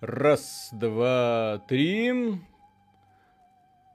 [0.00, 2.38] Раз, два, три.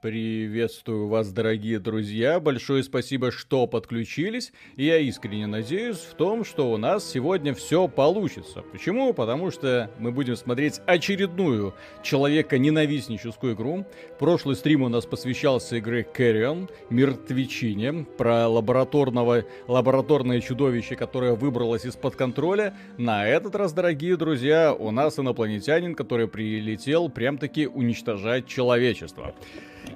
[0.04, 2.38] Приветствую вас, дорогие друзья.
[2.38, 4.52] Большое спасибо, что подключились.
[4.76, 8.60] И я искренне надеюсь в том, что у нас сегодня все получится.
[8.70, 9.14] Почему?
[9.14, 11.72] Потому что мы будем смотреть очередную
[12.02, 13.86] человека-ненавистническую игру.
[14.18, 22.14] Прошлый стрим у нас посвящался игре Carrion, мертвечине, про лабораторного, лабораторное чудовище, которое выбралось из-под
[22.14, 22.76] контроля.
[22.98, 29.34] На этот раз, дорогие друзья, у нас инопланетянин, который прилетел прям-таки уничтожать человечество.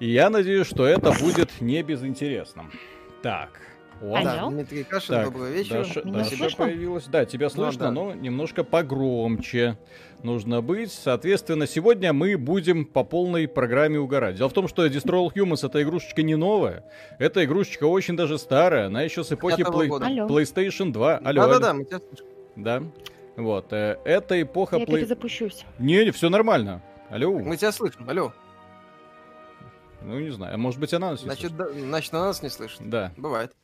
[0.01, 2.70] И я надеюсь, что это будет не безинтересным.
[3.23, 3.51] Так.
[4.01, 4.23] Вот.
[4.23, 5.79] Да, Дмитрий Кашин, так, доброго вечера.
[5.79, 6.65] Даша, Меня Даша слышно?
[6.66, 7.05] появилась.
[7.06, 8.15] Да, тебя слышно, ну, да.
[8.15, 9.77] но немножко погромче
[10.23, 10.93] нужно быть.
[10.93, 14.37] Соответственно, сегодня мы будем по полной программе угорать.
[14.37, 16.84] Дело в том, что Destroy All Humans это игрушечка не новая.
[17.18, 18.87] Эта игрушечка очень даже старая.
[18.87, 19.88] Она еще с эпохи Play...
[20.29, 21.16] PlayStation 2.
[21.16, 22.27] Алло, Да-да-да, мы тебя слышим.
[22.55, 22.82] Да.
[23.37, 23.73] Вот.
[23.73, 24.77] Э, это эпоха...
[24.77, 24.96] Я play...
[24.96, 25.65] перезапущусь.
[25.79, 26.82] Не, не, все нормально.
[27.10, 27.37] Алло.
[27.38, 28.32] Мы тебя слышим, алло.
[30.02, 30.54] Ну, не знаю.
[30.54, 31.57] А может быть, она нас не значит, слышит?
[31.57, 32.80] Да, значит, она нас не слышит.
[32.88, 33.13] Да.
[33.16, 33.54] Бывает.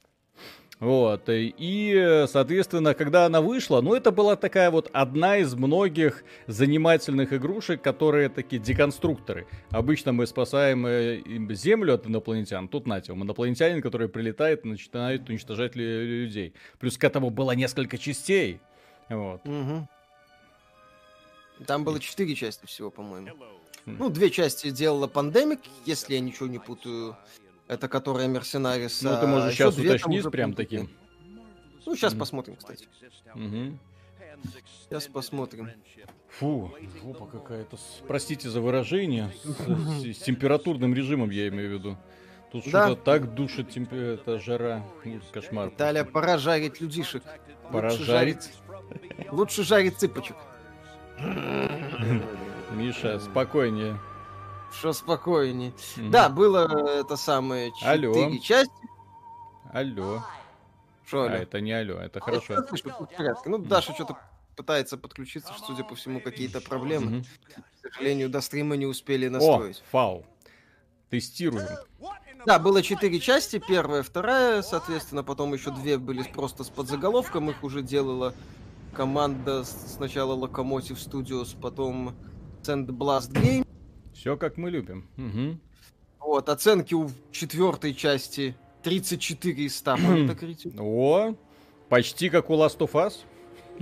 [0.81, 7.33] Вот, и, соответственно, когда она вышла, ну, это была такая вот одна из многих занимательных
[7.33, 9.47] игрушек, которые такие деконструкторы.
[9.71, 15.77] Обычно мы спасаем э, Землю от инопланетян, тут нате, инопланетянин, который прилетает и начинает уничтожать
[15.77, 16.55] людей.
[16.81, 18.61] Плюс к этому было несколько частей.
[19.09, 19.47] Вот.
[19.47, 19.89] Угу.
[21.67, 23.29] Там было четыре части всего, по-моему.
[23.87, 27.17] Ну, две части делала Пандемик, если я ничего не путаю.
[27.67, 29.03] Это которая Мерсенарис.
[29.03, 30.91] Ну, ты можешь а сейчас уточнить прям таким.
[31.87, 32.19] Ну, сейчас mm.
[32.19, 32.89] посмотрим, кстати.
[33.35, 33.77] Mm-hmm.
[34.85, 35.71] Сейчас посмотрим.
[36.39, 37.79] Фу, жопа какая-то.
[38.07, 39.33] Простите за выражение.
[39.45, 41.97] С, с, с температурным режимом я имею в виду.
[42.53, 42.87] Тут да.
[42.87, 43.93] что-то так душит темп...
[43.93, 44.85] это жара.
[45.33, 45.69] Кошмар.
[45.69, 47.23] Италия, пора жарить людишек.
[47.73, 48.51] Пора Лучше жарить.
[48.79, 49.33] жарить.
[49.33, 50.37] Лучше жарить цыпочек.
[52.75, 53.99] Миша, спокойнее.
[54.73, 55.71] Что спокойнее.
[55.71, 56.11] Mm-hmm.
[56.11, 56.67] Да, было
[57.01, 58.39] это самое четыре алло.
[58.39, 58.73] части.
[59.73, 60.23] Алло.
[61.07, 61.35] Что алло?
[61.35, 62.55] А, это не алло, это хорошо.
[62.55, 64.19] Это, ну, Даша что-то
[64.57, 67.19] пытается подключиться, что, судя по всему, какие-то проблемы.
[67.19, 67.63] Mm-hmm.
[67.81, 69.79] К сожалению, до стрима не успели настроить.
[69.79, 70.27] О, фау.
[71.11, 71.69] Тестируем.
[72.47, 77.63] Да, было четыре части, первая, вторая, соответственно, потом еще две были просто с подзаголовком, их
[77.65, 78.35] уже делала
[78.95, 82.15] команда сначала Locomotive Studios, потом
[82.65, 83.67] Sandblast Game.
[84.15, 85.09] Все как мы любим.
[85.19, 85.59] Угу.
[86.21, 89.97] Вот, оценки у четвертой части 34 из 100
[90.79, 91.35] О,
[91.89, 93.15] почти как у Last of Us.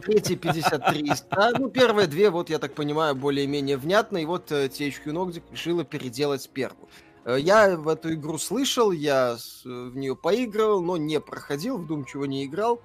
[0.01, 1.59] Третья 53 из 100.
[1.59, 4.19] Ну, первые две, вот, я так понимаю, более-менее внятно.
[4.19, 6.89] И вот э, THQ Nordic решила переделать первую.
[7.25, 12.47] Э, я в эту игру слышал, я в нее поигрывал, но не проходил, вдумчиво не
[12.47, 12.81] играл.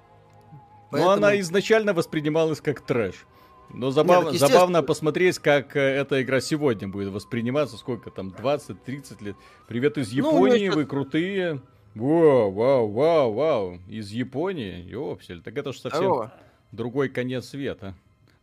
[0.90, 1.10] Поэтому...
[1.10, 3.26] Но она изначально воспринималась как трэш.
[3.70, 4.32] Но забав...
[4.32, 7.76] Нет, забавно посмотреть, как э, эта игра сегодня будет восприниматься.
[7.76, 9.36] Сколько там, 20-30 лет.
[9.66, 11.60] Привет из ну, Японии, ну, вы крутые.
[11.94, 13.78] Вау, вау, вау, вау.
[13.88, 14.82] Из Японии?
[14.88, 16.32] Ёпсель, так это же совсем Здорово.
[16.72, 17.94] другой конец света.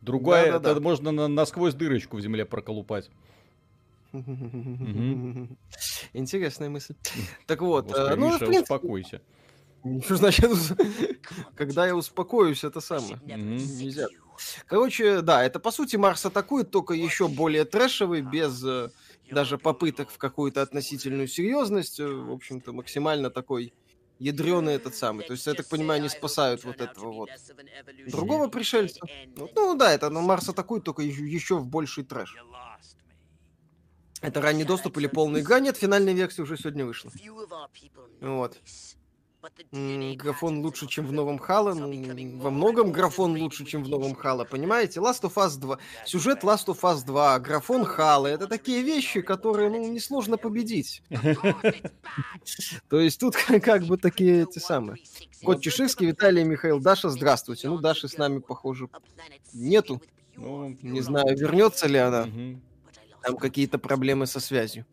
[0.01, 0.81] Другое, да, да, это да.
[0.81, 3.09] можно на, насквозь дырочку в земле проколупать.
[6.13, 6.95] Интересная мысль.
[7.47, 9.21] Так вот, э, ну, успокойся.
[10.03, 10.49] Что значит,
[11.55, 13.19] когда я успокоюсь, это самое.
[13.25, 14.07] Нельзя.
[14.67, 18.89] Короче, да, это по сути Марс атакует, только еще более трэшевый, без э,
[19.31, 21.99] даже попыток в какую-то относительную серьезность.
[21.99, 23.73] Э, в общем-то, максимально такой
[24.19, 25.25] ядреный этот самый.
[25.25, 27.29] То есть, я так понимаю, они спасают вот этого вот
[28.07, 29.01] другого пришельца.
[29.55, 32.35] Ну, да, это ну, Марс атакует, только еще в больший трэш.
[34.21, 35.59] Это ранний доступ или полная игра?
[35.59, 37.11] Нет, финальная версия уже сегодня вышла.
[38.21, 38.57] Вот.
[40.15, 41.73] Графон лучше, чем в новом Хало.
[41.73, 44.99] Ну, во многом графон лучше, чем в новом Хало, понимаете?
[44.99, 45.77] Last of Us 2.
[46.05, 48.27] Сюжет Last of Us 2, графон Хала.
[48.27, 51.03] Это такие вещи, которые, ну, несложно победить.
[52.89, 54.97] То есть тут как бы такие эти самые.
[55.43, 57.69] Кот Чеширский, Виталий, Михаил, Даша, здравствуйте.
[57.69, 58.89] Ну, Даши с нами, похоже,
[59.53, 60.01] нету.
[60.35, 62.27] Ну, не знаю, вернется ли она.
[63.21, 64.85] Там какие-то проблемы со связью.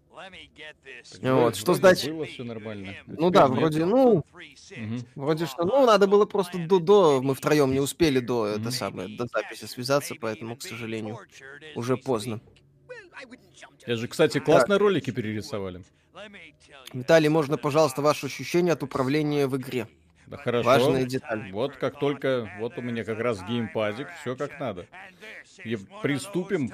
[1.22, 2.12] Вот, что значит?
[2.12, 2.94] Было все нормально.
[3.06, 4.24] Ну да, вроде, ну, угу.
[5.14, 9.16] вроде что, ну, надо было просто до, до, мы втроем не успели до, это самое,
[9.16, 11.18] до записи связаться, поэтому, к сожалению,
[11.74, 12.40] уже поздно.
[13.86, 14.80] Я же, кстати, классные так.
[14.80, 15.82] ролики перерисовали.
[16.92, 19.88] Виталий, можно, пожалуйста, ваши ощущения от управления в игре?
[20.26, 20.66] Да хорошо.
[20.66, 21.50] Важная деталь.
[21.52, 24.86] Вот как только, вот у меня как раз геймпадик, все как надо.
[25.64, 26.72] И приступим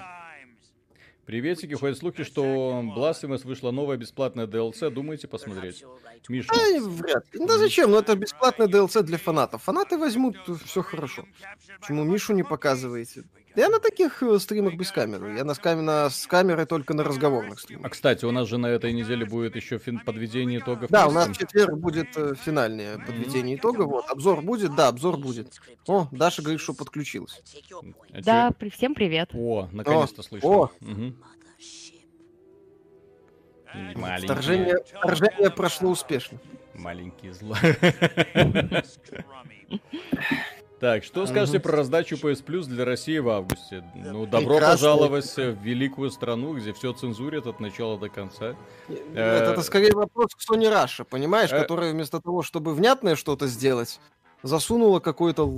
[1.29, 4.89] Приветики, ходят слухи, что Blasphemous вышла новая бесплатная DLC.
[4.89, 5.85] Думаете посмотреть?
[6.27, 6.49] Миша?
[6.51, 7.47] А, вряд ли.
[7.47, 7.91] Да зачем?
[7.91, 9.63] Ну это бесплатная DLC для фанатов.
[9.65, 11.27] Фанаты возьмут, все хорошо.
[11.81, 13.25] Почему Мишу не показываете?
[13.59, 15.37] Я на таких э, стримах без камеры.
[15.37, 15.85] Я на, с, кам...
[15.85, 16.11] на...
[16.11, 17.87] с камерой только на разговорных стримах.
[17.87, 19.99] А, кстати, у нас же на этой неделе будет еще фин...
[19.99, 20.89] подведение итогов.
[20.91, 23.61] Да, у нас в четверг будет э, финальное подведение mm-hmm.
[23.61, 23.87] итогов.
[23.87, 24.77] Вот, обзор будет?
[24.77, 25.61] Да, обзор будет.
[25.89, 27.43] О, Даша говорит, что подключилась.
[28.13, 28.71] А да, при...
[28.71, 29.31] всем привет.
[29.35, 30.49] О, наконец-то слышно.
[30.49, 31.15] О, угу.
[34.23, 36.39] Вторжение, вторжение прошло успешно.
[36.75, 37.57] Маленький зло.
[40.81, 43.83] Так, что скажете про раздачу PS Plus для России в августе?
[43.97, 44.77] Ну, добро Прекрасно.
[44.77, 48.55] пожаловать в великую страну, где все цензурят от начала до конца.
[48.89, 51.59] Нет, это скорее вопрос к Sony Russia, понимаешь, э...
[51.61, 54.01] которая вместо того, чтобы внятное что-то сделать,
[54.45, 55.53] засунула какое-то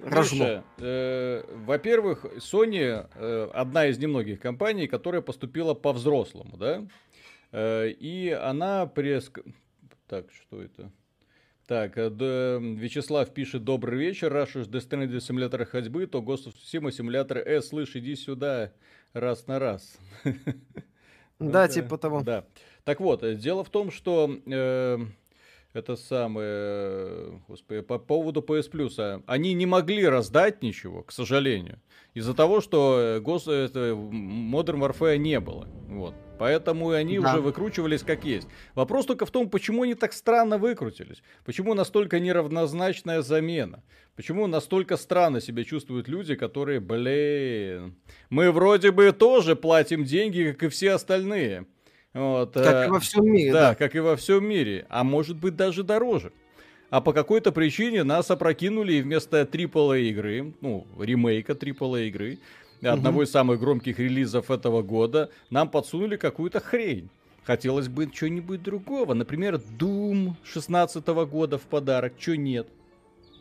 [0.00, 0.64] рожно.
[0.78, 6.86] Э, во-первых, Sony э, одна из немногих компаний, которая поступила по-взрослому, да?
[7.50, 9.30] Э, и она пресс...
[10.06, 10.90] Так, что это?
[11.68, 16.46] Так, э, д, Вячеслав пишет, добрый вечер, раз уж Death Stranding симулятора ходьбы, то Ghost
[16.46, 18.72] of Tsushima симулятор Э, слышь, иди сюда,
[19.12, 19.98] раз на раз.
[21.38, 22.22] Да, типа того.
[22.22, 22.46] Да.
[22.84, 24.98] Так вот, э, дело в том, что э,
[25.74, 31.78] это самое, господи, по поводу PS Plus, они не могли раздать ничего, к сожалению,
[32.14, 35.68] из-за того, что Ghost, это, Modern Warfare не было.
[35.86, 36.14] Вот.
[36.38, 37.32] Поэтому они да.
[37.32, 38.48] уже выкручивались как есть.
[38.74, 41.22] Вопрос только в том, почему они так странно выкрутились.
[41.44, 43.82] Почему настолько неравнозначная замена.
[44.16, 47.94] Почему настолько странно себя чувствуют люди, которые, блин,
[48.30, 51.66] мы вроде бы тоже платим деньги, как и все остальные.
[52.14, 53.52] Вот, как э, и во всем мире.
[53.52, 54.86] Да, да, как и во всем мире.
[54.88, 56.32] А может быть даже дороже.
[56.90, 62.38] А по какой-то причине нас опрокинули и вместо AAA игры, ну, ремейка AAA игры,
[62.82, 67.08] одного из самых громких релизов этого года, нам подсунули какую-то хрень.
[67.44, 69.14] Хотелось бы чего-нибудь другого.
[69.14, 72.18] Например, Doom 16 года в подарок.
[72.18, 72.68] Чё нет?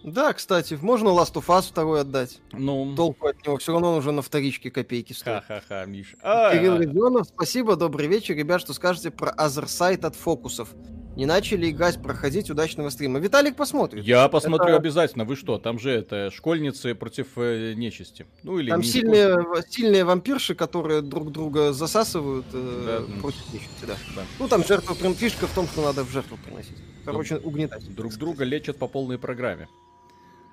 [0.04, 2.40] Да, кстати, можно Last of Us второй отдать.
[2.54, 2.96] Ну.
[2.96, 5.44] Толку от него, все равно он уже на вторичке копейки стоит.
[5.44, 6.16] Ха-ха-ха, Миш.
[6.22, 8.36] Кирилл Родионов, спасибо, добрый вечер.
[8.36, 10.70] Ребят, что скажете про Other Side от фокусов?
[11.18, 13.20] Не начали играть, проходить удачного стрима.
[13.20, 14.04] Виталик посмотрит.
[14.04, 14.78] Я посмотрю это...
[14.78, 15.26] обязательно.
[15.26, 15.58] Вы что?
[15.58, 18.28] Там же это школьницы против э, нечисти.
[18.44, 19.36] Ну или Там сильные,
[19.68, 23.20] сильные вампирши, которые друг друга засасывают э, да.
[23.20, 23.96] против нечисти, да.
[24.16, 24.22] да.
[24.38, 26.78] Ну там жертва прям фишка в том, что надо в жертву приносить.
[27.04, 27.96] Короче, друг, угнетать.
[27.96, 29.68] Друг друга лечат по полной программе.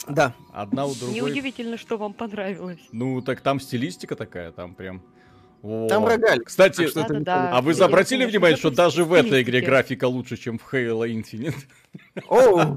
[0.08, 0.34] Да.
[0.50, 1.14] Одна у другой.
[1.14, 2.80] Неудивительно, что вам понравилось.
[2.90, 5.02] Ну, так там стилистика такая, там прям
[5.88, 6.40] там рогаль.
[6.40, 7.50] Кстати, да, да, да.
[7.52, 11.54] а вы обратили внимание, что даже в этой игре графика лучше, чем в Halo Infinite?
[12.28, 12.76] О,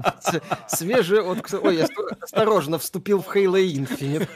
[0.68, 1.20] свежий.
[1.20, 1.88] Ой, я
[2.20, 4.28] осторожно вступил в Halo Infinite.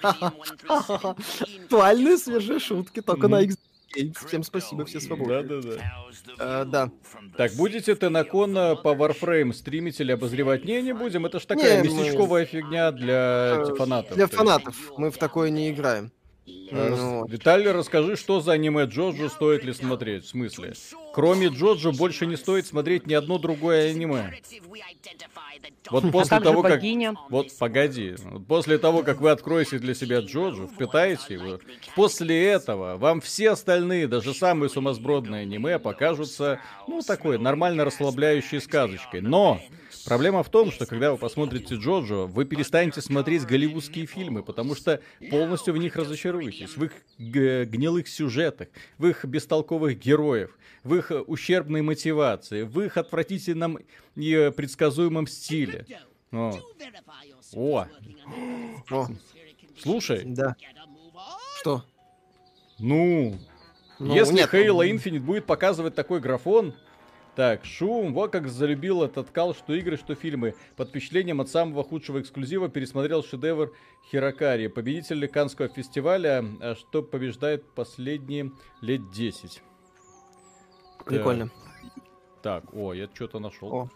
[1.62, 3.58] Актуальные свежие шутки, только на Xbox
[4.26, 5.42] Всем спасибо, все свободны.
[5.42, 5.82] Да, да, да.
[6.38, 6.90] А, да.
[7.36, 10.64] Так, будете Тенакон по Warframe стримить или обозревать?
[10.64, 11.26] Не, не будем.
[11.26, 12.46] Это ж такая не, местечковая мы...
[12.46, 14.16] фигня для э, фанатов.
[14.16, 14.76] Для фанатов.
[14.96, 16.10] Мы в такое не играем.
[16.44, 20.24] Ну, Виталий, расскажи, что за аниме Джоджо стоит ли смотреть?
[20.24, 20.74] В смысле?
[21.14, 24.32] Кроме Джоджо больше не стоит смотреть ни одно другое аниме.
[25.90, 26.82] Вот после а того, как...
[27.28, 28.16] Вот, погоди.
[28.48, 31.60] После того, как вы откроете для себя Джоджо, впитаете его,
[31.94, 39.20] после этого вам все остальные, даже самые сумасбродные аниме покажутся, ну, такой нормально расслабляющей сказочкой.
[39.20, 39.60] Но
[40.04, 45.00] Проблема в том, что когда вы посмотрите Джоджо, вы перестанете смотреть голливудские фильмы, потому что
[45.30, 48.68] полностью в них разочаруетесь, в их гнилых сюжетах,
[48.98, 53.78] в их бестолковых героев, в их ущербной мотивации, в их отвратительном
[54.16, 55.86] и предсказуемом стиле.
[56.32, 56.58] О.
[57.54, 57.86] О.
[58.90, 59.06] О.
[59.78, 60.22] Слушай.
[60.24, 60.56] Да.
[61.60, 61.84] Что?
[62.78, 63.38] Ну,
[64.00, 66.74] ну если нет, Halo Infinite будет показывать такой графон,
[67.34, 70.54] так, шум, вот как залюбил этот кал, что игры, что фильмы.
[70.76, 73.72] Под впечатлением от самого худшего эксклюзива пересмотрел шедевр
[74.10, 74.66] Хирокари.
[74.66, 79.62] Победитель Канского фестиваля, а что побеждает последние лет 10.
[81.06, 81.50] Прикольно.
[82.42, 83.72] Так, так о, я что-то нашел.
[83.72, 83.88] О.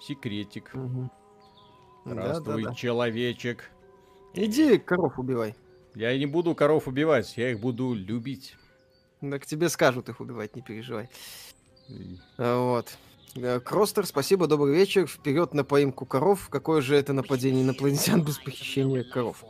[0.00, 0.70] Секретик.
[0.74, 1.10] Угу.
[2.04, 2.74] Здравствуй, да, да, да.
[2.74, 3.70] человечек.
[4.34, 5.54] Иди коров убивай.
[5.94, 8.56] Я не буду коров убивать, я их буду любить.
[9.20, 11.08] Так тебе скажут их убивать, не переживай.
[12.36, 12.96] Вот.
[13.36, 15.06] Э, Кростер, спасибо, добрый вечер.
[15.06, 16.48] Вперед на поимку коров.
[16.50, 19.44] Какое же это нападение инопланетян без похищения коров?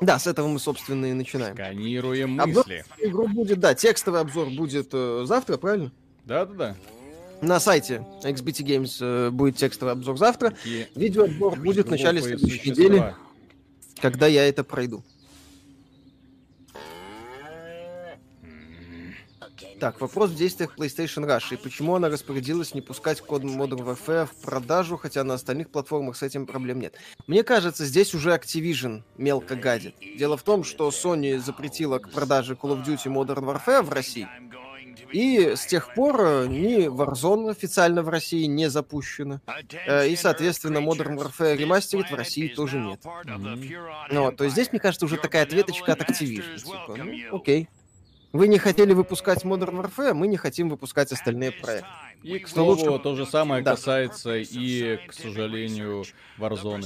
[0.00, 1.54] Да, с этого мы, собственно, и начинаем.
[1.54, 2.50] Сканируем мысли.
[2.50, 2.66] Обзор
[2.98, 5.90] игру будет, да, текстовый обзор будет э, завтра, правильно?
[6.24, 6.76] Да-да-да.
[7.40, 10.50] На сайте XBT Games э, будет текстовый обзор завтра.
[10.50, 13.14] Такие Видеообзор будет в начале следующей недели,
[14.00, 15.02] когда я это пройду.
[19.78, 21.54] Так, вопрос в действиях PlayStation Russia.
[21.54, 26.16] И почему она распорядилась не пускать код Modern Warfare в продажу, хотя на остальных платформах
[26.16, 26.94] с этим проблем нет?
[27.26, 29.94] Мне кажется, здесь уже Activision мелко гадит.
[30.16, 34.28] Дело в том, что Sony запретила к продаже Call of Duty Modern Warfare в России.
[35.12, 39.40] И с тех пор э, ни Warzone официально в России не запущено.
[39.86, 43.00] Э, и, соответственно, Modern Warfare Remastered в России тоже нет.
[43.04, 44.08] Mm-hmm.
[44.10, 46.56] Ну, то есть здесь, мне кажется, уже такая ответочка от Activision.
[46.58, 47.68] Типа, ну, окей.
[48.36, 51.88] Вы не хотели выпускать Modern Warfare, мы не хотим выпускать остальные проекты.
[52.22, 53.02] И, к слову, лучше...
[53.02, 53.72] то же самое да.
[53.72, 56.04] касается и, к сожалению,
[56.38, 56.82] Warzone.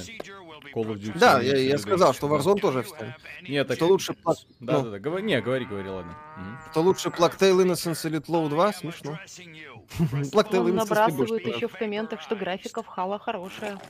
[0.74, 1.18] Call of Duty.
[1.18, 3.08] Да, я, я сказал, что Warzone тоже встал.
[3.48, 3.76] Нет, так...
[3.76, 4.14] Что лучше...
[4.60, 4.82] Да, ну.
[4.84, 6.12] да, да, говори, не, говори, говори, ладно.
[6.12, 6.70] Угу.
[6.70, 8.72] Что лучше Blacktail Innocence или Low 2?
[8.74, 9.18] Смешно.
[9.98, 13.80] Blacktail Innocence набрасывают еще в комментах, что графика в Хала хорошая.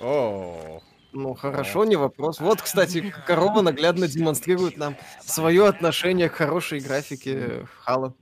[0.00, 0.82] О,
[1.16, 2.40] ну, хорошо, не вопрос.
[2.40, 8.14] Вот, кстати, корова наглядно демонстрирует нам свое отношение к хорошей графике Хала.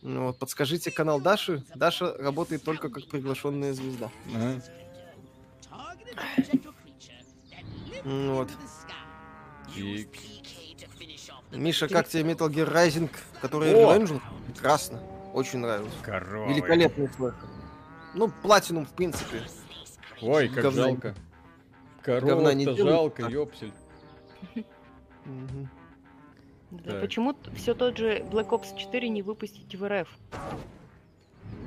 [0.00, 1.62] Ну, вот, подскажите канал Даши.
[1.74, 4.10] Даша работает только как приглашенная звезда.
[4.34, 4.62] Ага.
[8.04, 8.48] Ну, вот.
[9.76, 10.08] И...
[11.52, 13.10] Миша, как тебе Metal Gear Rising,
[13.42, 14.22] который Revenge?
[14.46, 15.02] Прекрасно.
[15.34, 15.98] Очень нравится.
[16.02, 16.48] Корова.
[16.48, 17.48] Великолепный слэшер.
[18.14, 19.42] Ну, платинум, в принципе.
[20.22, 20.82] Ой, как Говна...
[20.82, 21.14] жалко.
[22.02, 23.72] Корова-то жалко, ёпсель.
[26.70, 30.08] Да, почему все тот же Black Ops 4 не выпустить в РФ?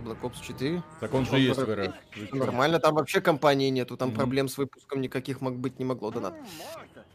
[0.06, 0.82] Black Ops 4?
[1.02, 1.94] Так он же есть в РФ.
[2.32, 6.36] Нормально, там вообще компании нету, там проблем с выпуском никаких мог быть не могло, донат.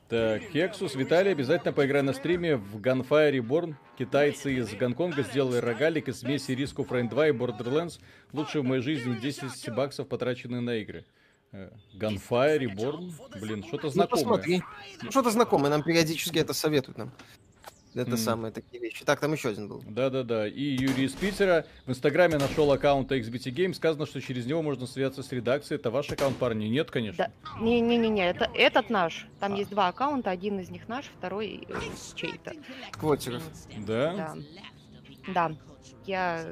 [0.09, 3.75] Так, Хексус, Виталий, обязательно поиграй на стриме в Gunfire Reborn.
[3.99, 8.01] Китайцы из Гонконга сделали рогалик из смеси Risk of Rain 2 и Borderlands.
[8.33, 11.05] Лучше в моей жизни 10 баксов, потраченные на игры.
[11.53, 13.13] Э, Gunfire, Reborn.
[13.41, 14.25] Блин, что-то ну, знакомое.
[14.25, 14.63] Ну, посмотри.
[15.03, 15.71] Ну, что-то знакомое.
[15.71, 17.13] Нам периодически это советуют нам.
[17.95, 18.17] Это mm.
[18.17, 19.05] самые такие вещи.
[19.05, 19.83] Так, там еще один был.
[19.87, 20.47] Да-да-да.
[20.47, 23.73] И Юрий из Питера в Инстаграме нашел аккаунт XBT Game.
[23.73, 25.81] Сказано, что через него можно связаться с редакцией.
[25.81, 26.67] Это ваш аккаунт, парни?
[26.67, 27.31] Нет, конечно.
[27.43, 27.61] Да.
[27.61, 29.27] Не-не-не, это этот наш.
[29.41, 29.57] Там а.
[29.57, 30.31] есть два аккаунта.
[30.31, 31.75] Один из них наш, второй э,
[32.15, 32.53] чей-то.
[32.93, 33.43] Квотеров.
[33.79, 34.15] Да?
[34.15, 34.37] Да.
[35.35, 35.57] Да.
[36.07, 36.45] Я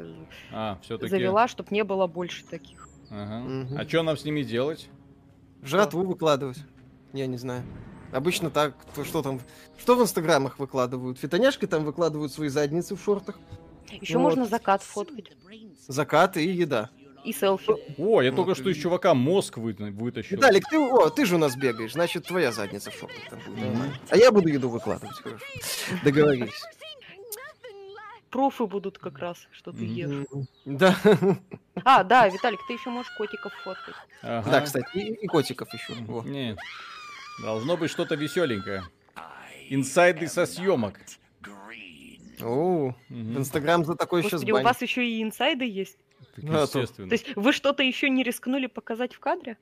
[0.53, 1.11] а, все-таки...
[1.11, 2.86] завела, чтобы не было больше таких.
[3.11, 3.65] Ага.
[3.65, 3.79] Угу.
[3.79, 4.89] А что нам с ними делать?
[5.63, 6.59] Жратву выкладывать.
[7.13, 7.63] Я не знаю.
[8.13, 9.41] Обычно так, то что там,
[9.79, 11.19] что в инстаграмах выкладывают?
[11.19, 13.39] Фитоняшки там выкладывают свои задницы в шортах.
[13.91, 14.25] Еще вот.
[14.25, 15.33] можно закат фоткать.
[15.87, 16.91] Закат и еда.
[17.25, 17.73] И селфи.
[17.99, 18.37] О, я вот.
[18.37, 20.37] только что из чувака мозг вы, вытащил.
[20.37, 23.65] Виталик, ты, о, ты же у нас бегаешь, значит, твоя задница в шортах там будет.
[23.65, 23.91] Mm-hmm.
[24.11, 25.45] А я буду еду выкладывать, хорошо.
[26.05, 26.63] Договорились
[28.37, 30.27] профы будут как раз, что ты ешь.
[30.67, 30.95] Да.
[31.85, 33.95] А, да, Виталик, ты еще можешь котиков фоткать.
[34.23, 34.51] Ага.
[34.51, 35.95] Да, кстати, и, и котиков еще.
[36.25, 36.59] Нет.
[37.43, 38.83] Должно быть что-то веселенькое.
[39.69, 40.99] Инсайды со съемок.
[42.43, 45.99] О, Инстаграм за такой сейчас у вас еще и инсайды есть?
[46.37, 47.09] естественно.
[47.09, 49.57] То есть вы что-то еще не рискнули показать в кадре?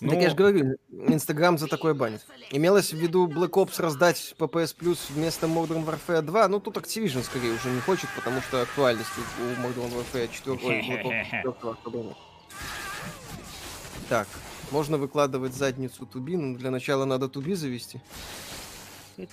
[0.00, 0.10] Ну...
[0.10, 2.24] Так я же говорю, Инстаграм за такое банит.
[2.50, 7.22] Имелось в виду Black Ops раздать PPS Plus вместо Modern Warfare 2, ну тут Activision
[7.22, 12.14] скорее уже не хочет, потому что актуальность у Modern Warfare 4 Black Ops 4
[14.08, 14.28] Так,
[14.70, 18.00] можно выкладывать задницу туби, но для начала надо туби завести.
[19.18, 19.26] Он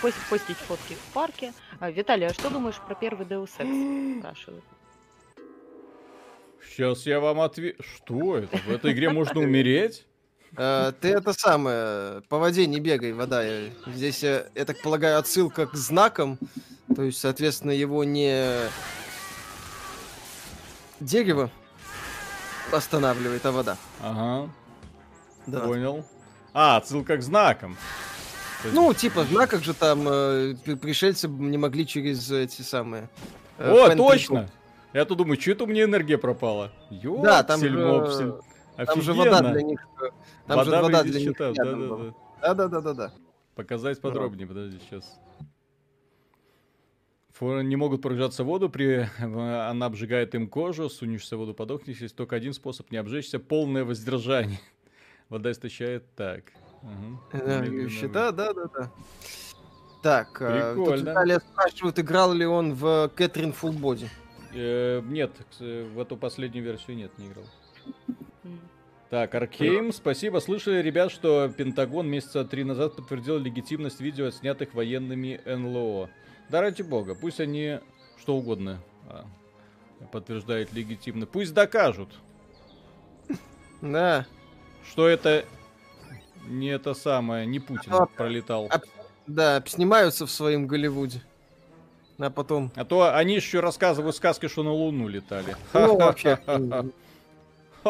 [0.00, 1.52] постит, постить фотки в парке.
[1.78, 4.18] А, Виталий, а что думаешь про первый Deus Ex?
[4.20, 4.64] Спрашивают.
[6.68, 7.82] Сейчас я вам отвечу.
[7.82, 8.56] Что это?
[8.58, 10.06] В этой игре можно умереть?
[10.54, 13.42] Uh, ты это самое, по воде не бегай, вода.
[13.86, 16.38] Здесь, я, я так полагаю, отсылка к знакам.
[16.94, 18.68] То есть, соответственно, его не
[21.00, 21.50] дерево
[22.70, 23.76] останавливает, а вода.
[24.00, 24.50] Ага.
[25.46, 25.60] Да.
[25.60, 26.04] Понял.
[26.52, 27.76] А, отсылка к знакам.
[28.72, 33.08] Ну, типа, в знаках же там э, пришельцы не могли через эти самые...
[33.58, 34.48] Э, О, точно!
[34.92, 36.72] Я тут думаю, что это у меня энергия пропала?
[36.90, 38.40] Ёпсель, да, там же,
[38.76, 39.80] там же вода для них.
[40.00, 40.10] Э,
[40.46, 41.36] там вода же вода для них.
[41.38, 42.14] Да, да, да.
[42.40, 43.12] Да, да, да, да, да.
[43.54, 45.18] Показать подробнее, подожди, сейчас.
[47.32, 49.08] Форы не могут погружаться в воду, при...
[49.18, 51.98] она обжигает им кожу, сунешься в воду, подохнешь.
[51.98, 54.60] Есть только один способ не обжечься, полное воздержание.
[55.28, 56.44] Вода истощает так.
[56.82, 57.38] Угу.
[58.12, 58.92] Да, да, да, да.
[60.02, 61.14] Так, э, Прикольно.
[61.14, 64.10] тут спрашивают, играл ли он в Кэтрин Фулбоди.
[64.54, 67.44] Э, нет, в эту последнюю версию нет, не играл.
[69.10, 70.38] Так, Аркейм, спасибо.
[70.38, 76.08] Слышали, ребят, что Пентагон месяца три назад подтвердил легитимность видео, снятых военными НЛО.
[76.48, 77.78] Да ради бога, пусть они
[78.18, 79.26] что угодно а,
[80.12, 81.26] подтверждают легитимно.
[81.26, 82.08] Пусть докажут.
[83.82, 84.26] Да.
[84.88, 85.44] Что это
[86.46, 88.68] не это самое, не Путин а, пролетал.
[88.70, 88.80] А,
[89.26, 91.22] да, снимаются в своем Голливуде.
[92.18, 92.70] А потом...
[92.76, 95.56] А то они еще рассказывают сказки, что на Луну летали.
[95.72, 96.38] Ну, вообще.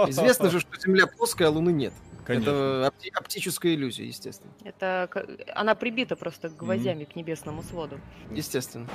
[0.09, 1.93] Известно же, что Земля плоская, а Луны нет.
[2.25, 2.51] Конечно.
[2.51, 4.53] Это опти- оптическая иллюзия, естественно.
[4.65, 5.09] Это
[5.55, 7.99] она прибита просто гвоздями к небесному своду.
[8.31, 8.89] Естественно.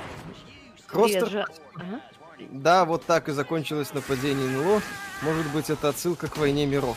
[0.86, 2.00] Кростер, Жа- Ага.
[2.50, 4.80] да, вот так и закончилось нападение НЛО.
[5.22, 6.96] Может быть, это отсылка к войне миров.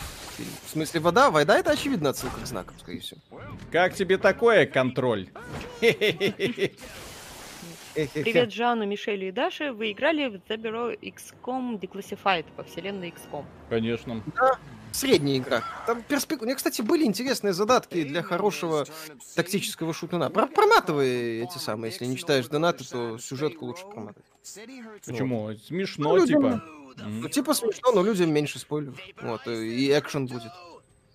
[0.66, 1.30] В смысле, вода?
[1.30, 3.20] Вода это очевидно отсылка к знакам, скорее всего.
[3.72, 5.28] Как тебе такое, контроль?
[7.94, 9.74] Привет Жану, Мишелю и Даше.
[9.74, 13.46] Вы играли в The Bureau XCOM Declassified по вселенной XCOM.
[13.70, 14.24] Конечно.
[14.94, 15.64] Средняя игра.
[15.86, 16.42] Там перспек...
[16.42, 18.86] У меня, кстати, были интересные задатки для хорошего
[19.36, 20.30] тактического шутана.
[20.30, 21.92] Про проматывай эти самые.
[21.92, 24.26] Если не читаешь донаты, то сюжетку лучше проматывать.
[25.06, 25.54] Почему?
[25.56, 26.64] Смешно, Ну, типа.
[26.98, 29.00] Ну, типа смешно, но людям меньше спойлеров.
[29.22, 30.52] Вот, э, и экшен будет.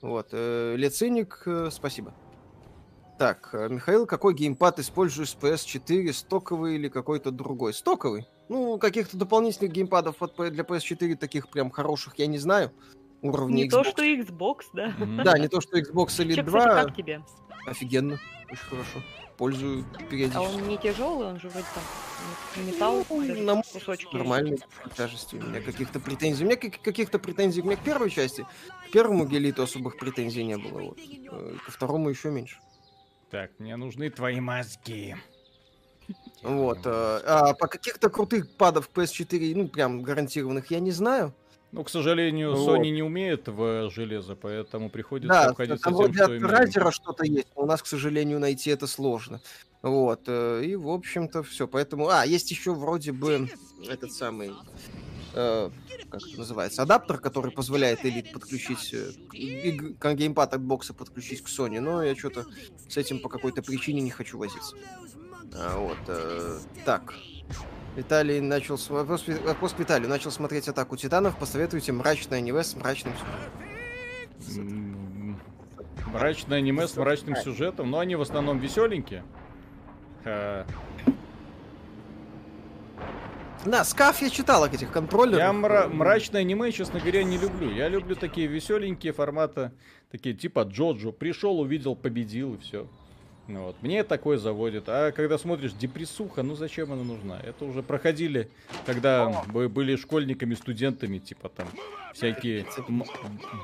[0.01, 2.15] Вот, э, Лециник, э, спасибо.
[3.19, 7.73] Так, э, Михаил, какой геймпад используешь с PS4, стоковый или какой-то другой?
[7.73, 8.27] Стоковый?
[8.51, 12.73] Ну, каких-то дополнительных геймпадов для PS4 таких прям хороших я не знаю.
[13.23, 13.89] Уровня Не то, Xbox.
[13.91, 14.95] что Xbox, да.
[15.01, 15.23] М.
[15.25, 16.59] Да, не то, что Xbox Че, 2.
[16.61, 17.23] кстати, как тебе?
[17.67, 18.21] Офигенно,
[18.51, 19.03] очень хорошо.
[19.39, 20.39] Пользую А периодически.
[20.39, 24.15] он не тяжелый, он же вроде там металл, Ну, на- кусочки.
[24.15, 24.59] Нормальной
[24.97, 25.37] тяжести.
[25.37, 26.45] У меня каких-то претензий.
[26.45, 28.47] У меня как- каких-то претензий у меня к первой части.
[28.89, 30.81] К первому гелиту особых претензий не было.
[30.89, 30.99] Вот.
[30.99, 32.59] Э, Ко второму еще меньше.
[33.37, 35.15] Так, мне нужны твои мозги.
[36.43, 36.79] Вот.
[36.87, 41.35] э, А по каких-то крутых падов PS4, ну, прям гарантированных, я не знаю.
[41.71, 42.81] Ну, к сожалению, Вот.
[42.81, 46.49] Sony не умеет в железо, поэтому приходится Да, обходиться там тем, что.
[46.49, 49.43] Райзера что-то есть, но у нас, к сожалению, найти это сложно.
[49.83, 50.23] Вот.
[50.29, 51.69] э, И, в общем-то, все.
[51.69, 52.09] Поэтому...
[52.09, 53.51] А, есть еще вроде бы
[53.87, 54.55] этот самый...
[55.37, 55.71] э,
[56.11, 56.83] как это называется?
[56.83, 58.93] Адаптер, который позволяет Elite подключить...
[58.95, 62.47] э, и к- геймпад от бокса подключить к Sony, но я что-то
[62.89, 64.77] с этим по какой-то причине не хочу возиться.
[65.55, 65.99] А, вот.
[66.09, 67.15] э, Так.
[67.97, 68.79] Виталий начал...
[68.91, 70.09] Вопрос, вопрос к Виталию.
[70.09, 71.39] Начал смотреть «Атаку Титанов».
[71.39, 73.15] Посоветуйте мрачное аниме с мрачным
[74.45, 75.41] сюжетом.
[76.13, 79.25] Мрачное аниме с мрачным сюжетом, но они в основном веселенькие.
[83.67, 85.39] Да, скаф я читал о этих контроллерах.
[85.41, 87.71] Я мра- мрачное аниме, честно говоря, не люблю.
[87.71, 89.73] Я люблю такие веселенькие формата,
[90.11, 91.11] такие типа Джоджо.
[91.11, 92.87] Пришел, увидел, победил и все.
[93.49, 93.77] Вот.
[93.81, 94.85] Мне такое заводит.
[94.89, 97.39] А когда смотришь депрессуха, ну зачем она нужна?
[97.41, 98.51] Это уже проходили,
[98.85, 101.69] когда мы были школьниками, студентами, типа там
[102.13, 102.67] всякие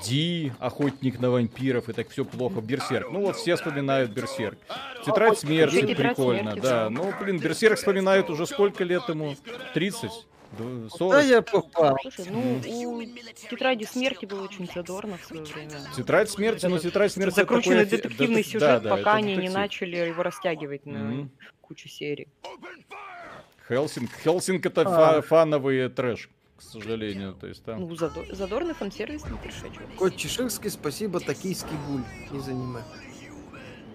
[0.04, 2.60] Ди, охотник на вампиров, и так все плохо.
[2.60, 3.10] Берсерк.
[3.10, 4.58] Ну вот все вспоминают Берсерк.
[5.04, 6.88] Тетрадь смерти прикольно, да.
[6.90, 9.34] Ну, блин, Берсерк вспоминают уже сколько лет ему?
[9.74, 10.10] 30?
[10.58, 11.12] Д- 40?
[11.12, 11.96] Да, я попал.
[12.02, 13.02] Слушай, ну, у
[13.50, 15.72] тетради смерти было очень задорно в свое время.
[15.96, 17.36] Тетрадь смерти, но тетрадь смерти...
[17.36, 21.30] Закрученный такой детективный да, сюжет, да, да, пока они не начали его растягивать на Мгм.
[21.62, 22.28] кучу серий.
[23.68, 24.10] Хелсинг.
[24.22, 24.84] Хелсинг это А.
[24.84, 27.32] фа- фановый трэш, к сожалению.
[27.34, 27.80] То есть там...
[27.80, 29.86] Ну, задор- задорный фан-сервис не пришедший.
[29.96, 32.82] Кот Чеширский, спасибо, токийский гуль из аниме.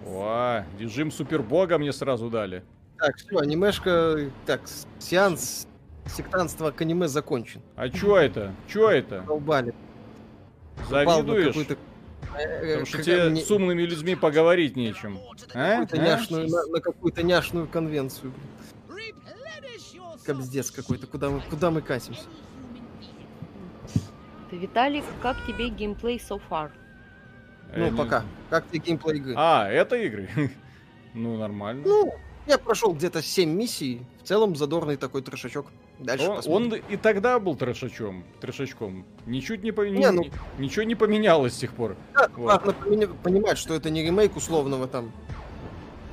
[0.06, 2.64] О, режим супербога мне сразу дали.
[2.98, 4.62] Так, все, анимешка, так,
[4.98, 5.67] сеанс
[6.08, 7.60] сектантства к аниме закончен.
[7.76, 8.54] А чё это?
[8.68, 9.22] Чё это?
[9.26, 9.74] Долбали.
[10.88, 11.56] Завидуешь?
[11.56, 11.76] э,
[12.60, 15.18] Потому что тебе не- с умными людьми поговорить нечем.
[15.54, 15.70] А?
[15.84, 15.98] какую-то А?
[16.04, 18.32] няшную, на, на какую-то няшную конвенцию.
[20.24, 22.24] Кобздец какой-то, куда мы, куда мы катимся?
[24.50, 26.70] Виталик, как тебе геймплей so far?
[27.74, 28.24] Я Ну, не- пока.
[28.50, 29.34] Как тебе геймплей игры?
[29.36, 30.28] А, это игры?
[31.14, 31.82] Ну, нормально.
[31.86, 32.14] Ну,
[32.46, 34.02] я прошел где-то 7 миссий.
[34.22, 35.66] В целом задорный такой трешачок.
[35.98, 39.04] Дальше Он, он и тогда был трешачом, трешачком.
[39.26, 41.96] Ничуть не, по- Не, ну- ни- ничего не поменялось с тех пор.
[42.14, 42.64] Да, Вот.
[42.64, 45.10] важно понимать, что это не ремейк условного там,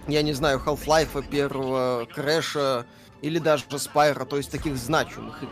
[0.07, 2.85] я не знаю, Half-Life первого, Крэша
[3.21, 5.51] или даже Спайра, то есть таких значимых игр.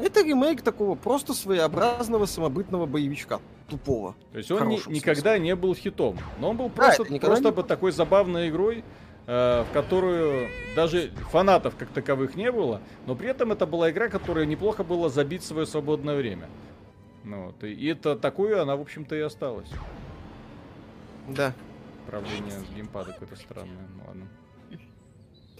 [0.00, 3.40] Это ремейк такого просто своеобразного самобытного боевичка.
[3.68, 4.14] Тупого.
[4.32, 6.16] То есть он ни- никогда не был хитом.
[6.40, 8.82] Но он был Да, просто, никогда просто бы такой забавной игрой,
[9.28, 14.46] в которую даже фанатов как таковых не было, но при этом это была игра, которая
[14.46, 16.48] неплохо было забить свое свободное время.
[17.24, 19.68] Ну, вот, и это такую она, в общем-то, и осталась.
[21.28, 21.52] Да.
[22.06, 23.86] Управление с геймпада какое-то странное.
[23.98, 24.28] Ну, ладно.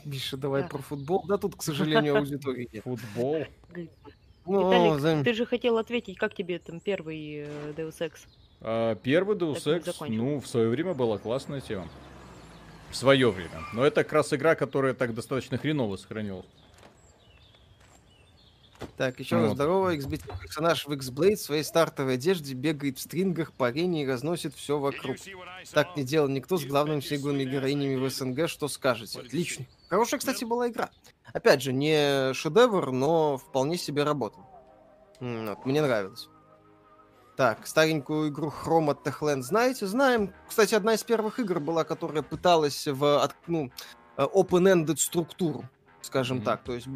[0.07, 0.68] Миша, давай Да.
[0.68, 1.26] про футбол.
[1.28, 2.85] Да тут, к сожалению, аудитории нет.
[2.85, 3.44] Футбол.
[4.46, 8.12] Ну, Виталик, зам- ты же хотел ответить, как тебе там первый э, Deus Ex?
[8.62, 11.87] А, первый Deus Ex, ну, в свое время была классная тема.
[12.90, 13.64] В свое время.
[13.72, 16.46] Но это как раз игра, которая так достаточно хреново сохранилась.
[18.96, 19.42] Так, еще Вот.
[19.42, 19.94] раз здорово.
[19.96, 24.55] XBT персонаж в X-Blade в своей стартовой одежде бегает в стрингах по арене и разносит
[24.55, 25.16] все вокруг.
[25.72, 28.48] Так не делал никто с главными сингловыми героинями в СНГ.
[28.48, 29.20] Что скажете?
[29.20, 29.66] Отлично.
[29.88, 30.90] Хорошая, кстати, была игра.
[31.33, 34.38] Опять же, не шедевр, но вполне себе работа.
[35.20, 36.29] Вот, мне нравилось.
[37.38, 39.87] Так, старенькую игру Chrome от Techland знаете?
[39.87, 40.35] Знаем.
[40.48, 43.70] Кстати, одна из первых игр была, которая пыталась в ну,
[44.16, 45.64] э, open-ended структуру,
[46.01, 46.42] скажем mm-hmm.
[46.42, 46.64] так.
[46.64, 46.88] То есть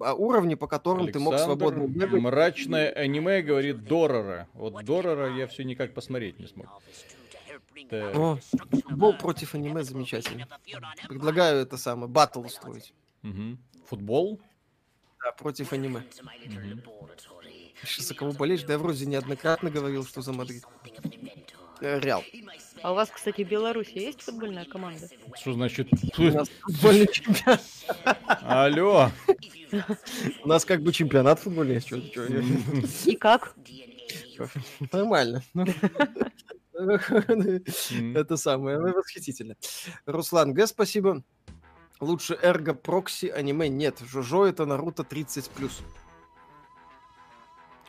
[0.00, 2.22] а, уровни, по которым Александр, ты мог свободно бегать.
[2.22, 4.46] Мрачное аниме говорит Дороро.
[4.54, 6.66] Вот Дороро я все никак посмотреть не смог.
[7.90, 8.16] Так.
[8.16, 8.38] О,
[8.70, 10.46] футбол против аниме замечательно.
[11.08, 12.94] Предлагаю это самое, батл устроить.
[13.24, 13.58] Угу.
[13.86, 14.40] Футбол?
[15.24, 16.04] Да, против аниме.
[16.22, 17.35] Угу.
[17.98, 18.62] За кого болеешь?
[18.62, 20.64] Да я вроде неоднократно говорил, что за Мадрид.
[21.80, 22.24] Э, Реал.
[22.82, 25.08] А у вас, кстати, в Беларуси есть футбольная команда?
[25.38, 25.88] Что значит?
[26.14, 27.62] футбольный чемпионат.
[28.42, 29.10] Алло.
[30.42, 31.82] У нас как бы чемпионат футбольный.
[33.04, 33.54] И как?
[34.92, 35.42] Нормально.
[36.74, 39.56] Это самое восхитительно.
[40.04, 41.22] Руслан Г, спасибо.
[42.00, 44.00] Лучше Эрго Прокси аниме нет.
[44.06, 45.50] Жожо это Наруто 30+.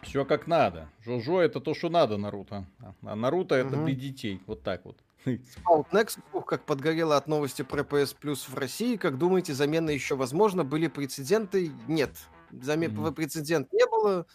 [0.01, 0.89] Все как надо.
[1.03, 2.65] Жожо это то, что надо Наруто.
[3.03, 3.86] А Наруто это угу.
[3.86, 4.41] для детей.
[4.45, 4.97] Вот так вот.
[5.25, 8.95] Scout Next, ух, как подгорело от новости про PS Plus в России.
[8.95, 10.63] Как думаете, замена еще возможно?
[10.63, 11.71] Были прецеденты?
[11.88, 12.12] Нет.
[12.51, 12.91] Замен...
[12.91, 13.13] Mm-hmm.
[13.13, 14.25] Прецедент не было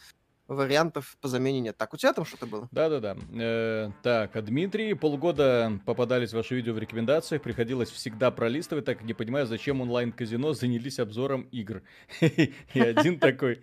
[0.49, 1.77] вариантов по замене нет.
[1.77, 2.69] Так, у тебя там что-то было?
[2.71, 3.17] Да-да-да.
[3.33, 9.15] Э, так, а Дмитрий, полгода попадались ваши видео в рекомендациях, приходилось всегда пролистывать, так не
[9.15, 11.83] понимаю, зачем онлайн-казино занялись обзором игр.
[12.21, 13.61] И один такой.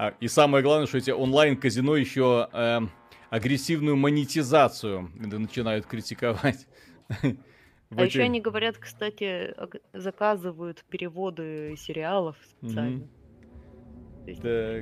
[0.00, 2.80] А, и самое главное, что эти онлайн-казино еще э,
[3.28, 6.66] агрессивную монетизацию начинают критиковать.
[7.90, 9.54] А еще они говорят, кстати,
[9.92, 13.06] заказывают переводы сериалов специально.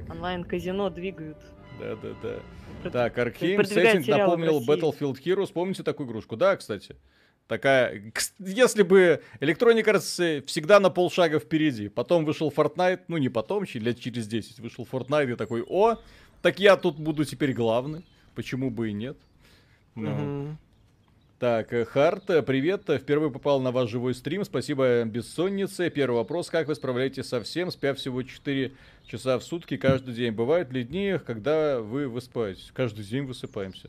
[0.08, 1.38] Онлайн-казино двигают.
[1.80, 2.90] Да-да-да.
[2.90, 5.52] Так, Архейм Сеттинг напомнил Battlefield Heroes.
[5.52, 6.36] Помните такую игрушку?
[6.36, 6.94] Да, кстати.
[7.48, 13.64] Такая, если бы Electronic Arts всегда на полшага впереди, потом вышел Fortnite, ну не потом,
[13.72, 15.96] лет через 10 вышел Fortnite и такой, о,
[16.42, 19.16] так я тут буду теперь главный, почему бы и нет.
[19.94, 20.44] Ну.
[20.44, 20.56] Угу.
[21.38, 22.90] Так, э, Харт, э, привет.
[22.90, 24.44] Э, впервые попал на ваш живой стрим.
[24.44, 25.88] Спасибо бессоннице.
[25.88, 26.50] Первый вопрос.
[26.50, 28.72] Как вы справляетесь со всем, спя всего 4
[29.06, 30.32] часа в сутки каждый день?
[30.32, 32.72] Бывают ли дни, когда вы высыпаетесь?
[32.74, 33.88] Каждый день высыпаемся.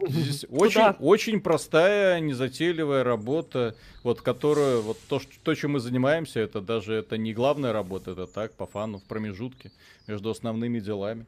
[0.00, 6.40] Здесь очень, очень простая, незатейливая работа, вот которую, вот то, что, то, чем мы занимаемся,
[6.40, 9.70] это даже это не главная работа, это так, по фану, в промежутке
[10.06, 11.26] между основными делами.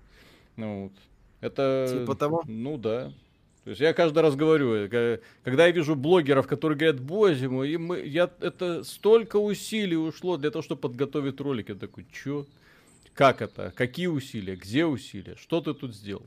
[0.57, 0.93] Ну, вот.
[1.41, 2.43] Это, типа того?
[2.47, 3.13] Ну да.
[3.65, 4.89] То есть я каждый раз говорю,
[5.43, 10.51] когда я вижу блогеров, которые говорят, боже мой, мы, я, это столько усилий ушло для
[10.51, 11.71] того, чтобы подготовить ролик.
[11.71, 12.47] Я такой, чё?
[13.15, 13.73] Как это?
[13.75, 14.57] Какие усилия?
[14.57, 15.37] Где усилия?
[15.37, 16.27] Что ты тут сделал?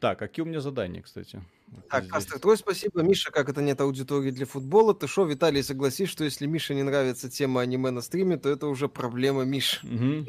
[0.00, 1.42] Так, какие у меня задания, кстати?
[1.88, 3.02] Так, Астер, твой спасибо.
[3.02, 4.94] Миша, как это нет аудитории для футбола?
[4.94, 8.66] Ты что, Виталий, согласись, что если Мише не нравится тема аниме на стриме, то это
[8.66, 9.80] уже проблема Миши.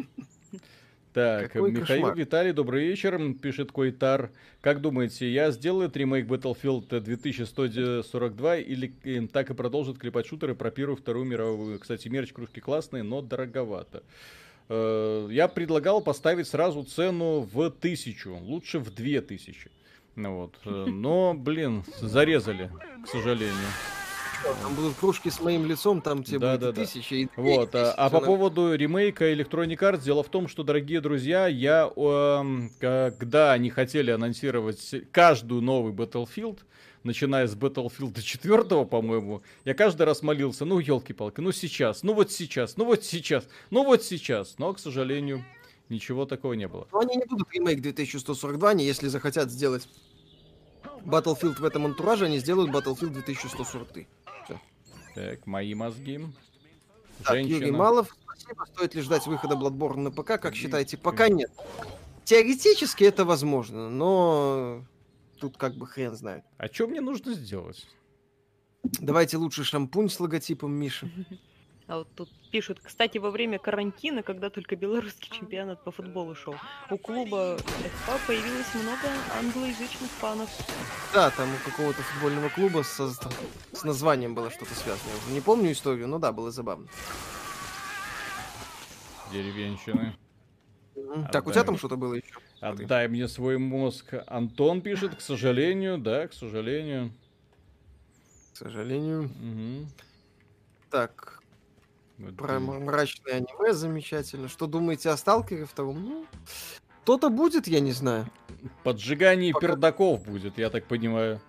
[1.13, 2.15] Так, Какой Михаил кошмар.
[2.15, 4.29] Виталий, добрый вечер, пишет Койтар.
[4.61, 10.95] Как думаете, я сделаю ремейк Battlefield 2142 или так и продолжит клепать шутеры про Первую
[10.95, 11.79] Вторую мировую?
[11.79, 14.03] Кстати, мерч кружки классные, но дороговато.
[14.69, 19.71] Э, я предлагал поставить сразу цену в тысячу, лучше в две тысячи.
[20.15, 20.55] Ну вот.
[20.65, 22.71] Э, но, блин, зарезали,
[23.03, 23.53] к сожалению.
[24.61, 27.29] Там будут кружки с моим лицом, там тебе да, будет да, тысячи.
[27.35, 27.41] Да.
[27.41, 27.73] Вот.
[27.75, 32.69] А, а по поводу ремейка Electronic Arts, дело в том, что, дорогие друзья, я, э,
[32.79, 36.59] когда они хотели анонсировать каждую новый Battlefield,
[37.07, 42.31] начиная с Battlefield 4, по-моему, я каждый раз молился, ну, елки-палки, ну сейчас, ну вот
[42.31, 44.55] сейчас, ну вот сейчас, ну вот сейчас.
[44.59, 45.43] Но, к сожалению,
[45.89, 46.87] ничего такого не было.
[46.91, 49.89] Но они не будут ремейк 2142, они, если захотят сделать
[51.03, 54.07] Battlefield в этом антураже, они сделают Battlefield 2143.
[54.45, 54.61] Все.
[55.15, 56.19] Так, мои мозги.
[57.23, 57.55] Так, Женщина.
[57.55, 58.65] Юрий Малов, спасибо.
[58.65, 60.39] Стоит ли ждать выхода Bloodborne на ПК?
[60.39, 60.97] Как считаете?
[60.97, 61.49] Пока нет.
[62.25, 64.83] Теоретически это возможно, но
[65.39, 66.43] тут как бы хрен знает.
[66.57, 67.87] А что мне нужно сделать?
[68.83, 71.09] Давайте лучше шампунь с логотипом Миши.
[71.87, 76.55] А вот тут пишут, кстати, во время карантина, когда только белорусский чемпионат по футболу шел,
[76.91, 79.07] у клуба ФК появилось много
[79.39, 80.49] англоязычных фанов.
[81.13, 85.09] Да, там у какого-то футбольного клуба со, с названием было что-то связано.
[85.11, 86.87] Я уже не помню историю, но да, было забавно.
[89.31, 90.17] Деревенщины.
[91.31, 92.35] Так, у тебя там что-то было еще?
[92.59, 94.13] Отдай мне свой мозг.
[94.27, 97.11] Антон пишет, к сожалению, да, к сожалению.
[98.53, 99.25] К сожалению.
[99.25, 99.87] Угу.
[100.89, 101.41] Так,
[102.37, 104.47] про мрачное аниме замечательно.
[104.47, 106.03] Что думаете о Сталкере втором?
[106.03, 106.25] Ну,
[107.03, 108.27] кто-то будет, я не знаю.
[108.83, 109.67] Поджигание Пока...
[109.67, 111.39] пердаков будет, я так понимаю.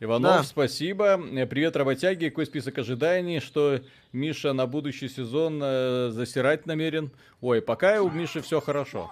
[0.00, 0.42] Иванов, да.
[0.42, 1.16] спасибо.
[1.46, 2.28] Привет, работяги.
[2.28, 3.80] Какой список ожиданий, что
[4.12, 7.10] Миша на будущий сезон э, засирать намерен?
[7.40, 9.10] Ой, пока у Миши все хорошо.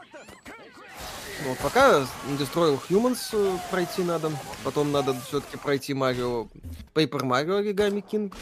[1.44, 2.06] Ну, пока
[2.38, 4.30] Destroy Humans э, пройти надо.
[4.64, 6.48] Потом надо все-таки пройти Марио...
[6.94, 8.32] Paper Mario Origami King.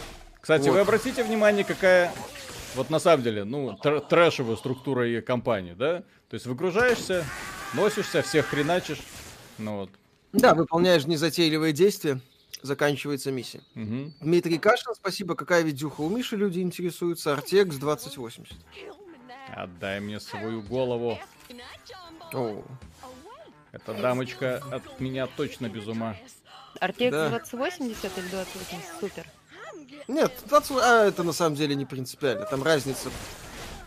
[0.41, 0.75] Кстати, вот.
[0.75, 2.13] вы обратите внимание, какая
[2.75, 6.03] вот на самом деле, ну, тр трэшевая структура и компании, да?
[6.29, 7.25] То есть выгружаешься,
[7.75, 9.01] носишься, всех хреначишь,
[9.59, 9.91] ну вот.
[10.33, 12.21] Да, выполняешь незатейливые действия,
[12.63, 13.61] заканчивается миссия.
[13.75, 14.13] Угу.
[14.21, 15.35] Дмитрий Кашин, спасибо.
[15.35, 17.33] Какая видюха у Миши люди интересуются?
[17.33, 18.55] RTX 2080.
[19.57, 21.19] Отдай мне свою голову.
[22.33, 22.63] О.
[23.73, 26.17] Эта дамочка от меня точно без ума.
[26.81, 27.29] RTX да.
[27.31, 29.01] 2080 или 2080?
[29.01, 29.27] Супер.
[30.09, 32.47] Нет, 20, а это на самом деле не принципиально.
[32.47, 33.11] Там разница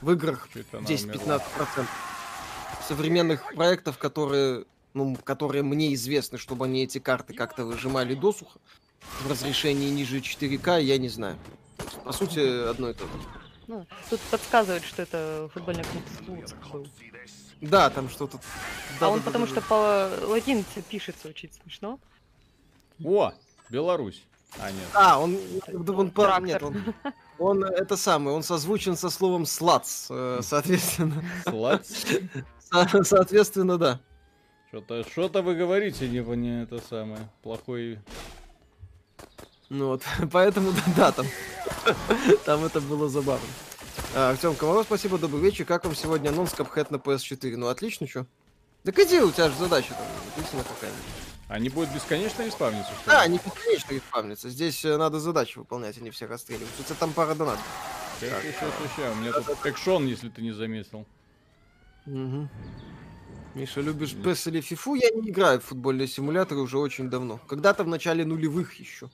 [0.02, 1.42] в играх 10-15%.
[2.88, 8.60] Современных проектов, которые, ну, которые мне известны, чтобы они эти карты как-то выжимали досуха
[9.22, 11.38] в разрешении ниже 4К, я не знаю.
[12.04, 13.12] По сути, одно и то же.
[13.68, 16.04] Ну, тут подсказывает, что это футбольный клуб
[16.72, 16.88] был.
[17.64, 18.40] Да, там что-то...
[19.00, 21.98] Да, а он да, потому да, что по латинице пишется очень смешно.
[23.04, 23.32] О,
[23.70, 24.24] Беларусь.
[24.60, 24.88] А, нет.
[24.94, 26.94] А, он, он, он нет, он,
[27.40, 31.24] он это самое, он созвучен со словом слац, э, соответственно.
[31.48, 31.90] Слац?
[32.60, 34.00] Со- соответственно, да.
[34.68, 38.00] Что-то, что-то вы говорите, не, не это самое, плохой...
[39.70, 41.26] Ну вот, поэтому, да, там,
[42.46, 43.48] там это было забавно.
[44.16, 45.66] А, Артем Комаров, спасибо, добрый вечер.
[45.66, 47.58] Как вам сегодня анонс Cuphead на PS4?
[47.58, 48.28] Ну, отлично, что?
[48.84, 50.06] Так иди, у тебя же задача там,
[50.38, 51.04] написана какая-нибудь.
[51.48, 53.18] Они будут бесконечно исправниться, что ли?
[53.18, 54.50] Да, они бесконечно исправнятся.
[54.50, 56.70] Здесь э, надо задачи выполнять, а не все расстреливать.
[56.80, 57.66] Это там пара донатов.
[58.20, 59.18] Сейчас, сейчас, сейчас.
[59.18, 61.08] У меня тут экшон, если ты не заметил.
[62.06, 62.50] Угу.
[63.56, 64.98] Миша, любишь PES или FIFA?
[65.02, 67.40] Я не играю в футбольные симуляторы уже очень давно.
[67.48, 69.10] Когда-то в начале нулевых еще.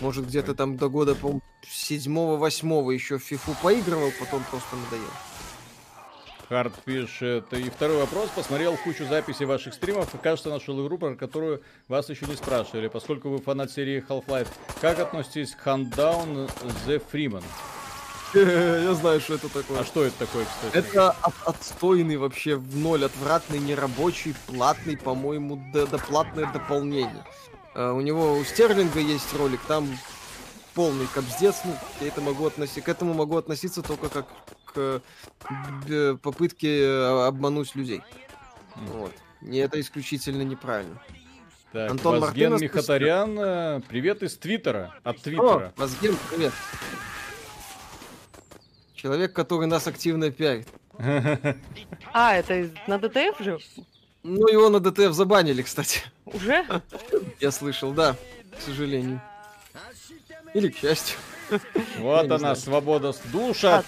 [0.00, 5.10] Может, где-то там до года, по-моему, седьмого-восьмого еще в FIFA поигрывал, потом просто надоел.
[6.48, 7.52] Хард пишет.
[7.52, 8.30] И второй вопрос.
[8.34, 12.88] Посмотрел кучу записей ваших стримов и, кажется, нашел игру, про которую вас еще не спрашивали.
[12.88, 14.48] Поскольку вы фанат серии Half-Life,
[14.80, 16.50] как относитесь к Handdown
[16.86, 17.44] The Freeman?
[18.34, 19.80] Я знаю, что это такое.
[19.80, 20.76] А что это такое, кстати?
[20.76, 27.24] Это от, отстойный вообще в ноль, отвратный, нерабочий, платный, по-моему, доплатное дополнение.
[27.78, 29.86] Uh, у него у Стерлинга есть ролик, там
[30.74, 34.26] полный кобздец, ну, я это могу относить, к этому могу относиться только как
[34.64, 35.00] к
[35.88, 38.02] э, попытке э, обмануть людей.
[38.74, 39.12] Вот.
[39.42, 41.00] И это исключительно неправильно.
[41.72, 45.68] Так, Антон Вазген Мартынов, Михатарян, э, привет из Твиттера, от Твиттера.
[45.68, 46.52] О, Вазген, привет.
[48.94, 50.66] Человек, который нас активно пиарит.
[52.12, 53.58] А, это на DTF же?
[54.22, 56.02] Ну, его на DTF забанили, кстати.
[56.26, 56.64] Уже?
[57.40, 58.16] Я слышал, да,
[58.56, 59.20] к сожалению.
[60.54, 61.16] Или к счастью.
[61.98, 63.82] Вот она, свобода душа.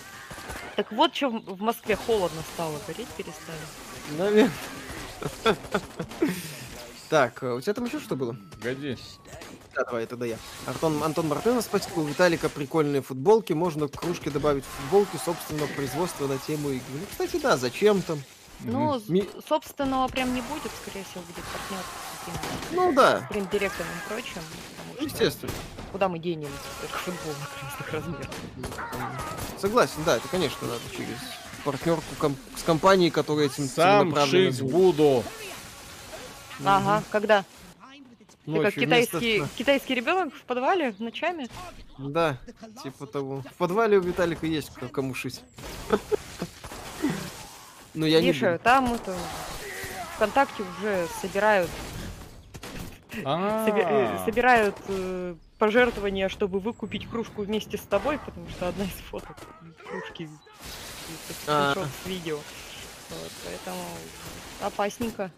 [0.76, 3.58] Так вот, что в Москве холодно стало, гореть перестали.
[4.16, 4.50] Наверное.
[7.10, 8.36] Так, а у тебя там еще что было?
[8.62, 8.96] Годи.
[9.74, 10.36] Да, давай, это да я.
[10.66, 11.98] Антон, Антон Мартынов, спасибо.
[11.98, 13.52] У Виталика прикольные футболки.
[13.52, 16.84] Можно к кружке добавить футболки собственного производства на тему игры.
[16.92, 18.22] Ну, кстати, да, зачем там?
[18.64, 19.28] Ну, Ми...
[19.48, 23.26] собственного прям не будет, скорее всего, будет партнер с Ну да.
[23.30, 24.42] Принт-директором и прочим.
[25.00, 25.52] Естественно.
[25.92, 28.34] Куда мы денем только футбол разных размеров?
[29.58, 31.16] Согласен, да, это, конечно, надо через
[31.64, 35.24] партнерку ком- с компанией, которая этим Сам шить буду.
[36.64, 37.44] Ага, mm когда?
[38.46, 39.56] Ночью, Ты как китайский, вместо...
[39.56, 41.48] китайский ребенок в подвале ночами?
[41.98, 42.38] Да,
[42.82, 43.42] типа того.
[43.42, 45.40] В подвале у Виталика есть кому шить.
[47.94, 49.14] Но я не там это
[50.16, 51.70] ВКонтакте уже собирают
[53.12, 59.36] э, собирают э, пожертвования, чтобы выкупить кружку вместе с тобой, потому что одна из фоток
[59.88, 60.28] кружки
[61.46, 61.74] а.
[61.74, 62.36] с видео.
[62.36, 63.82] Вот, поэтому
[64.62, 65.30] опасненько.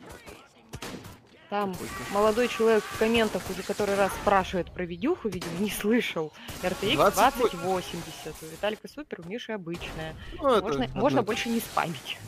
[1.49, 1.75] Там
[2.13, 6.33] молодой человек в комментах уже который раз спрашивает про видюху, видимо, не слышал.
[6.63, 8.35] RTX 2080.
[8.41, 10.15] У Виталика супер, у Миши обычная.
[10.41, 12.19] Ну, можно можно больше не спамить.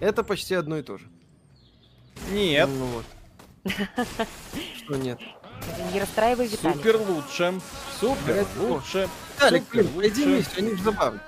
[0.00, 1.06] Это почти одно и то же.
[2.30, 2.68] Нет.
[2.68, 3.04] Ну вот.
[4.76, 5.20] Что нет?
[5.92, 6.76] Не расстраивай Виталик.
[6.76, 7.60] Супер лучше.
[7.98, 9.08] Супер лучше.
[9.34, 11.20] Виталик, блин, пройди миссию, они же забавны.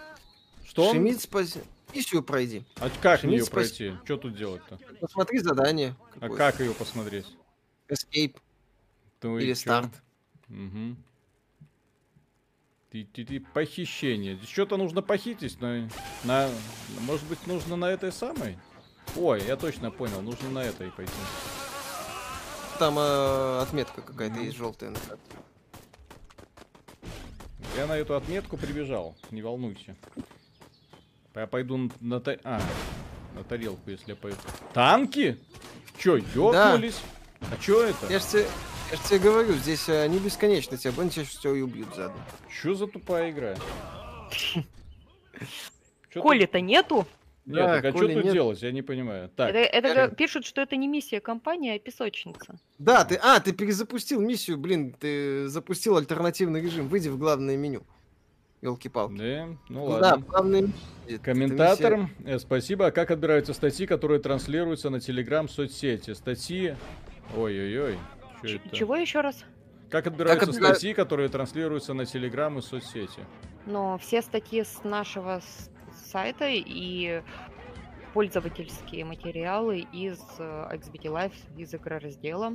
[0.66, 0.92] Что?
[0.92, 1.61] Шемид спаси.
[1.94, 2.64] Миссию пройди.
[2.76, 3.94] А как Шемид ее пройти?
[4.04, 4.78] Что тут делать-то?
[5.00, 5.96] Посмотри задание.
[6.20, 7.26] А как ее посмотреть?
[7.88, 8.37] Escape.
[9.20, 9.90] То Или старт.
[10.48, 10.96] Угу.
[12.90, 14.38] Ты, ты, ты, похищение.
[14.51, 15.88] Что-то нужно похитить, но
[16.24, 16.48] на,
[17.03, 18.57] может быть, нужно на этой самой?
[19.14, 21.12] Ой, я точно понял, нужно на этой пойти.
[22.79, 24.98] там э, отметка какая-то есть желтая на.
[27.77, 29.94] Я на эту отметку прибежал, не волнуйся.
[31.35, 32.37] Я пойду на, та...
[32.42, 32.61] а,
[33.35, 34.38] на тарелку, если я пойду.
[34.72, 35.38] Танки?
[35.98, 37.01] Чё, ёкнулись?
[37.40, 37.48] Да.
[37.53, 38.11] А чё это?
[38.11, 38.46] Я ж тебе,
[38.90, 42.20] я ж тебе говорю, здесь э, они бесконечно тебя бонят, сейчас все и убьют заодно.
[42.51, 43.55] Чё за тупая игра?
[46.14, 47.07] Коли-то нету?
[47.44, 48.33] Нет, да, так а что тут нет.
[48.33, 48.62] делать?
[48.62, 49.31] Я не понимаю.
[49.35, 49.51] Так.
[49.55, 52.61] Это, это пишут, что это не миссия компании, а песочница.
[52.79, 53.14] Да, ты.
[53.16, 56.88] А, ты перезапустил миссию, блин, ты запустил альтернативный режим.
[56.88, 57.85] Выйди в главное меню.
[58.61, 59.16] Елки-палки.
[59.16, 60.16] Да, ну, ладно.
[60.16, 60.68] Да, главное...
[61.22, 62.14] Комментатор, миссия...
[62.27, 62.87] Э, спасибо.
[62.87, 66.12] А как отбираются статьи, которые транслируются на Телеграм соцсети?
[66.12, 66.74] Статьи.
[67.35, 67.98] Ой-ой-ой.
[68.72, 69.44] Чего еще раз?
[69.90, 70.74] Как отбираются как отбира...
[70.74, 73.24] статьи, которые транслируются на Телеграм и соцсети?
[73.66, 75.40] Но все статьи с нашего
[76.11, 77.22] сайта и
[78.12, 82.55] пользовательские материалы из э, XBT Live, из игрораздела,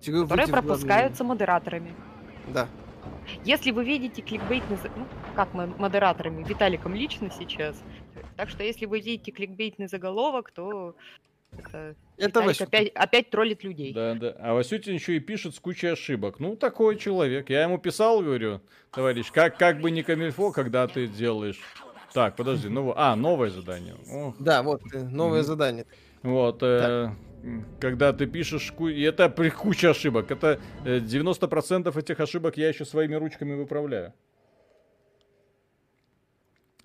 [0.00, 1.94] Чего которые пропускаются модераторами.
[2.48, 2.68] Да.
[3.44, 4.78] Если вы видите кликбейтный...
[4.96, 7.82] Ну, как мы модераторами, Виталиком лично сейчас.
[8.36, 10.94] Так что если вы видите кликбейтный заголовок, то
[11.52, 13.92] это, это опять, опять троллит людей.
[13.92, 14.36] Да, да.
[14.38, 16.40] А Васютин еще и пишет с кучей ошибок.
[16.40, 17.50] Ну, такой человек.
[17.50, 18.60] Я ему писал, говорю,
[18.90, 21.60] товарищ, как, как бы не камильфо, когда ты делаешь
[22.12, 23.94] так, подожди, ну, а, новое задание.
[24.10, 24.36] Ох.
[24.38, 25.44] Да, вот, э, новое mm-hmm.
[25.44, 25.86] задание.
[26.22, 27.10] Вот, э,
[27.80, 28.88] когда ты пишешь, ку...
[28.88, 34.12] и это при куче ошибок, это 90% э, этих ошибок я еще своими ручками выправляю.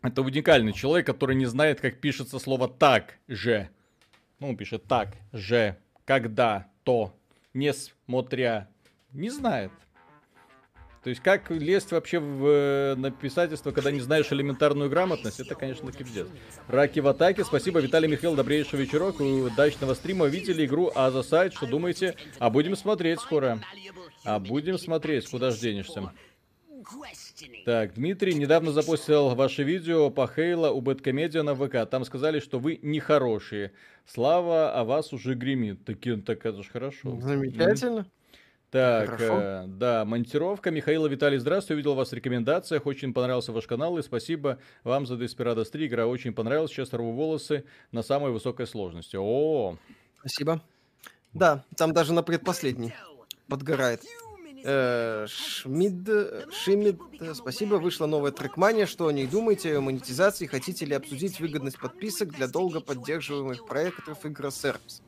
[0.01, 3.69] Это уникальный человек, который не знает, как пишется слово «так же».
[4.39, 7.13] Ну, он пишет «так же», «когда», «то»,
[7.53, 8.69] «несмотря».
[9.11, 9.71] Не знает.
[11.03, 15.89] То есть как лезть вообще в э, написательство, когда не знаешь элементарную грамотность, это, конечно,
[15.91, 16.27] пиздец.
[16.67, 17.45] Раки в атаке.
[17.45, 19.21] Спасибо, Виталий Михаил, добрейший вечерок.
[19.21, 20.25] Удачного стрима.
[20.25, 21.53] Видели игру А сайт?
[21.53, 22.15] Что думаете?
[22.39, 23.61] А будем смотреть скоро.
[24.25, 26.11] А будем смотреть, куда ж денешься.
[27.65, 31.89] Так, Дмитрий недавно запустил ваше видео по Хейла у Бэткомедиа на ВК.
[31.89, 33.71] Там сказали, что вы нехорошие.
[34.05, 35.83] Слава о вас уже гремит.
[35.85, 37.19] Так, так это же хорошо.
[37.21, 38.05] Замечательно.
[38.69, 40.71] Так, э, да, монтировка.
[40.71, 45.15] Михаил Виталий, здравствуйте, увидел вас в рекомендациях, очень понравился ваш канал, и спасибо вам за
[45.15, 47.63] Desperados 3, игра очень понравилась, сейчас рву волосы
[47.93, 49.15] на самой высокой сложности.
[49.17, 49.77] О,
[50.19, 50.61] Спасибо.
[51.33, 52.93] Да, там даже на предпоследней
[53.47, 54.01] подгорает.
[54.69, 56.09] Э, Шмид,
[56.51, 56.99] Шимид,
[57.35, 62.33] спасибо, вышла новая трекмания, что о ней думаете, о монетизации, хотите ли обсудить выгодность подписок
[62.33, 65.01] для долго поддерживаемых проектов игросервис?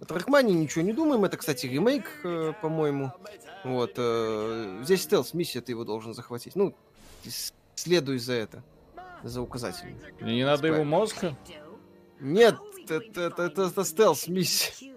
[0.00, 1.24] О Трахмане ничего не думаем.
[1.24, 3.12] Это, кстати, ремейк, э, по-моему.
[3.62, 3.92] Вот.
[3.96, 6.56] Э, здесь стелс-миссия, ты его должен захватить.
[6.56, 6.74] Ну,
[7.76, 8.64] следуй за это.
[9.22, 10.00] За указателем.
[10.20, 11.26] Не надо его мозг?
[12.18, 12.56] Нет,
[12.88, 14.95] это, это, это, это стелс-миссия.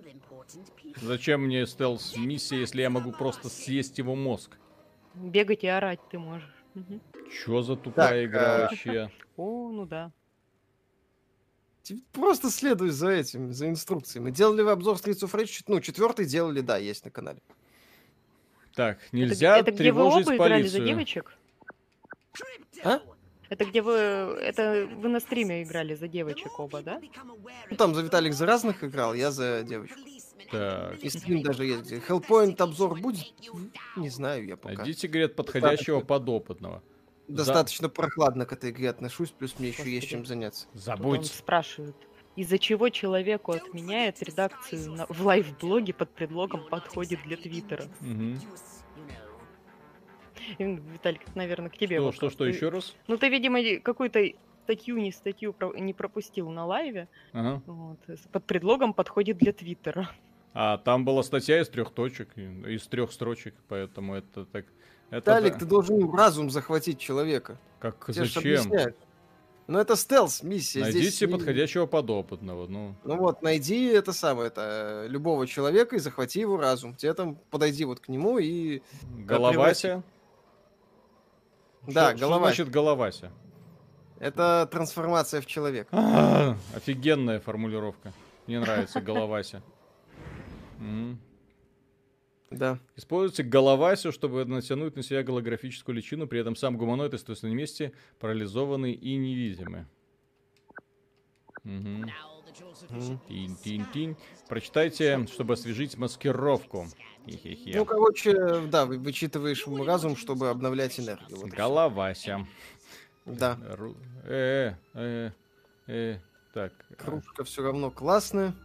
[1.01, 4.57] Зачем мне стелс-миссия, если я могу просто съесть его мозг?
[5.15, 6.53] Бегать и орать ты можешь.
[7.31, 8.61] Чё за тупая так, игра а...
[8.61, 9.11] вообще?
[9.37, 10.11] О, ну да.
[12.11, 14.31] Просто следуй за этим, за инструкциями.
[14.31, 15.63] Делали вы обзор Streets of Rage?
[15.67, 17.41] Ну, четвертый делали, да, есть на канале.
[18.75, 21.35] Так, нельзя это, это где вы оба играли за девочек?
[22.83, 23.01] А?
[23.49, 23.93] Это где вы...
[23.93, 27.01] Это вы на стриме играли за девочек оба, да?
[27.69, 29.97] Ну, там за Виталик за разных играл, я за девочек.
[30.51, 30.99] Так.
[30.99, 31.91] И стрим даже есть.
[31.91, 33.25] Hellpoint обзор будет?
[33.95, 34.75] Не знаю я пока.
[34.75, 36.81] Найдите, говорят, подходящего подопытного
[37.29, 37.93] достаточно За...
[37.93, 40.67] прохладно к этой игре отношусь, плюс мне еще есть чем заняться.
[40.73, 41.27] Забудь.
[41.27, 41.95] спрашивают,
[42.35, 45.05] из-за чего человеку отменяет редакцию на...
[45.07, 47.83] в лайв-блоге под предлогом подходит для Твиттера.
[48.01, 48.39] Угу.
[50.57, 52.15] Виталик, это, наверное, к тебе что, вопрос.
[52.15, 52.49] Что, что, ты...
[52.49, 52.95] еще раз?
[53.07, 54.19] Ну, ты, видимо, какую-то
[54.63, 57.07] статью, не статью не пропустил на лайве.
[57.33, 57.61] Ага.
[57.65, 57.99] Вот,
[58.31, 60.09] под предлогом подходит для Твиттера.
[60.61, 64.65] А там была статья из трех точек, из трех строчек, поэтому это так
[65.09, 65.59] это Талик, да.
[65.59, 67.57] ты должен разум захватить человека.
[67.79, 68.93] Как Тебе зачем?
[69.67, 70.81] Ну это стелс миссия.
[70.81, 71.31] Найдите Здесь...
[71.31, 72.67] подходящего подопытного.
[72.67, 72.93] Ну.
[73.05, 76.93] ну вот, найди это самое, это любого человека и захвати его разум.
[76.93, 78.81] Тебе там подойди вот к нему и.
[79.17, 80.03] Головася.
[81.87, 82.17] Да, Головася.
[82.17, 83.31] Что значит головася?
[84.19, 85.87] Это трансформация в человека.
[85.93, 88.11] А, офигенная формулировка.
[88.45, 89.63] Мне нравится головася.
[92.51, 92.79] Да.
[92.95, 97.93] Используется головасю, чтобы натянуть на себя голографическую личину, при этом сам гуманоид остается на месте,
[98.19, 99.85] парализованный и невидимый.
[101.63, 102.09] Угу.
[103.27, 104.17] Тин-тин-тин.
[104.47, 106.87] Прочитайте, чтобы освежить маскировку.
[107.27, 107.77] Хе-хе-хе.
[107.77, 111.37] Ну, короче, да, вычитываешь разум, чтобы обновлять энергию.
[111.37, 112.47] Вот Головася.
[113.25, 113.59] Да.
[114.23, 115.31] Э, э,
[115.87, 116.17] э,
[116.53, 116.73] так.
[116.97, 118.55] Кружка все равно классная.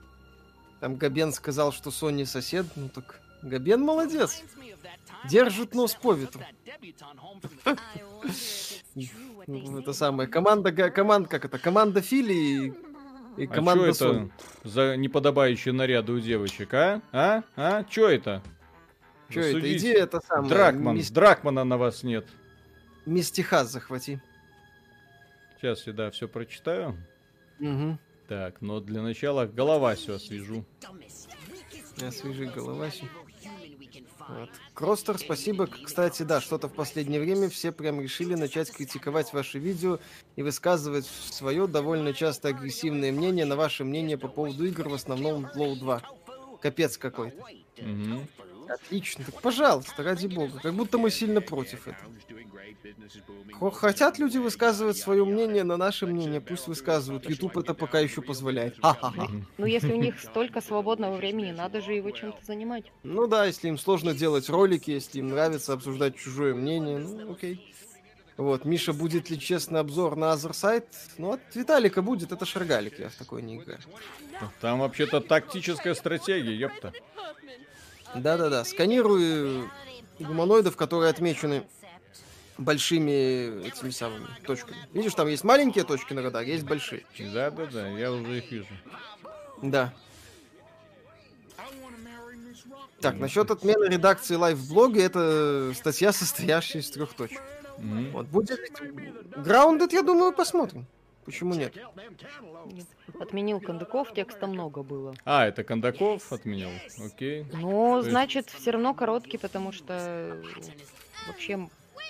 [0.85, 4.43] Там Габен сказал, что Сони сосед, ну так Габен молодец.
[5.30, 6.43] Держит нос по ветру.
[9.47, 10.28] Это самое.
[10.28, 11.59] Команда, команда, как это?
[11.59, 12.74] Команда Фили
[13.39, 14.30] и, а команда что это
[14.62, 17.01] за неподобающие наряды у девочек, а?
[17.12, 17.45] А?
[17.57, 17.85] А?
[17.85, 18.43] Чё это?
[19.30, 19.74] Что это?
[19.74, 20.51] Иди это самое.
[20.51, 21.01] Дракман.
[21.11, 22.26] Дракмана на вас нет.
[23.07, 24.20] Мистихаз захвати.
[25.57, 26.95] Сейчас я, да, все прочитаю.
[27.59, 27.99] Угу.
[28.28, 30.64] Так, но для начала Головасю освежу.
[32.00, 33.06] Освежи Головасю.
[34.28, 34.48] Вот.
[34.72, 35.66] Кростер, спасибо.
[35.66, 39.98] Кстати, да, что-то в последнее время все прям решили начать критиковать ваши видео
[40.36, 45.46] и высказывать свое довольно часто агрессивное мнение на ваше мнение по поводу игр, в основном
[45.54, 46.02] Low 2.
[46.62, 47.36] Капец какой-то.
[47.78, 48.26] Угу.
[48.68, 49.24] Отлично.
[49.24, 50.58] Так, пожалуйста, ради бога.
[50.60, 53.70] Как будто мы сильно против этого.
[53.72, 57.28] Хотят люди высказывать свое мнение, на наше мнение пусть высказывают.
[57.28, 58.76] YouTube это пока еще позволяет.
[58.80, 59.28] Ха-ха-ха.
[59.58, 62.84] Ну, если у них столько свободного времени, надо же его чем-то занимать.
[63.02, 67.74] Ну да, если им сложно делать ролики, если им нравится обсуждать чужое мнение, ну окей.
[68.36, 70.88] Вот, Миша, будет ли честный обзор на Other Side?
[71.18, 73.78] Ну, от Виталика будет, это шаргалик, я в такой не играю.
[74.60, 76.92] Там вообще-то тактическая стратегия, ёпта.
[78.16, 79.70] Да-да-да, сканирую
[80.18, 81.66] гуманоидов, которые отмечены
[82.58, 84.76] большими этими самыми точками.
[84.92, 87.04] Видишь, там есть маленькие точки на радаре, есть большие.
[87.18, 88.68] Да-да-да, я уже их вижу.
[89.62, 89.92] Да.
[93.00, 97.40] Так, насчет отмены редакции лайв-блога, это статья, состоящая из трех точек.
[97.78, 98.10] Mm-hmm.
[98.12, 98.60] Вот будет
[99.36, 100.86] Grounded, я думаю, посмотрим.
[101.24, 101.74] Почему нет?
[102.66, 102.86] нет?
[103.18, 105.14] Отменил Кондаков, текста много было.
[105.24, 106.70] А, это Кондаков отменил,
[107.04, 107.46] окей.
[107.52, 108.60] Ну, То значит, есть...
[108.60, 110.42] все равно короткий, потому что
[111.26, 111.68] вообще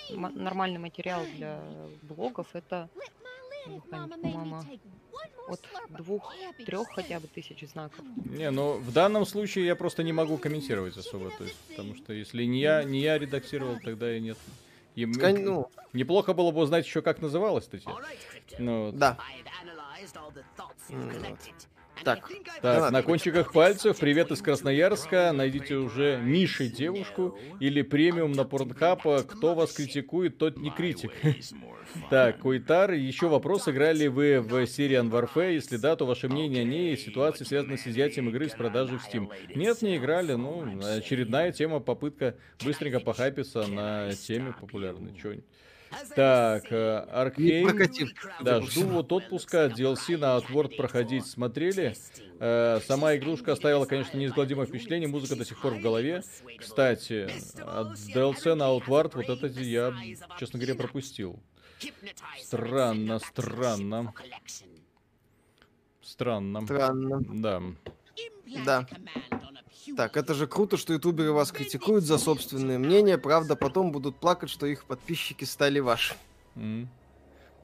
[0.09, 1.59] нормальный материал для
[2.03, 2.89] блогов это,
[3.89, 4.63] по-моему,
[5.47, 8.03] от двух-трех хотя бы тысяч знаков.
[8.25, 12.13] Не, ну в данном случае я просто не могу комментировать особо, то есть, потому что
[12.13, 14.37] если не я, не я редактировал, тогда и нет.
[14.95, 17.91] И, ну, неплохо было бы узнать еще, как называлась статья.
[18.57, 19.17] Ну, да.
[22.03, 22.29] Так,
[22.61, 29.01] так на кончиках пальцев, привет из Красноярска, найдите уже Мишей девушку или премиум на Порнхаб,
[29.27, 31.11] кто вас критикует, тот не критик.
[32.09, 36.65] Так, Куитар, еще вопрос, играли вы в Syrian Warfare, если да, то ваше мнение о
[36.65, 36.93] ней.
[36.93, 39.29] И ситуации, связанной с изъятием игры с продажи в Steam.
[39.55, 40.65] Нет, не играли, ну,
[40.97, 45.35] очередная тема, попытка быстренько похайпиться на теме популярной, что
[46.15, 47.89] так, Аркейн.
[48.41, 49.65] Да, жду вот отпуска.
[49.65, 51.95] DLC на Outward проходить смотрели.
[52.39, 55.07] Э, сама игрушка оставила, конечно, неизгладимое впечатление.
[55.07, 56.23] Музыка до сих пор в голове.
[56.59, 57.29] Кстати,
[57.61, 59.93] от DLC на Outward вот это я,
[60.39, 61.39] честно говоря, пропустил.
[62.41, 64.13] Странно, странно.
[66.01, 66.61] Странно.
[66.61, 67.21] Странно.
[67.21, 67.61] Да.
[68.65, 68.87] Да.
[69.95, 74.49] Так, это же круто, что ютуберы вас критикуют за собственное мнение, правда, потом будут плакать,
[74.49, 76.15] что их подписчики стали ваши.
[76.55, 76.87] Mm.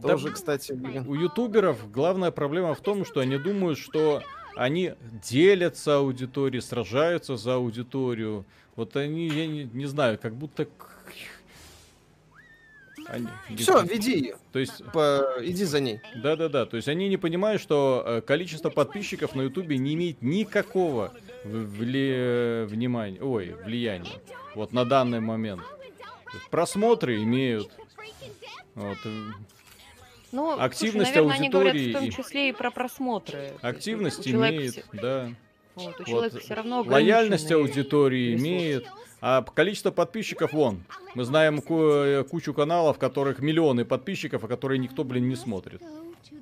[0.02, 1.08] Тоже, да, кстати, блин.
[1.08, 4.24] У ютуберов главная проблема в том, что они думают, что
[4.56, 4.94] они
[5.30, 8.46] делятся аудиторией, сражаются за аудиторию.
[8.76, 10.68] Вот они, я не, не знаю, как будто
[13.08, 14.38] они, Все, веди ее.
[14.54, 15.36] То есть, По...
[15.42, 16.00] иди за ней.
[16.16, 16.66] Да-да-да.
[16.66, 21.12] То есть они не понимают, что э, количество подписчиков на Ютубе не имеет никакого
[21.44, 22.66] вли...
[22.66, 24.22] внимания, ой, влияния.
[24.56, 25.62] Вот на данный момент.
[26.50, 27.70] просмотры имеют.
[28.76, 28.98] Вот.
[29.06, 29.28] Э,
[30.32, 31.70] ну, активность слушай, наверное, аудитории.
[31.70, 33.52] Они говорят в том числе и про просмотры.
[33.62, 35.34] Активность имеет, да.
[35.76, 36.44] Вот, у человека вот.
[36.44, 38.48] все равно Лояльность аудитории ресурсы.
[38.48, 38.88] имеет.
[39.22, 40.84] А количество подписчиков вон.
[41.14, 45.82] Мы знаем ку- кучу каналов, которых миллионы подписчиков, а которые никто, блин, не смотрит.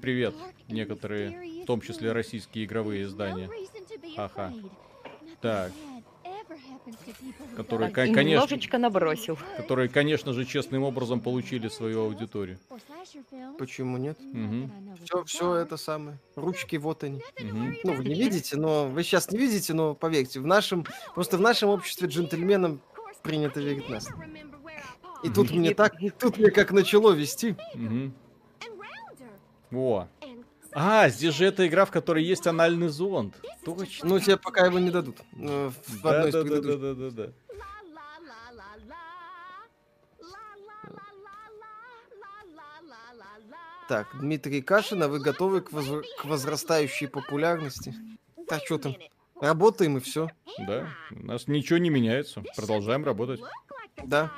[0.02, 0.34] Привет,
[0.70, 3.50] некоторые, в том числе российские игровые издания.
[4.16, 4.54] Ага.
[5.42, 5.72] Так.
[7.56, 9.38] Которые, так, конечно, немножечко набросил.
[9.58, 12.58] Которые, конечно же, честным образом получили свою аудиторию.
[13.58, 14.18] Почему нет?
[14.20, 14.72] Угу.
[15.04, 16.20] Все, все это самое.
[16.36, 17.22] Ручки вот они.
[17.40, 17.76] Угу.
[17.84, 21.42] Ну, вы не видите, но вы сейчас не видите, но поверьте, в нашем, просто в
[21.42, 22.82] нашем обществе джентльменам
[23.22, 24.08] принято верить нас.
[25.24, 27.56] И тут мне так, тут мне как начало вести.
[27.76, 28.12] Угу.
[29.72, 30.08] О,
[30.72, 33.36] а, здесь же эта игра, в которой есть анальный зонд.
[33.66, 34.08] Точно.
[34.08, 35.18] Ну, тебе пока его не дадут.
[35.32, 37.30] В да, да, да, да, да, да, да.
[43.88, 46.06] Так, Дмитрий Кашин, а вы готовы к, воз...
[46.20, 47.96] к возрастающей популярности?
[48.48, 48.96] Так, что там?
[49.42, 50.30] Работаем и все.
[50.68, 52.44] Да, у нас ничего не меняется.
[52.56, 53.42] Продолжаем работать.
[54.04, 54.32] Да.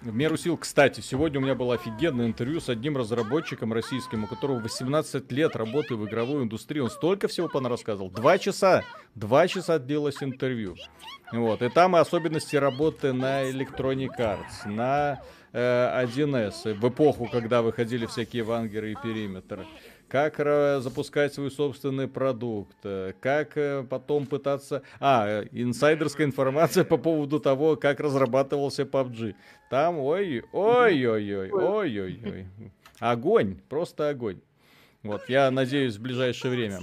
[0.00, 4.26] В меру сил, кстати, сегодня у меня было офигенное интервью с одним разработчиком российским, у
[4.28, 6.78] которого 18 лет работы в игровой индустрии.
[6.78, 8.08] Он столько всего рассказывал.
[8.08, 8.84] Два часа.
[9.16, 10.76] Два часа длилось интервью.
[11.32, 11.62] Вот.
[11.62, 15.20] И там особенности работы на Electronic Arts, на
[15.52, 19.66] э, 1С, в эпоху, когда выходили всякие вангеры и периметры
[20.08, 20.38] как
[20.82, 24.82] запускать свой собственный продукт, э, как э, потом пытаться...
[25.00, 29.34] А, инсайдерская информация по поводу того, как разрабатывался PUBG.
[29.70, 32.46] Там, ой, ой-ой-ой.
[32.98, 34.40] Огонь, просто огонь.
[35.02, 36.80] Вот, я надеюсь, в ближайшее время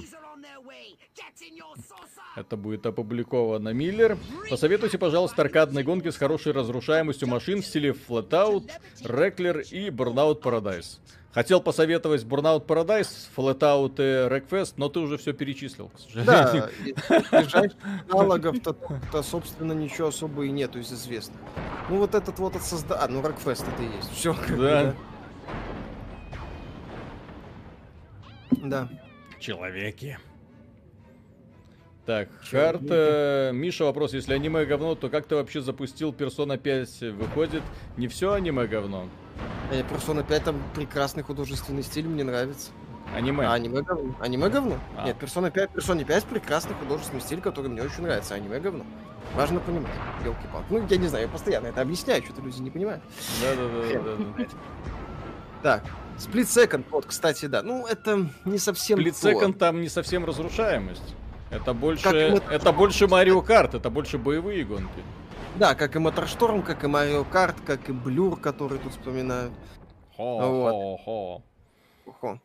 [2.35, 3.69] это будет опубликовано.
[3.69, 4.17] Миллер,
[4.49, 8.69] посоветуйте, пожалуйста, аркадные гонки с хорошей разрушаемостью машин в стиле Flatout,
[9.01, 10.99] Wreckler и Burnout Paradise.
[11.35, 16.69] Хотел посоветовать Burnout Paradise, Flatout и Wreckfest, но ты уже все перечислил, к сожалению.
[17.09, 17.63] Да,
[18.09, 18.73] аналогов-то,
[19.11, 21.37] то, собственно, ничего особо и нету из известных.
[21.89, 23.03] Ну, вот этот вот от созда...
[23.03, 24.11] А, ну, Wreckfest это и есть.
[24.13, 24.33] Все.
[24.57, 24.95] Да.
[28.51, 28.89] Да.
[29.37, 30.17] Человеки.
[32.05, 32.83] Так, Харт,
[33.53, 37.01] Миша, вопрос, если аниме говно, то как ты вообще запустил Persona 5?
[37.11, 37.63] Выходит,
[37.97, 39.09] не все аниме говно?
[39.71, 42.71] Э, Persona 5 там прекрасный художественный стиль, мне нравится.
[43.15, 43.45] Аниме.
[43.45, 44.15] А, аниме говно.
[44.19, 44.77] Аниме говно?
[44.97, 45.05] А.
[45.05, 48.35] Нет, Persona 5, Persona 5 прекрасный художественный стиль, который мне очень нравится.
[48.35, 48.83] Аниме говно.
[49.35, 49.91] Важно понимать.
[50.23, 53.03] елки палки Ну, я не знаю, я постоянно это объясняю, что-то люди не понимают.
[53.41, 54.45] Да-да-да.
[55.61, 55.83] Так,
[56.17, 57.63] Split Second, вот, кстати, да.
[57.63, 61.15] Ну, это не совсем Split Second там не совсем разрушаемость.
[61.49, 65.01] Это больше, это больше Марио Карт, это больше боевые гонки.
[65.57, 69.53] Да, как и Моторшторм, как и Марио Карт, как и Блюр, который тут вспоминают.
[70.17, 71.43] Хо-хо-хо.
[72.21, 72.39] Вот.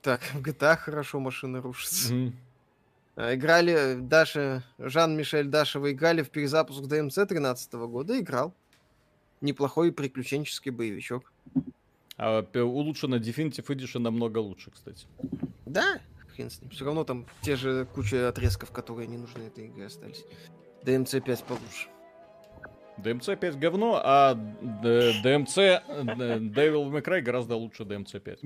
[0.00, 2.14] Так, в GTA хорошо машины рушатся.
[2.14, 3.34] Mm-hmm.
[3.34, 8.54] Играли Даша, Жан-Мишель Дашева играли в перезапуск ДМЦ 13 года, играл.
[9.40, 11.32] Неплохой приключенческий боевичок.
[12.16, 15.06] А улучшено Definitive Edition намного лучше, кстати.
[15.66, 16.70] Да, хрен с ним.
[16.70, 20.24] Все равно там те же куча отрезков, которые не нужны этой игре остались.
[20.84, 21.88] DMC 5 получше.
[22.98, 25.82] DMC 5 говно, а DMC
[26.52, 28.42] Devil May Cry гораздо лучше DMC 5.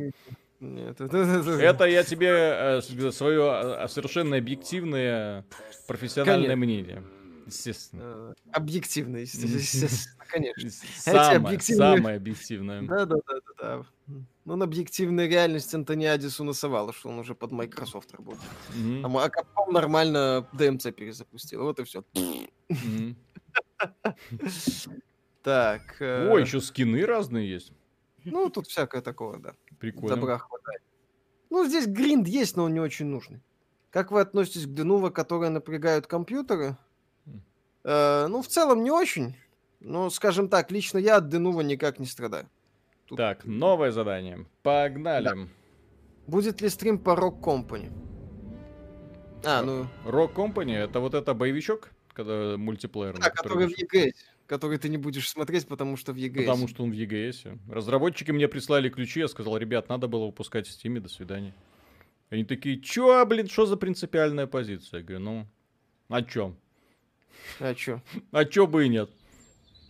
[0.58, 2.80] Нет, это, это, это я тебе э,
[3.12, 5.44] свое э, совершенно объективное
[5.86, 6.56] профессиональное Конечно.
[6.56, 7.02] мнение.
[7.44, 8.02] Естественно.
[8.02, 10.70] Э, объективно, естественно, конечно.
[10.70, 12.82] Самое, самое объективное.
[12.82, 13.86] Да, да, да, да,
[14.46, 18.48] Ну, на объективной реальности Антони Адису насовало, что он уже под Microsoft работает.
[18.78, 19.02] Mm-hmm.
[19.04, 21.64] А Capcom нормально DMC перезапустил.
[21.64, 22.04] Вот и все.
[25.42, 26.00] Так.
[26.00, 27.72] Э, Ой, еще скины разные есть.
[28.24, 29.54] Ну, тут всякое такое, да.
[29.80, 30.14] Прикольно.
[30.14, 30.82] Добра хватает.
[31.50, 33.40] Ну, здесь гринд есть, но он не очень нужный.
[33.90, 36.76] Как вы относитесь к Денува, которые напрягают компьютеры?
[37.82, 39.36] Э, ну, в целом не очень.
[39.80, 42.48] Но, скажем так, лично я от Денува никак не страдаю.
[43.06, 43.18] Тут...
[43.18, 44.46] Так, новое задание.
[44.62, 45.24] Погнали.
[45.24, 45.34] Да.
[46.26, 47.92] Будет ли стрим по Rock Company?
[49.44, 49.86] А, ну...
[50.04, 53.16] Rock Company это вот это боевичок, когда мультиплеер.
[53.18, 54.14] Да, который, который в EGS,
[54.46, 56.40] который ты не будешь смотреть, потому что в EGS.
[56.40, 57.58] Потому что он в EGS.
[57.70, 61.54] Разработчики мне прислали ключи, я сказал, ребят, надо было выпускать в Steam, до свидания.
[62.28, 64.98] Они такие, чё, блин, что за принципиальная позиция?
[64.98, 65.46] Я говорю, ну,
[66.08, 66.56] а чё?
[67.60, 68.02] А чё?
[68.32, 69.10] А чё бы и нет?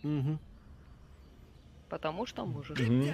[0.03, 0.37] Угу.
[1.89, 2.79] Потому что можешь.
[2.79, 3.13] Угу.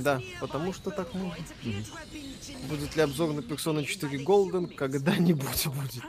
[0.00, 1.14] Да, потому что так.
[1.14, 1.30] Угу.
[2.68, 4.74] Будет ли обзор на Persona 4 Golden?
[4.74, 6.02] Когда-нибудь будет.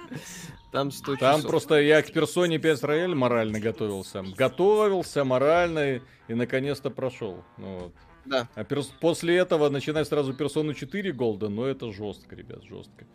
[0.72, 1.50] Там 100 Там часов.
[1.52, 4.24] просто я к Persona 5 Royal морально готовился.
[4.38, 5.98] Готовился морально
[6.28, 7.44] и наконец-то прошел.
[7.58, 7.94] Ну, вот.
[8.26, 8.48] Да.
[8.56, 13.06] А перс- после этого начинать сразу Persona 4 Golden, но это жестко, ребят, жестко.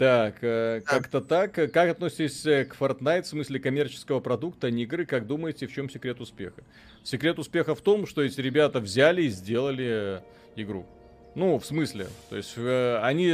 [0.00, 1.52] Так, э, как-то так.
[1.52, 5.04] Как относитесь э, к Fortnite в смысле коммерческого продукта, а не игры?
[5.04, 6.62] Как думаете, в чем секрет успеха?
[7.04, 10.20] Секрет успеха в том, что эти ребята взяли и сделали э,
[10.56, 10.86] игру.
[11.34, 13.30] Ну, в смысле, то есть э, они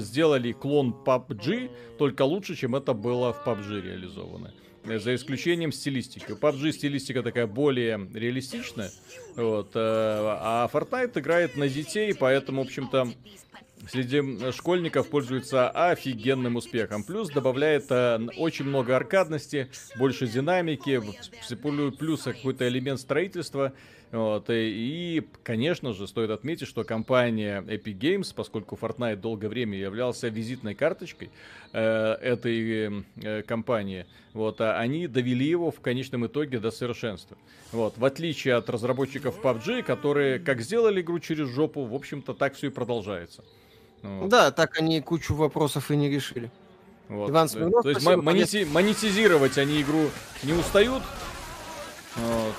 [0.00, 4.52] сделали клон PUBG, только лучше, чем это было в PUBG реализовано.
[4.86, 6.32] Э, за исключением стилистики.
[6.32, 8.90] У PUBG стилистика такая более реалистичная,
[9.36, 13.12] вот, э, а Fortnite играет на детей, поэтому, в общем-то,
[13.88, 17.04] среди школьников пользуется офигенным успехом.
[17.04, 21.00] Плюс добавляет э, очень много аркадности, больше динамики,
[21.98, 23.72] плюс какой-то элемент строительства.
[24.12, 30.28] Вот, и, конечно же, стоит отметить, что компания Epic Games, поскольку Fortnite долгое время являлся
[30.28, 31.30] визитной карточкой
[31.72, 37.36] э, этой э, компании, вот, а они довели его в конечном итоге до совершенства.
[37.72, 42.54] Вот, в отличие от разработчиков PUBG, которые как сделали игру через жопу, в общем-то, так
[42.54, 43.42] все и продолжается.
[44.04, 44.28] Вот.
[44.28, 46.50] Да, так они кучу вопросов и не решили.
[47.08, 47.30] Вот.
[47.30, 50.10] Иван Смирнов, То есть спасибо, монети- монетизировать они игру
[50.42, 51.02] не устают.
[52.16, 52.54] Вот.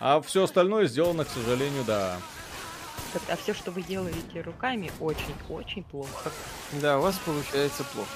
[0.00, 2.18] А все остальное сделано, к сожалению, да.
[3.30, 6.30] А все, что вы делаете руками, очень-очень плохо.
[6.82, 8.10] Да, у вас получается плохо.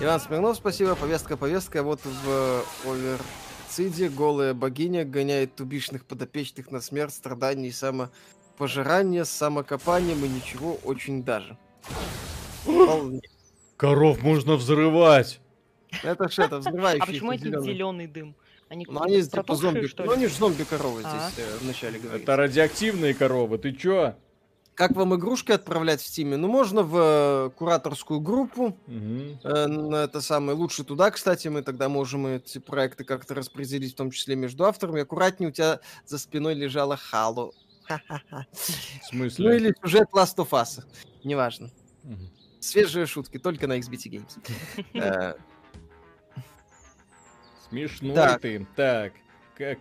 [0.00, 0.94] Иван Смирнов, спасибо.
[0.94, 1.82] Повестка, повестка.
[1.82, 10.24] Вот в Оверциде голая богиня гоняет тубишных подопечных на смерть, страдания и самопожирание с самокопанием
[10.24, 11.58] и ничего очень даже.
[13.76, 15.40] Коров можно взрывать.
[16.02, 17.02] Это что, это взрывающий.
[17.02, 18.34] А почему это зеленый дым?
[18.68, 19.88] Они ну, они типа зомби.
[19.96, 21.30] Ну, они же зомби-коровы а?
[21.30, 22.22] здесь э, вначале говорят.
[22.22, 24.14] Это радиоактивные коровы, ты чё?
[24.74, 26.36] Как вам игрушки отправлять в Стиме?
[26.36, 28.76] Ну, можно в э, кураторскую группу.
[28.86, 29.40] Угу.
[29.42, 34.10] Э, это самое лучше туда, кстати, мы тогда можем эти проекты как-то распределить, в том
[34.10, 35.00] числе между авторами.
[35.00, 37.52] Аккуратнее у тебя за спиной лежала Хало.
[38.52, 39.48] В смысле?
[39.48, 40.84] Ну или сюжет Last of Us.
[41.24, 41.70] Неважно.
[42.04, 42.30] Угу.
[42.60, 44.84] Свежие шутки, только на XBT Games.
[44.94, 45.34] Э,
[47.68, 48.40] Смешной так.
[48.40, 48.66] ты.
[48.74, 49.12] Так.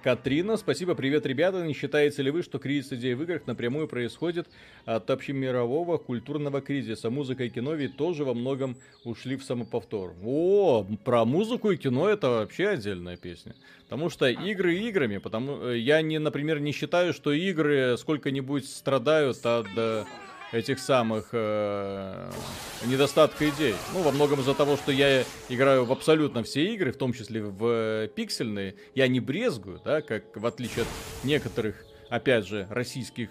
[0.01, 1.63] Катрина, спасибо, привет, ребята.
[1.63, 4.47] Не считаете ли вы, что кризис идей в играх напрямую происходит
[4.85, 7.11] от общемирового культурного кризиса?
[7.11, 10.15] Музыка и кино ведь тоже во многом ушли в самоповтор.
[10.23, 13.55] О, про музыку и кино это вообще отдельная песня.
[13.83, 19.45] Потому что игры играми, потому э, я не, например, не считаю, что игры сколько-нибудь страдают
[19.45, 20.05] от э,
[20.51, 22.31] этих самых э,
[22.85, 23.75] недостатка идей.
[23.93, 27.43] Ну, во многом из-за того, что я играю в абсолютно все игры, в том числе
[27.43, 31.75] в э, пиксельные, я не брезгую, да, как в отличие от некоторых
[32.09, 33.29] опять же, российских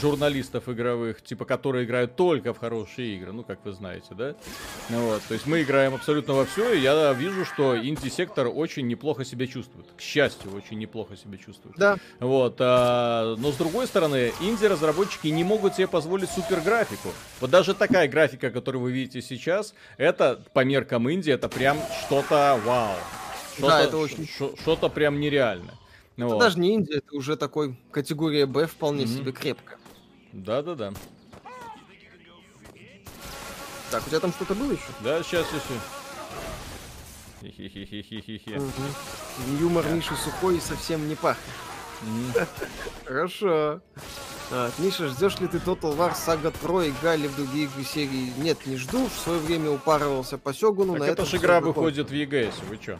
[0.00, 4.34] журналистов игровых, типа, которые играют только в хорошие игры, ну, как вы знаете, да?
[4.88, 8.86] Ну, вот, то есть мы играем абсолютно во все, и я вижу, что инди-сектор очень
[8.86, 9.86] неплохо себя чувствует.
[9.96, 11.76] К счастью, очень неплохо себя чувствует.
[11.76, 11.96] Да.
[12.20, 17.08] Вот, а, но с другой стороны, инди-разработчики не могут себе позволить супер графику.
[17.40, 22.60] Вот даже такая графика, которую вы видите сейчас, это по меркам инди, это прям что-то
[22.64, 22.96] вау.
[23.56, 24.28] Что-то, да, это очень...
[24.28, 25.18] Что-то прям
[26.16, 26.26] нереальное.
[26.26, 26.40] Это вот.
[26.40, 29.16] даже не Индия, это уже такой категория Б вполне mm-hmm.
[29.18, 29.78] себе крепко.
[30.32, 30.92] Да-да-да.
[33.90, 34.82] Так, у тебя там что-то было еще?
[35.02, 35.62] Да, сейчас, сейчас.
[37.42, 38.60] Хи-хи-хи-хи-хи.
[39.60, 41.44] Юмор Миши сухой и совсем не пахнет.
[43.04, 43.80] Хорошо.
[44.78, 48.32] Миша, ждешь ли ты Total War Saga Pro и Гали в другие игры серии?
[48.38, 49.08] Нет, не жду.
[49.08, 50.92] В свое время упарывался по Сёгуну.
[50.92, 52.98] Так на это же игра выходит в EGS, вы чё?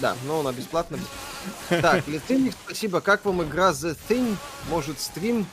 [0.00, 0.98] Да, но она бесплатна.
[1.68, 3.00] Так, Литвиник, спасибо.
[3.00, 4.36] Как вам игра The Thing?
[4.68, 5.46] Может, стрим?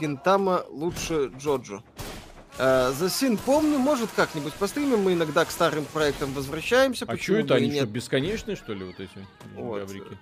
[0.00, 1.82] Гентама лучше Джоджо.
[2.58, 7.04] Uh, The Sin помню, может как-нибудь постримим, мы иногда к старым проектам возвращаемся.
[7.06, 7.84] А что это, они нет?
[7.84, 9.78] что, бесконечные, что ли, вот эти вот.
[9.78, 10.18] гаврики?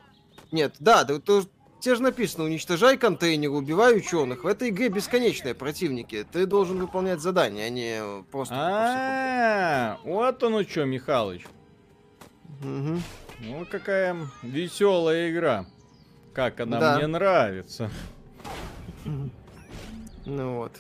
[0.53, 1.45] Нет, да, да, то,
[1.87, 4.43] тебе же написано, уничтожай контейнеры, убивай ученых.
[4.43, 6.27] В этой игре бесконечные противники.
[6.33, 8.55] Ты должен выполнять задания, а не просто...
[8.59, 11.45] А, вот оно что, Михалыч.
[12.61, 13.01] Угу.
[13.39, 15.67] Ну, какая веселая игра.
[16.35, 16.97] Как она да.
[16.97, 17.89] мне нравится.
[20.25, 20.73] Ну вот.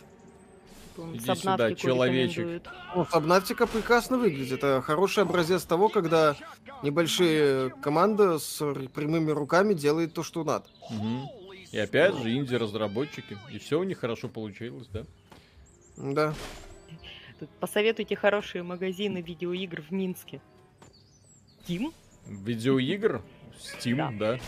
[1.14, 2.62] Иди сюда, человечек.
[2.94, 4.58] Ну, Сабнавтика прекрасно выглядит.
[4.58, 6.36] Это хороший образец того, когда
[6.82, 8.58] небольшие команды с
[8.94, 10.66] прямыми руками делают то, что надо.
[10.90, 11.46] Угу.
[11.72, 13.36] И опять же, инди-разработчики.
[13.52, 15.04] И все у них хорошо получилось, да?
[15.96, 16.34] Да.
[17.38, 20.40] Тут посоветуйте хорошие магазины видеоигр в Минске.
[21.66, 21.92] Steam?
[22.26, 23.22] Видеоигр?
[23.58, 24.32] Steam, да.
[24.32, 24.40] да.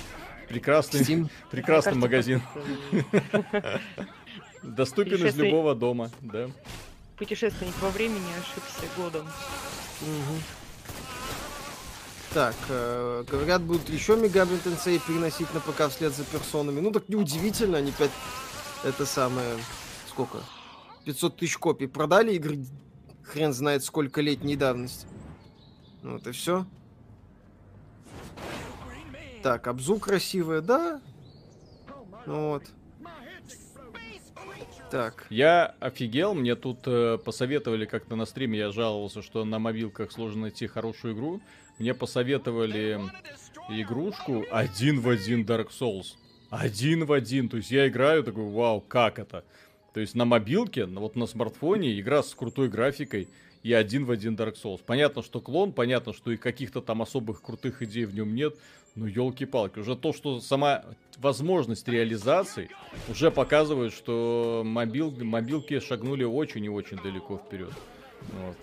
[0.49, 1.31] Прекрасный, Steam.
[1.51, 2.41] прекрасный магазин.
[4.63, 6.49] Доступен из любого дома, да.
[7.17, 9.27] Путешественник во времени ошибся годом.
[10.03, 10.39] Угу.
[12.35, 16.81] Так, э, говорят, будут еще Мегабит Тенсей переносить на ПК вслед за персонами.
[16.81, 18.11] Ну так неудивительно, они 5...
[18.85, 19.57] Это самое...
[20.09, 20.39] Сколько?
[21.05, 22.59] 500 тысяч копий продали игры
[23.29, 25.07] хрен знает сколько летней давности.
[26.03, 26.67] Ну вот и все.
[29.43, 31.01] Так, обзу красивая, да?
[32.27, 32.65] Ну вот.
[34.91, 35.26] Так.
[35.28, 40.43] Я офигел, мне тут э, посоветовали как-то на стриме, я жаловался, что на мобилках сложно
[40.43, 41.43] найти хорошую игру.
[41.78, 42.99] Мне посоветовали
[43.68, 46.14] игрушку один в один Dark Souls.
[46.49, 47.51] Один в один.
[47.51, 49.45] То есть я играю, такой, вау, как это?
[49.93, 53.28] То есть на мобилке, вот на смартфоне, игра с крутой графикой
[53.62, 54.80] и один в один Dark Souls.
[54.84, 58.57] Понятно, что клон, понятно, что и каких-то там особых крутых идей в нем нет,
[58.99, 60.85] ну, елки-палки, уже то, что сама
[61.19, 62.69] возможность реализации
[63.09, 67.73] уже показывает, что мобил, мобилки шагнули очень и очень далеко вперед.
[68.33, 68.57] Вот.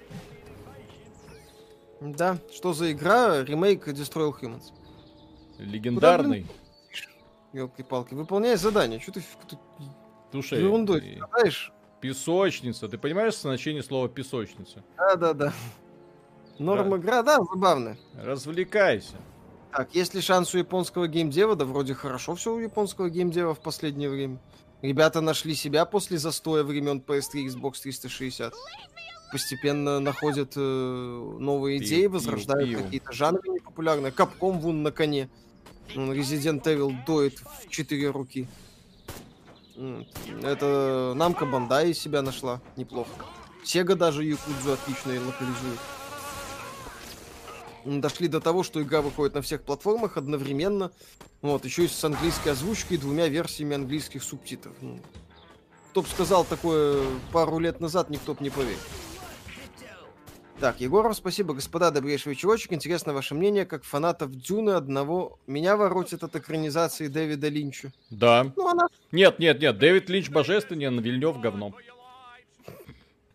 [2.02, 3.44] Да, что за игра?
[3.44, 4.74] Ремейк Destroy Humans.
[5.58, 6.46] Легендарный.
[7.54, 8.14] Елки-палки.
[8.14, 9.00] Выполняй задание.
[9.00, 9.60] Что ты тут
[10.32, 11.16] Слушай, ерундой ты...
[11.16, 11.72] страдаешь?
[12.02, 12.90] Песочница.
[12.90, 14.84] Ты понимаешь значение слова песочница?
[14.98, 15.54] Да, да, да.
[16.60, 17.98] Норма игра, да, забавно.
[18.16, 19.16] Развлекайся.
[19.76, 21.56] Так, есть ли шанс у японского геймдева?
[21.56, 24.40] Да вроде хорошо все у японского геймдева в последнее время.
[24.82, 28.54] Ребята нашли себя после застоя времен PS3 Xbox 360.
[29.32, 34.14] Постепенно находят э, новые Пиу, идеи, пиу, возрождают какие-то жанры непопулярные.
[34.14, 35.30] Капком вон на коне.
[35.96, 38.48] Он Resident Evil доит в четыре руки.
[40.42, 42.62] Это Намка Бандай себя нашла.
[42.78, 43.10] Неплохо.
[43.66, 45.80] Сега даже Якудзу отлично локализует.
[47.86, 50.92] Дошли до того, что игра выходит на всех платформах одновременно.
[51.42, 54.74] Вот, еще и с английской озвучкой и двумя версиями английских субтитров.
[54.82, 55.00] Ну,
[55.92, 58.80] Кто бы сказал такое пару лет назад, никто бы не поверил.
[60.60, 62.72] Так, Егоров, спасибо, господа, добрейший вечерочек.
[62.72, 65.38] Интересно ваше мнение, как фанатов Дюны одного.
[65.48, 67.92] Меня воротит от экранизации Дэвида Линча.
[68.10, 68.52] Да.
[68.56, 68.88] Ну, она...
[69.12, 71.74] Нет, нет, нет, Дэвид Линч божественен, Вильнев говно.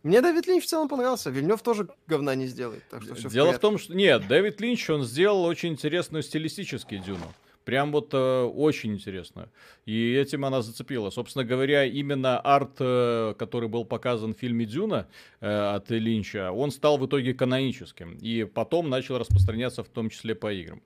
[0.02, 1.30] Мне Дэвид Линч в целом понравился.
[1.30, 2.82] Вильнев тоже говна не сделает.
[2.90, 3.60] Так что всё Дело в порядке.
[3.60, 3.94] том, что...
[3.94, 7.34] Нет, Дэвид Линч, он сделал очень интересную стилистически Дюну.
[7.64, 9.50] Прям вот э, очень интересно.
[9.84, 11.10] И этим она зацепила.
[11.10, 15.06] Собственно говоря, именно арт, э, который был показан в фильме Дюна
[15.40, 18.16] э, от Линча, он стал в итоге каноническим.
[18.22, 20.82] И потом начал распространяться в том числе по играм.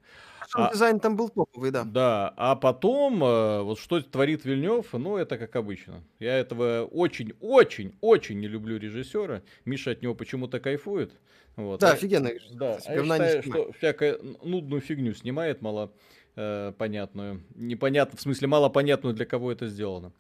[0.55, 1.85] А- дизайн там был топовый, да.
[1.85, 6.03] Да, а потом, э, вот что творит Вильнев, ну, это как обычно.
[6.19, 9.43] Я этого очень-очень-очень не люблю режиссера.
[9.65, 11.13] Миша от него почему-то кайфует.
[11.57, 11.81] Вот.
[11.81, 12.31] Да, А- офигенно.
[12.53, 15.93] Да, а я считаю, что всякую нудную фигню снимает, мало
[16.37, 17.43] э, понятную.
[17.55, 20.13] Непонятно, в смысле, мало понятную, для кого это сделано.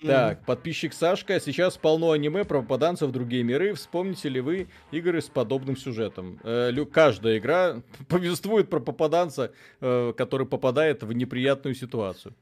[0.00, 3.74] Так, подписчик Сашка, сейчас полно аниме про попаданцев в другие миры.
[3.74, 6.38] Вспомните ли вы игры с подобным сюжетом?
[6.44, 12.34] Э, каждая игра повествует про попаданца, э, который попадает в неприятную ситуацию.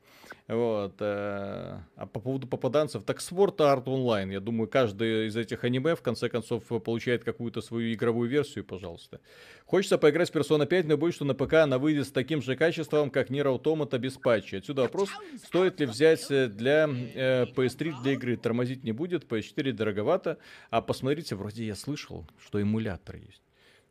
[0.49, 0.94] Вот.
[1.01, 4.32] э, а по поводу попаданцев, так Sword Art Online.
[4.32, 9.20] Я думаю, каждый из этих аниме в конце концов получает какую-то свою игровую версию, пожалуйста.
[9.64, 12.55] Хочется поиграть в Persona 5, но боюсь, что на ПК она выйдет с таким же
[12.55, 14.59] качеством, как Nier Automata без патча.
[14.59, 15.11] Отсюда вопрос,
[15.44, 18.36] стоит ли взять э, для э, PS3 для игры.
[18.36, 20.38] Тормозить не будет, PS4 дороговато.
[20.70, 23.45] А посмотрите, вроде я слышал, что эмулятор есть.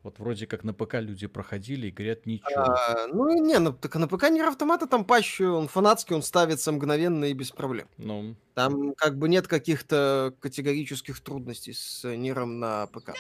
[0.05, 2.47] Вот вроде как на ПК люди проходили и говорят ничего.
[2.61, 6.71] А, ну, не, ну, так на ПК Нир Автомата там патч, он фанатский, он ставится
[6.71, 7.87] мгновенно и без проблем.
[7.97, 13.13] Ну, Там как бы нет каких-то категорических трудностей с Ниром на ПК.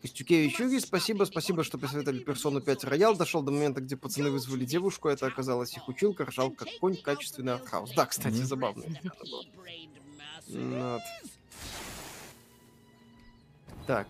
[0.00, 3.16] Костюкевич Юрий, спасибо, спасибо, что посоветовали персону 5 Роял.
[3.16, 7.54] Дошел до момента, где пацаны вызвали девушку, это оказалось их училка, ржал как конь, качественный
[7.54, 7.90] артхаус.
[7.96, 8.44] Да, кстати, Мгм.
[8.46, 8.84] забавно.
[10.46, 11.02] вот.
[13.88, 14.06] Так,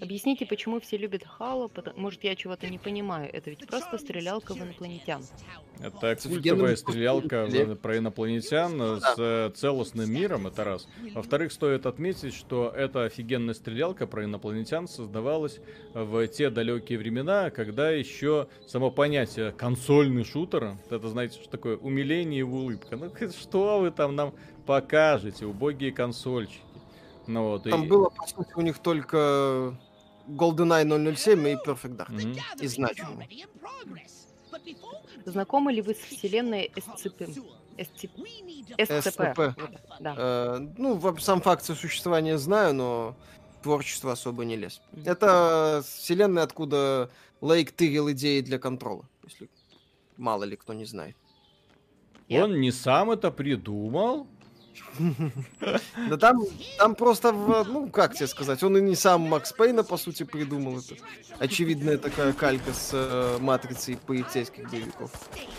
[0.00, 1.68] Объясните, почему все любят Хало?
[1.68, 3.30] пото- Может, я чего-то не понимаю.
[3.32, 5.22] Это ведь просто стрелялка в инопланетян.
[5.80, 7.48] это культовая стрелялка
[7.80, 10.88] про инопланетян с э, целостным миром, это раз.
[11.14, 15.60] Во-вторых, стоит отметить, что эта офигенная стрелялка про инопланетян создавалась
[15.94, 22.40] в те далекие времена, когда еще само понятие консольный шутер, это знаете, что такое умиление
[22.40, 22.96] и улыбка.
[22.96, 24.34] Ну что вы там нам
[24.66, 26.60] покажете, убогие консольчики.
[27.26, 29.76] Ну вот, там и- было, по сути, у них только
[30.28, 30.84] GoldenEye
[31.16, 32.10] 007 и Perfect Dark.
[32.12, 32.36] Мгм.
[32.60, 33.28] И значимые.
[35.24, 37.26] Знакомы ли вы с вселенной SCP?
[37.78, 38.10] SCP?
[38.76, 38.76] SCP.
[38.78, 39.54] SCP.
[39.56, 39.70] Вот,
[40.00, 40.14] Да.
[40.16, 43.16] Э, ну, сам факт существования знаю, но
[43.62, 44.80] творчество особо не лез.
[44.92, 45.02] Мгм.
[45.06, 47.10] Это вселенная, откуда
[47.40, 49.08] Лейк тырил идеи для контрола.
[49.24, 49.48] Если
[50.16, 51.16] мало ли кто не знает.
[52.30, 54.26] Он не сам это придумал.
[56.08, 56.42] Да там,
[56.78, 60.22] там просто, в- ну, как тебе сказать, он и не сам Макс Пейна, по сути,
[60.24, 60.94] придумал это.
[61.38, 65.10] Очевидная такая калька с э, матрицей полицейских боевиков.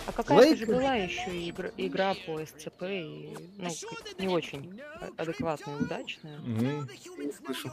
[0.07, 3.70] А какая-то Лейк- же была еще игра, игра по SCP, и, ну,
[4.20, 4.80] не очень
[5.18, 6.39] адекватная и удачная.
[7.45, 7.72] Слышал.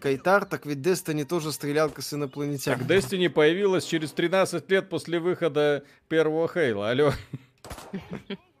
[0.00, 2.86] Кайтар, так ведь Destiny тоже стрелялка с Так, инопланетянами.
[2.88, 6.90] Destiny появилась через 13 лет после выхода первого Хейла.
[6.90, 7.12] Алло.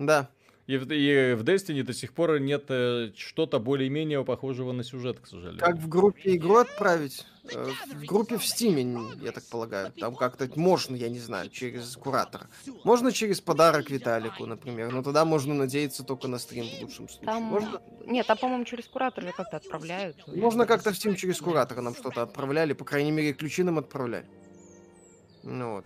[0.00, 0.30] Да.
[0.66, 5.18] И в, и в Destiny до сих пор нет э, что-то более-менее похожего на сюжет,
[5.18, 5.58] к сожалению.
[5.58, 7.26] Как в группе игру отправить?
[7.52, 9.90] Э, В группе в Стиме, я так полагаю.
[9.98, 12.46] Там как-то можно, я не знаю, через куратора.
[12.84, 14.92] Можно через подарок Виталику, например.
[14.92, 17.26] Но тогда можно надеяться только на стрим в лучшем случае.
[17.26, 17.42] Там...
[17.42, 20.16] Можно, Нет, там, по-моему, через куратора как-то отправляют.
[20.28, 22.74] можно как-то в Steam через куратора нам что-то отправляли.
[22.74, 24.26] По крайней мере, ключи нам отправляли.
[25.42, 25.84] Ну вот.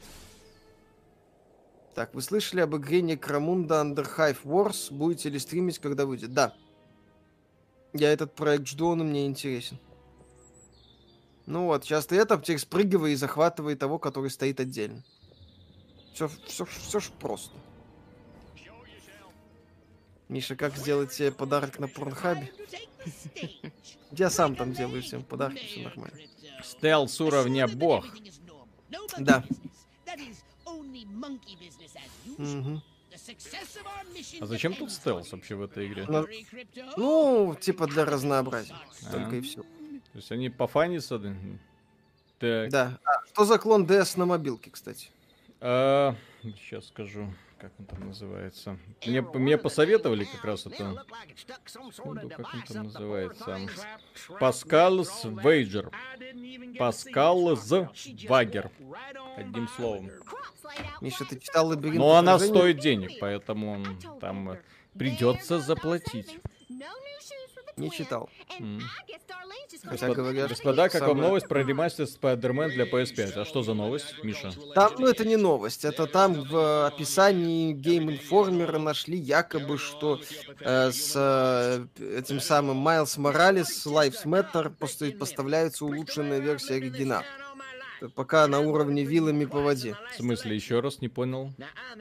[1.94, 4.92] Так, вы слышали об игре Necromunda Under Hive Wars?
[4.92, 6.32] Будете ли стримить, когда выйдет?
[6.32, 6.54] Да.
[7.92, 9.78] Я этот проект жду, он мне интересен.
[11.46, 15.04] Ну вот, сейчас ты это, теперь спрыгивай и захватывай того, который стоит отдельно.
[16.14, 17.54] Все, все, все ж просто.
[20.28, 22.50] Миша, как сделать себе подарок на порнхабе?
[24.10, 26.18] Я сам там делаю всем подарки, все нормально.
[26.64, 28.06] Стелс уровня бог.
[29.18, 29.44] Да.
[34.40, 36.04] А зачем тут стелс вообще в этой игре?
[36.08, 36.26] Ну,
[36.96, 38.74] Ну, типа для разнообразия.
[39.06, 39.12] А.
[39.12, 39.62] Только и все.
[39.62, 41.18] То есть они пофанятся?
[41.18, 41.34] да?
[42.38, 43.00] Так, Да.
[43.04, 45.10] А что за клон DS на мобилке, кстати?
[45.60, 47.32] сейчас скажу,
[47.64, 48.78] как он там называется.
[49.06, 51.02] Мне, мне посоветовали как раз это.
[51.64, 53.58] Секунду, как он там называется?
[54.38, 55.90] Паскалс Вейджер.
[56.78, 57.72] Паскалс
[58.28, 58.70] Вагер.
[59.36, 60.10] Одним словом.
[61.00, 61.96] Миша, ты читал лабиринт?
[61.96, 62.58] Но она отражений»?
[62.58, 63.82] стоит денег, поэтому
[64.20, 64.60] там э,
[64.98, 66.38] придется заплатить.
[67.76, 68.28] Не читал.
[69.84, 73.32] Хотя говорят, Господа, как вам новость про ремастер Spider-Man для PS5?
[73.40, 74.52] А что за новость, Миша?
[74.74, 80.20] Там, ну это не новость, это там в описании Game Informer нашли якобы, что
[80.60, 81.86] э, с э,
[82.18, 87.24] этим самым Майлз Моралес Lives Matter просто поставляется улучшенная версия оригинала.
[88.14, 89.96] Пока на уровне вилами по воде.
[90.12, 91.52] В смысле, еще раз не понял?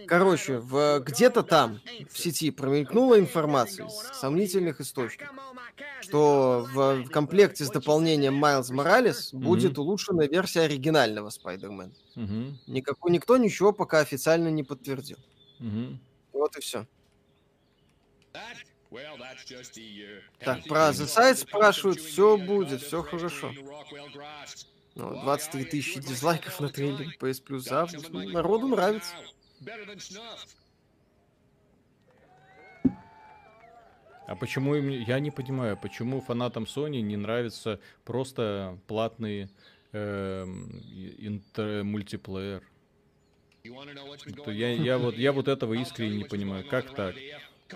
[0.07, 1.79] Короче, в, где-то там
[2.09, 5.35] в сети промелькнула информация из сомнительных источников,
[6.01, 11.93] что в, в комплекте с дополнением Майлз Моралес будет улучшенная версия оригинального Спайдермена.
[12.15, 15.17] Мгм, Никакой, никто ничего пока официально не подтвердил.
[15.59, 15.99] мгм.
[16.33, 16.87] Вот и все.
[20.39, 23.51] Так, про The Side спрашивают, все будет, все хорошо.
[24.95, 28.09] Ну, 23 тысячи дизлайков на трейлере PS Plus за август.
[28.11, 29.15] Ну, Народу нравится.
[34.25, 34.89] А почему им...
[34.89, 39.49] Я не понимаю, почему фанатам Sony не нравятся просто платные
[39.91, 42.63] эм, и- интер- мультиплеер?
[43.63, 46.65] Я, я, вот, я вот этого искренне не понимаю.
[46.67, 47.15] Как так?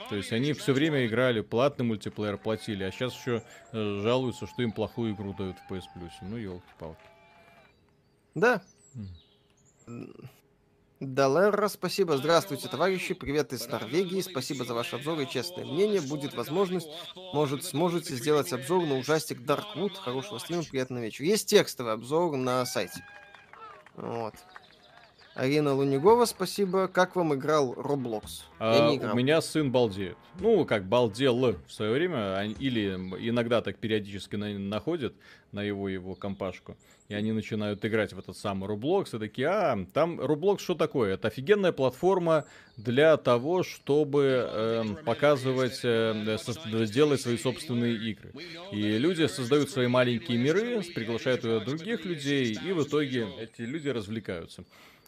[0.10, 4.62] То есть они все время играли, платный мультиплеер платили, а сейчас еще э, жалуются, что
[4.62, 6.12] им плохую игру дают в PS Plus.
[6.22, 7.02] Ну, елки-палки.
[8.36, 8.62] Да.
[11.00, 12.18] Далерра, спасибо.
[12.18, 13.14] Здравствуйте, товарищи.
[13.14, 14.22] Привет из Норвегии.
[14.22, 16.02] Спасибо за ваш обзор и честное мнение.
[16.02, 19.94] Будет возможность, может, сможете сделать обзор на ужастик Darkwood.
[19.94, 21.28] Хорошего стрима, приятного вечера.
[21.28, 23.06] Есть текстовый обзор на сайте.
[23.96, 24.34] Вот.
[25.38, 26.88] Арина Лунигова, спасибо.
[26.88, 28.24] Как вам играл Roblox?
[28.58, 30.18] А у меня сын балдеет.
[30.40, 32.94] Ну, как балдел в свое время, или
[33.30, 35.14] иногда так периодически на- находят
[35.52, 36.76] на его его компашку,
[37.08, 41.14] и они начинают играть в этот самый Roblox, и такие, а, там Roblox что такое?
[41.14, 48.32] Это офигенная платформа для того, чтобы эм, показывать, э, со- делать свои собственные игры.
[48.72, 54.64] И люди создают свои маленькие миры, приглашают других людей, и в итоге эти люди развлекаются.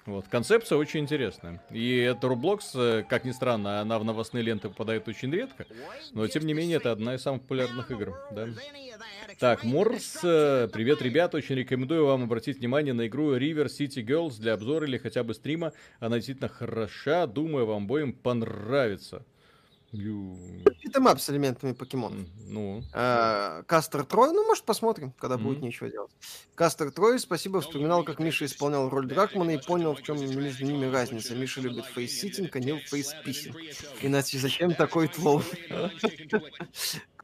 [0.10, 1.62] Вот, концепция очень интересная.
[1.70, 5.68] И это Roblox, э, как ни странно, она в новостные ленты попадает очень редко,
[6.14, 8.48] но тем не менее это одна из самых популярных игр, да.
[9.38, 14.40] Так, Морс, э, привет, ребята, очень рекомендую вам обратить внимание на игру River City Girls
[14.40, 15.74] для обзора или хотя бы стрима.
[16.00, 19.24] Она действительно хороша, думаю, вам обоим понравится.
[19.92, 20.38] У,
[20.84, 22.28] beat 'em up с элементами покемонов.
[22.48, 25.66] Ну, А, Кастер Трой, ну, может, посмотрим, когда будет Мгм.
[25.66, 26.12] нечего делать.
[26.54, 30.86] Кастер Трой, спасибо, вспоминал, как Миша исполнял роль Дракмана и понял, в чем между ними
[30.86, 31.36] разница.
[31.36, 33.56] Миша любит face-sitting, а Нил face-pissing.
[34.02, 35.42] Иначе зачем такой твол?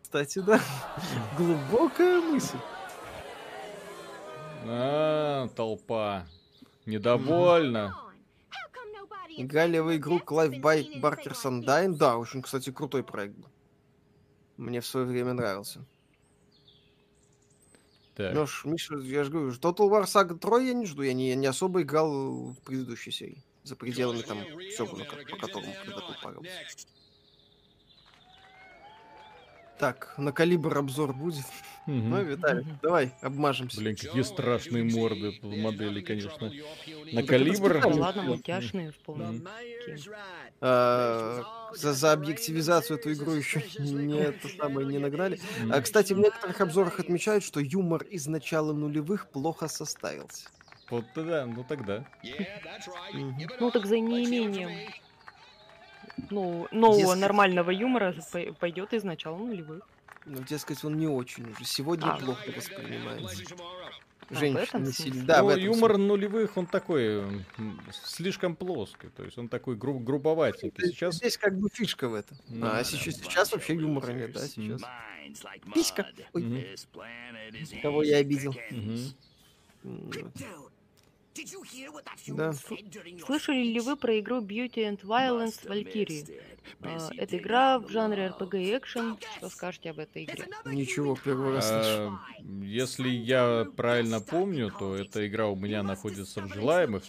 [0.01, 0.59] Кстати, да,
[1.38, 2.57] глубокая мысль.
[4.63, 6.26] а, толпа.
[6.86, 7.95] Недовольна.
[9.38, 11.95] Играли в игру Clive Barker's Undying?
[11.95, 13.49] Да, очень, кстати, крутой проект был.
[14.57, 15.86] Мне в свое время нравился.
[18.15, 18.33] Так.
[18.33, 21.36] Ну ж, Миша, я же говорю, Total War Saga 3 я не жду, я не,
[21.36, 23.43] не особо играл в предыдущей серии.
[23.63, 24.38] За пределами там
[24.77, 26.88] Сёгуна, как- по которому когда-то упарился.
[29.78, 31.45] Так, на калибр обзор будет.
[31.86, 32.09] Мгм.
[32.09, 32.80] Ну, Виталий, Мгм.
[32.82, 33.80] давай, обмажемся.
[33.80, 36.49] Блин, какие страшные морды у модели, конечно.
[37.11, 37.82] На это калибр.
[37.84, 39.41] Ну ладно, мультяшные вполне.
[40.61, 45.39] А, за, за объективизацию эту игру еще не это самое не нагнали.
[45.69, 50.47] А, кстати, в некоторых обзорах отмечают, что юмор из начала нулевых плохо составился.
[50.89, 52.05] Вот да, ну тогда.
[53.59, 54.71] Ну так за неимением
[56.30, 59.88] ну, нового Если- нормального юмора по- пойдет из начала нулевых.
[60.26, 61.66] Ну, дескать, он не очень уже.
[61.66, 62.18] Сегодня А.
[62.18, 63.43] плохо воспринимается.
[64.32, 64.91] Женщины сильно.
[64.91, 65.22] смысле?
[65.28, 67.45] Да, ну, юмор нулевых, он такой
[68.03, 70.72] слишком плоский, то есть он такой гру- грубоватенький.
[70.80, 70.93] смысле.
[70.95, 72.36] Сейчас Здесь как бы фишка в этом.
[72.47, 74.82] Ну, а да, сейчас, сейчас вообще юмора нет, да, сейчас.
[75.76, 76.07] Писька.
[76.34, 76.76] Ой,
[77.84, 78.55] кого я обидел.
[78.72, 79.13] Мгм.
[82.27, 82.53] Да.
[83.25, 86.39] Слышали ли вы про игру Beauty and Violence Valkyrie?
[86.81, 89.17] А, Это игра в жанре RPG и экшен.
[89.38, 90.45] Что скажете об этой игре?
[90.65, 92.19] Ничего, первый раз слышу.
[92.63, 97.03] Если я правильно помню, то эта игра у меня находится в желаемых,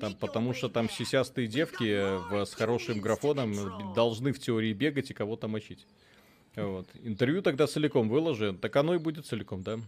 [0.00, 3.52] там, потому что там сисястые девки э, в- с хорошим графоном
[3.94, 5.86] должны в теории бегать и кого-то мочить.
[6.56, 6.86] Вот.
[7.02, 9.78] Интервью тогда целиком выложи, так оно и будет целиком, да?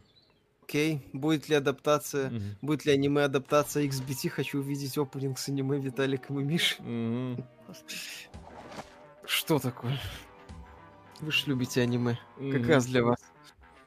[0.67, 2.43] Окей, будет ли адаптация, Мгм.
[2.63, 6.79] будет ли аниме-адаптация XBT, хочу увидеть опенинг с аниме Виталиком и Миш.
[7.67, 7.97] Господи.
[9.27, 9.99] Что такое?
[11.21, 12.19] Вы ж любите аниме.
[12.37, 12.69] Как Мгм.
[12.69, 13.19] раз для вас.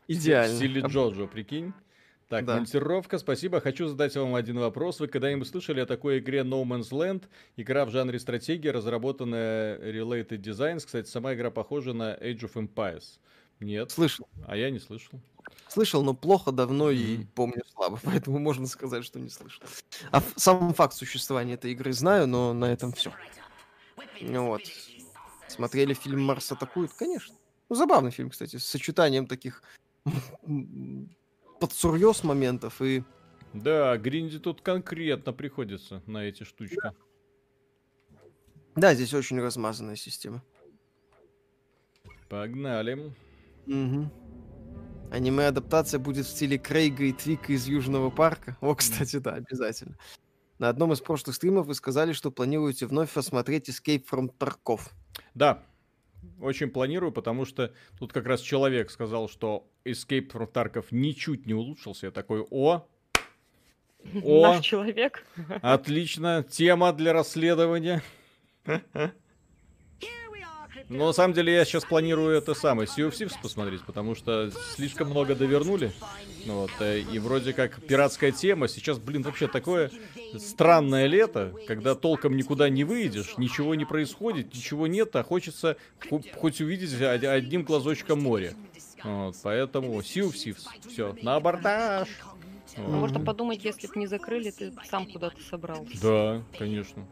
[0.07, 0.55] В Идеально.
[0.55, 1.73] стиле Джоджо, прикинь.
[2.29, 2.57] Так, Да.
[2.57, 3.59] мультировка, спасибо.
[3.59, 4.99] Хочу задать вам один вопрос.
[4.99, 7.23] Вы когда-нибудь слышали о такой игре No Man's Land?
[7.55, 10.85] Игра в жанре стратегии, разработанная Related Designs.
[10.85, 13.19] Кстати, сама игра похожа на Age of Empires.
[13.59, 14.27] Нет, Слышал.
[14.45, 15.19] а я не слышал.
[15.67, 19.63] Слышал, но плохо, давно и помню слабо, поэтому можно сказать, что не слышал.
[20.11, 23.11] А сам факт существования этой игры знаю, но на этом все.
[24.21, 24.61] Вот.
[25.47, 26.93] Смотрели фильм «Марс атакует»?
[26.93, 27.35] Конечно.
[27.69, 29.61] Ну, забавный фильм, кстати, с сочетанием таких
[31.59, 33.03] подсурьез моментов и...
[33.53, 36.77] Да, Гринди тут конкретно приходится на эти штучки.
[38.75, 40.43] Да, здесь очень размазанная система.
[42.29, 43.11] Погнали.
[43.65, 44.11] Мгм.
[45.11, 48.57] Аниме-адаптация будет в стиле Крейга и Твика из Южного парка.
[48.61, 49.97] О, кстати, да, обязательно.
[50.59, 54.81] На одном из прошлых стримов вы сказали, что планируете вновь посмотреть Escape from Tarkov.
[55.35, 55.63] Да,
[56.39, 61.53] очень планирую, потому что тут как раз человек сказал, что Escape from Tarkov ничуть не
[61.53, 62.07] улучшился.
[62.07, 62.87] Я такой, о,
[64.23, 64.41] О!
[64.41, 65.25] Наш человек.
[65.61, 68.01] Отлично, тема для расследования.
[70.89, 74.51] Но на самом деле я сейчас планирую это самое, Sea of Thieves посмотреть, потому что
[74.75, 75.91] слишком много довернули.
[76.45, 78.69] Ну Вот, э, и вроде как пиратская тема.
[78.69, 79.91] Сейчас, блин, вообще такое
[80.37, 85.75] странное лето, когда толком никуда не выйдешь, ничего не происходит, ничего нет, а хочется
[86.09, 88.55] хо- хоть увидеть од- одним глазочком море.
[89.03, 90.65] Вот, поэтому Sea of Thieves.
[90.89, 92.07] Все, на абордаж.
[92.77, 92.99] Ну, Вот.
[92.99, 96.01] можно подумать, если бы не закрыли, ты сам куда-то собрался.
[96.01, 97.05] Да, конечно.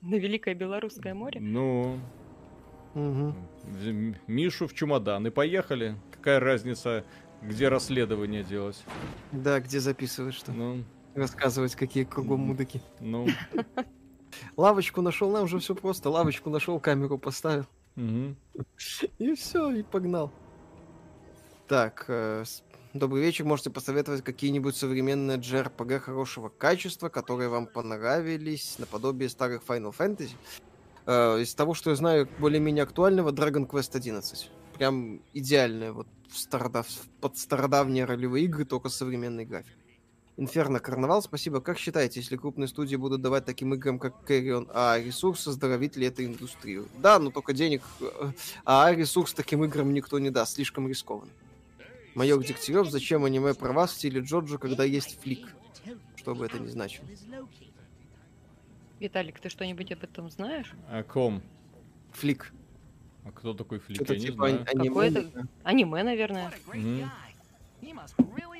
[0.00, 1.40] На Великое Белорусское море.
[1.40, 1.98] Ну,
[2.96, 5.96] М- Мишу в чемодан и поехали.
[6.12, 7.04] Какая разница,
[7.42, 8.82] где расследование делать?
[9.32, 10.52] Да, где записывать что?
[10.52, 10.82] Ну,
[11.14, 12.80] Рассказывать, какие кругом мудаки.
[13.00, 13.26] ну.
[14.56, 16.10] Лавочку нашел, нам уже все просто.
[16.10, 17.66] Лавочку нашел, камеру поставил.
[19.18, 20.30] И все, и погнал.
[21.68, 22.44] Так, э,
[22.92, 23.44] добрый вечер.
[23.44, 30.30] Можете посоветовать какие-нибудь современные JRPG хорошего качества, которые вам понравились, наподобие старых Final Fantasy?
[31.06, 34.50] Э, из того, что я знаю, более-менее актуального, Dragon Quest 11.
[34.76, 36.86] Прям идеальная вот стародав...
[37.20, 39.82] под стародавние ролевые игры, только с современной графикой.
[40.36, 41.60] Инферно Карнавал, спасибо.
[41.60, 46.06] Как считаете, если крупные студии будут давать таким играм, как Carrion, а ресурс, оздоровит ли
[46.06, 46.86] это индустрию?
[46.98, 48.32] Да, но только денег, э,
[48.64, 51.30] а ресурс таким играм никто не даст, слишком рискованно.
[52.14, 55.46] Майор Дегтярев, зачем аниме про вас в стиле Джоджо, когда есть флик?
[56.16, 57.06] Что бы это ни значило.
[59.00, 60.72] Виталик, ты что-нибудь об этом знаешь?
[60.90, 61.42] О ком?
[62.12, 62.52] Флик.
[63.24, 64.08] А кто такой Флик?
[64.08, 64.54] Я не типа знаю.
[64.60, 64.88] ани- аниме.
[64.88, 65.48] Какое-то-.
[65.64, 66.50] Аниме, наверное.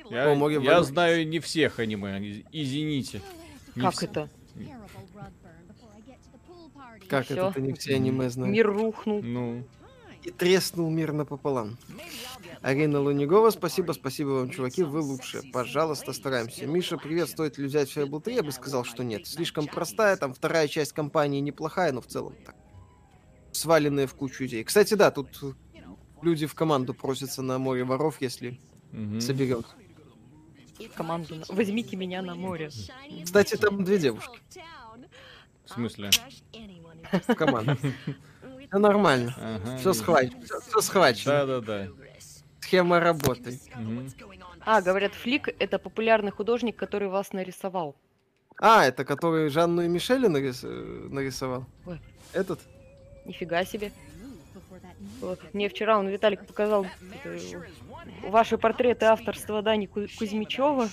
[0.09, 3.21] О, Я, я знаю не всех аниме, извините.
[3.75, 4.29] Не Как вс- это?
[7.09, 7.33] Как Всё.
[7.47, 8.51] это ты не все аниме знаешь?
[8.53, 9.21] Мир рухнул.
[9.23, 9.63] Ну,
[10.23, 11.77] И треснул мир напополам.
[12.61, 15.43] Арина Лунигова, спасибо, спасибо вам, чуваки, вы лучшие.
[15.51, 16.65] Пожалуйста, стараемся.
[16.65, 18.35] Миша, привет, стоит ли взять Fable 3?
[18.35, 19.27] Я бы сказал, что нет.
[19.27, 22.55] Слишком простая, там вторая часть компании неплохая, но в целом так.
[23.51, 24.63] Сваленные в кучу идей.
[24.63, 25.55] Кстати, да, тут
[26.21, 28.59] люди в команду просятся на море воров, если
[28.91, 29.21] мгм.
[29.21, 29.63] соберем.
[30.95, 31.35] Команду.
[31.49, 32.69] Возьмите меня на море.
[33.23, 34.39] Кстати, там две девушки
[35.65, 36.11] В смысле?
[37.27, 37.77] в команде.
[38.69, 39.33] Все нормально.
[39.37, 39.77] Ага.
[39.77, 40.41] Все схвачено.
[40.43, 41.45] Все схвачено.
[41.45, 41.87] Да-да-да.
[42.59, 43.59] Схема работы.
[43.75, 44.09] Мгм.
[44.65, 47.95] А, говорят, Флик— это популярный художник, который вас нарисовал.
[48.59, 51.65] А, это который Жанну и Мишеля нарис- э, нарисовал?
[51.85, 52.01] Ой.
[52.33, 52.59] Этот?
[53.23, 53.91] Нифига себе.
[55.21, 55.39] Вот.
[55.53, 56.85] Мне вчера он, Виталик, показал
[57.23, 57.39] э,
[58.29, 60.89] ваши портреты авторства Дани Ку- Кузьмичева.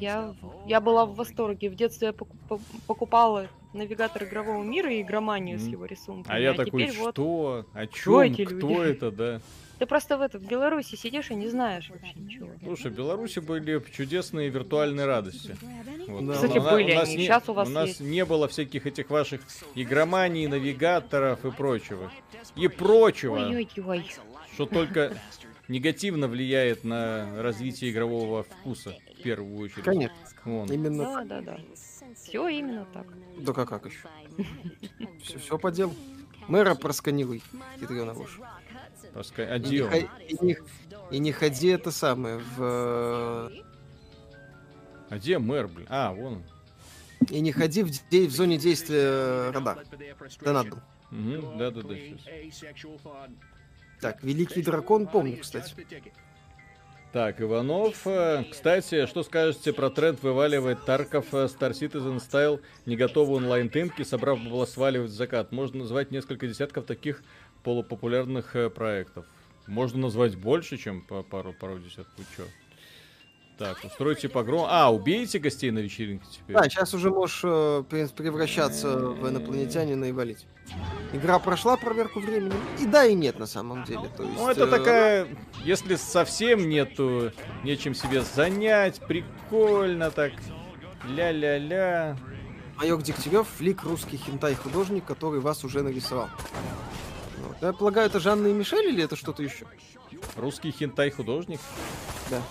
[0.00, 0.34] Я,
[0.66, 1.68] я была в восторге.
[1.70, 5.72] В детстве я поку- по- покупала навигатор игрового мира и игроманию с Мгм.
[5.72, 6.34] его рисунками.
[6.34, 7.66] А я теперь такой, вот что?
[7.74, 8.20] О Кто чем?
[8.20, 8.90] эти Кто люди?
[8.90, 9.40] это, да?
[9.78, 12.48] Ты просто в, этом, в Беларуси сидишь и не знаешь вообще ничего.
[12.64, 15.54] Слушай, в Беларуси были чудесные виртуальные радости.
[16.08, 16.26] Вот.
[16.26, 16.32] Да.
[16.32, 18.00] Кстати, У на- были у нас они, не- щас у вас У нас есть.
[18.00, 19.42] не было всяких этих ваших
[19.74, 22.10] игроманий, навигаторов и прочего.
[22.54, 24.06] И прочего, Ой-ой-ой.
[24.54, 25.14] что только
[25.68, 28.94] негативно влияет на развитие игрового вкуса.
[29.18, 29.84] в первую очередь.
[29.84, 30.16] Конечно.
[30.44, 30.70] Вон.
[30.70, 31.04] Именно.
[31.04, 31.60] Да, да, да.
[32.14, 33.06] Все именно так.
[33.38, 33.98] Да как, как еще?
[35.22, 35.94] Все, все по делу.
[36.48, 36.74] Мэра.
[39.14, 39.88] Пускай- И не, Отдел.
[39.88, 40.58] хо- и не-
[41.10, 43.50] и не ходи это самое в...
[45.08, 45.86] А где мэр, блин?
[45.90, 46.42] А, вон он.
[47.30, 49.84] э, И не ходи в, де- в зоне действия радар.
[50.42, 50.78] Донат был.
[51.10, 52.26] Мгм, Да-да-да, сейчас.
[54.00, 55.74] Так, Великий Дракон, помню, кстати.
[57.12, 58.06] Так, Иванов.
[58.06, 64.02] э, Кстати, что скажете про тренд вываливает Тарков э, Star Citizen Style не готовы онлайн-тымки,
[64.02, 65.50] собрав бабло сваливать в закат?
[65.50, 67.22] Можно назвать несколько десятков таких
[67.62, 69.24] полупопулярных э, проектов.
[69.66, 72.24] Можно назвать больше, чем по пару, пару десятков.
[72.36, 72.42] Чё?
[73.58, 74.66] Так, устройте погром.
[74.68, 76.56] А, убейте гостей на вечеринке теперь.
[76.56, 80.46] Да, сейчас уже можешь э, пре- превращаться в инопланетянина и валить.
[81.14, 82.52] Игра прошла проверку времени.
[82.78, 84.10] И да, и нет на самом деле.
[84.14, 85.28] То есть, Ну, это э, такая,
[85.64, 87.32] если совсем нету
[87.64, 90.32] нечем себе занять, прикольно так,
[91.08, 92.16] ля-ля-ля.
[92.76, 96.28] Майор Дегтярев, флик русский хентай-художник, который вас уже нарисовал.
[97.38, 97.56] Вот.
[97.62, 99.64] Я полагаю, это Жанна и Мишель или это что-то еще?
[100.36, 101.60] Русский хентай-художник.
[102.28, 102.42] Да.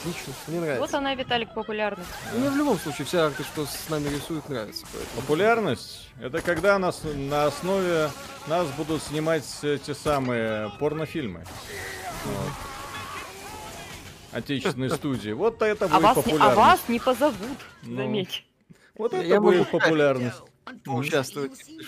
[0.00, 0.80] Отлично, мне нравится.
[0.80, 2.08] Вот она, Виталик, популярность.
[2.34, 4.86] Мне в любом случае вся арты, что с нами рисуют, нравится.
[4.92, 8.10] поэтому- Популярность— это когда нас, на основе
[8.46, 11.44] нас будут снимать те самые порнофильмы.
[12.24, 12.52] Вот.
[14.32, 15.30] Отечественные студии.
[15.32, 16.56] Вот это А будет вас, не, а популярность.
[16.56, 17.96] вас не позовут, Ну.
[17.96, 18.44] заметь.
[18.96, 20.42] Вот это Я могу будет популярность.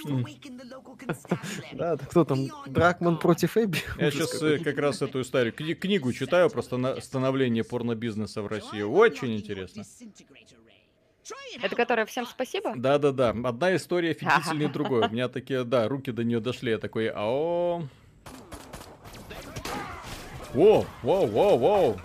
[0.07, 0.27] М.
[1.73, 2.49] Да, кто там?
[2.67, 3.79] Дракман против Эбби?
[3.99, 4.59] Я сейчас какой.
[4.59, 8.83] как раз эту историю, кни- книгу читаю про становление порнобизнеса в России.
[8.83, 9.85] Очень интересно.
[11.63, 12.75] Это которая всем спасибо?
[12.77, 15.07] Да-да-да, одна история офигительнее другой.
[15.07, 16.73] У меня такие, да, руки до нее дошли.
[16.73, 17.87] Я такой, ао.
[20.55, 22.01] Воу, воу, воу, воу.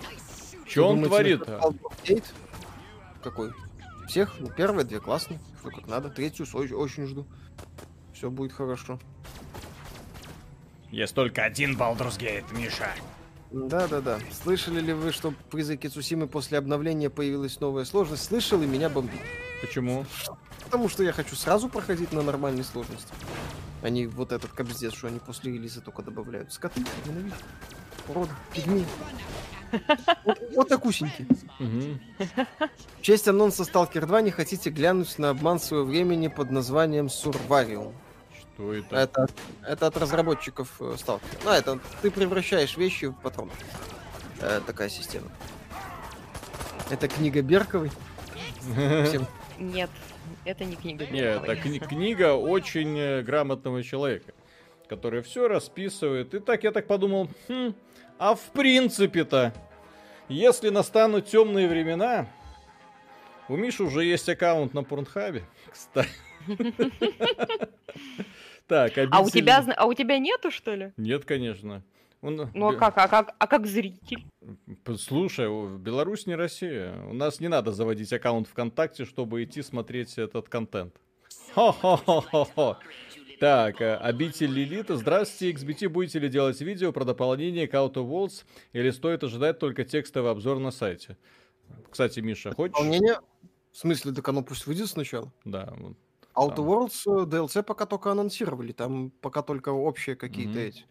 [0.68, 1.44] Че он творит?
[3.24, 3.52] Какой?
[4.08, 4.36] Всех?
[4.40, 5.40] Ну, первые две классные.
[5.66, 6.10] Все как надо.
[6.10, 7.26] Третью очень, очень жду.
[8.14, 9.00] Все будет хорошо.
[10.92, 12.90] Есть только один Baldur's Gate, Миша.
[13.52, 14.20] Да-да-да.
[14.32, 18.24] Слышали ли вы, что в призраке Цусимы после обновления появилась новая сложность?
[18.24, 19.20] Слышал и меня бомбит.
[19.62, 20.06] Почему?
[20.64, 23.14] Потому что я хочу сразу проходить на нормальной сложности.
[23.82, 26.52] А не вот этот кобздец, что они после релиза только добавляют.
[26.54, 27.36] Скоты, ненавижу.
[28.08, 28.86] Уроды, пигми.
[30.24, 31.28] Вот, вот такусенькие.
[31.60, 32.00] Мгм.
[32.98, 37.94] В честь анонса Stalker 2 не хотите глянуть на обман своего времени под названием Survarium.
[38.56, 38.96] Что это?
[38.96, 39.28] Это,
[39.68, 41.22] это от разработчиков э, Stalker.
[41.44, 43.52] Ну, это ты превращаешь вещи в патрон.
[44.42, 45.28] Э, такая система.
[46.90, 47.92] Это книга Берковой.
[49.06, 49.28] Всем
[49.60, 49.90] Нет,
[50.46, 51.06] это не книга.
[51.08, 54.34] Не, это кни- книга очень э, грамотного человека,
[54.88, 56.34] который все расписывает.
[56.34, 57.74] И так я так подумал, «Хм,
[58.18, 59.54] а в принципе-то,
[60.30, 62.28] если настанут темные времена,
[63.50, 66.10] у Миши уже есть аккаунт на Порнхабе, кстати.
[68.68, 70.92] Так, А у тебя, а у тебя нету, что ли?
[70.98, 71.84] Нет, конечно.
[72.22, 74.26] Он- Ну а как, а как, а как зритель?
[74.98, 75.48] Слушай,
[75.78, 76.96] Беларусь не Россия.
[77.08, 80.96] У нас не надо заводить аккаунт ВКонтакте, чтобы идти смотреть этот контент.
[81.54, 82.78] Хо-хо-хо-хо-хо.
[83.40, 84.96] Так, э, обитель Лилита.
[84.98, 85.90] Здравствуйте, XBT.
[85.90, 90.32] Будете ли делать видео про дополнение к Out of Worlds или стоит ожидать только текстовый
[90.32, 91.18] обзор на сайте?
[91.90, 92.74] Кстати, Миша, хочешь?
[92.74, 93.20] Дополнение?
[93.72, 95.34] В смысле, так оно пусть выйдет сначала.
[95.44, 95.74] Да.
[95.78, 95.98] вот.
[96.36, 96.66] Outer.
[96.66, 100.60] Worlds э, DLC пока только анонсировали, там пока только общие какие-то Мгм.
[100.60, 100.86] эти.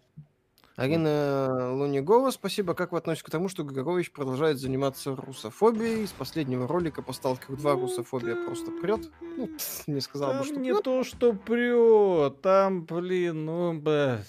[0.76, 2.74] Арина Лунигова, спасибо.
[2.74, 6.06] Как вы относитесь к тому, что Григорович продолжает заниматься русофобией?
[6.06, 9.08] С последнего ролика по Сталкеру 2 русофобия просто прет.
[9.20, 9.48] Ну,
[9.86, 10.82] не сказал бы, Там что не прет.
[10.82, 12.40] то, что прет.
[12.40, 14.20] Там, блин, ну, бля.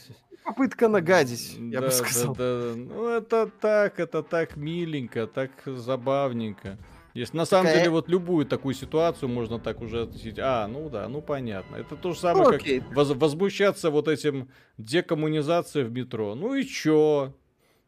[0.44, 2.36] Попытка нагадить, я Да, бы сказал.
[2.36, 2.76] Да, да.
[2.76, 6.78] Ну, это так, это так миленько, так забавненько.
[7.16, 10.38] Если на самом Такая- деле вот любую такую ситуацию можно так уже относить.
[10.38, 11.78] А, ну да, ну понятно.
[11.78, 12.82] Это то же Ну, самое, как окей.
[12.82, 16.36] воз- возмущаться вот этим декоммунизацией в метро.
[16.36, 17.34] Ну и чё?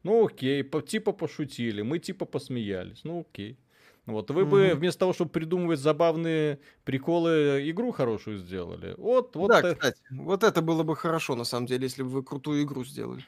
[0.04, 3.02] Ну окей, по- типа пошутили, мы типа посмеялись.
[3.04, 3.60] Ну окей.
[4.06, 4.78] Вот вы бы Мгм.
[4.80, 8.96] вместо того, чтобы придумывать забавные приколы, игру хорошую сделали.
[8.98, 9.50] Вот, вот.
[9.50, 12.64] да, э- кстати, вот это было бы хорошо, на самом деле, если бы вы крутую
[12.64, 13.26] игру сделали.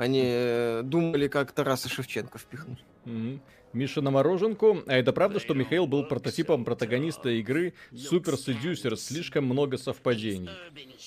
[0.00, 2.82] Они э, думали, как Тараса Шевченко впихнуть.
[3.04, 3.42] Мгм.
[3.74, 4.82] Миша на мороженку.
[4.86, 8.96] А это правда, что Михаил был прототипом протагониста игры Super Seducer?
[8.96, 10.48] Слишком много совпадений.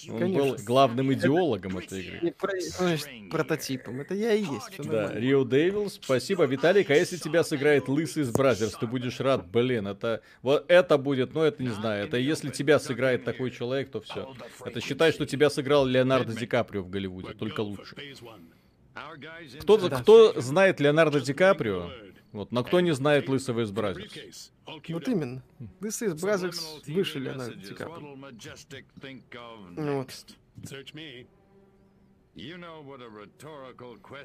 [0.07, 0.65] Он был Конечно.
[0.65, 2.19] главным идеологом этой игры.
[2.21, 3.99] Не про- значит, прототипом.
[3.99, 4.77] Это я и есть.
[4.77, 5.11] Да.
[5.13, 6.91] Рио Дэвилс, спасибо, Виталик.
[6.91, 11.33] А если тебя сыграет Лысый из Brazzers, ты будешь рад, блин, это вот это будет,
[11.33, 14.33] ну это не знаю, это если тебя сыграет такой человек, то все.
[14.63, 17.95] Это считай, что тебя сыграл Леонардо Ди Каприо в Голливуде, только лучше.
[19.61, 20.01] Кто, да.
[20.01, 21.89] кто знает Леонардо Ди Каприо,
[22.31, 24.51] вот, но кто не знает Лысого из Brazzers?
[24.65, 25.43] Вот именно.
[25.81, 28.15] Лысый из Brazzers выше Леонардо Ди Каприо.
[29.75, 30.09] Вот.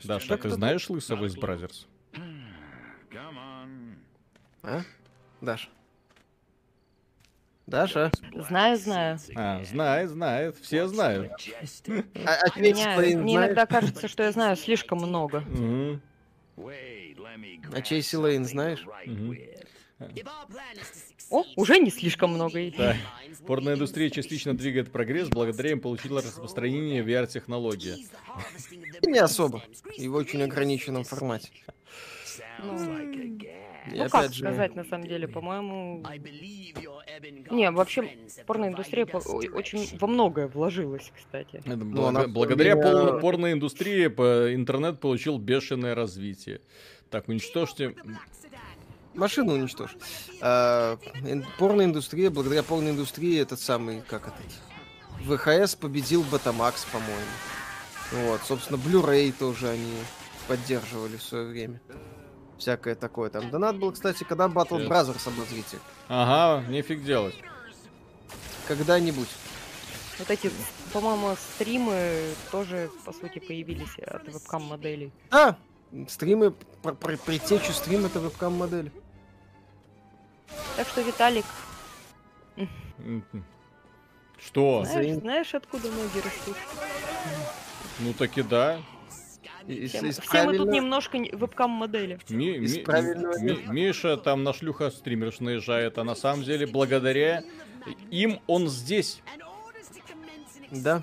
[0.05, 1.86] Даша, ты знаешь Лысого из Brazzers?
[4.62, 4.82] А?
[5.40, 5.69] Даша?
[7.69, 8.11] Даша?
[8.35, 9.19] Знаю, знаю.
[9.35, 11.32] А, знает, знает, все знают.
[12.24, 15.45] А, а Меня, мне иногда кажется, что я знаю слишком много.
[16.57, 18.86] А Чейси Лейн знаешь?
[21.31, 22.59] О, уже не слишком много.
[22.78, 22.97] Да.
[23.47, 27.97] Порноиндустрия частично двигает прогресс, благодаря им получила распространение VR-технология.
[29.03, 29.62] Не особо.
[29.99, 31.51] И в очень ограниченном формате.
[32.62, 32.78] Ну,
[33.93, 36.02] И ну как же, сказать, на самом деле, по-моему...
[37.51, 38.10] Не, вообще,
[38.47, 41.56] порноиндустрия по- очень во многое вложилась, кстати.
[41.56, 42.82] Это Ну, она благодаря меня-
[43.12, 46.60] пол- порноиндустрии по- интернет получил бешеное развитие.
[47.10, 47.94] Так, уничтожьте...
[49.15, 49.97] машину уничтожь.
[50.40, 58.31] А, ин- порноиндустрия, благодаря порноиндустрии этот самый, как этот, ВХС победил Батамакс, по-моему.
[58.31, 59.93] Вот, собственно, Blu-ray тоже они
[60.47, 61.81] поддерживали в свое время.
[62.59, 63.51] Всякое такое там.
[63.51, 65.09] Донат был, кстати, когда Battle Сейчас.
[65.09, 65.78] Brothers обозрите.
[66.09, 67.36] Ага, нефиг делать.
[68.66, 69.28] Когда-нибудь.
[70.18, 70.51] Вот эти,
[70.93, 75.12] по-моему, стримы тоже, по сути, появились от вебкам-моделей.
[75.30, 75.56] Да,
[76.09, 76.51] стримы,
[76.82, 78.90] про, про- предтечу стрим это вебкам-модель.
[80.76, 81.44] Так что, Виталик,
[82.56, 83.24] М,
[84.40, 84.85] Что?
[84.85, 86.56] Знаешь, знаешь, откуда ноги растут?
[88.01, 88.80] Ну таки да.
[89.69, 92.19] Все, из мы- все мы тут немножко не- вебкам-модели.
[92.31, 92.85] Ми- ми-
[93.43, 93.73] ми-.
[93.73, 97.45] Миша там на шлюха стримерш наезжает, а на самом деле благодаря
[98.11, 99.20] им он здесь.
[100.70, 101.03] Да.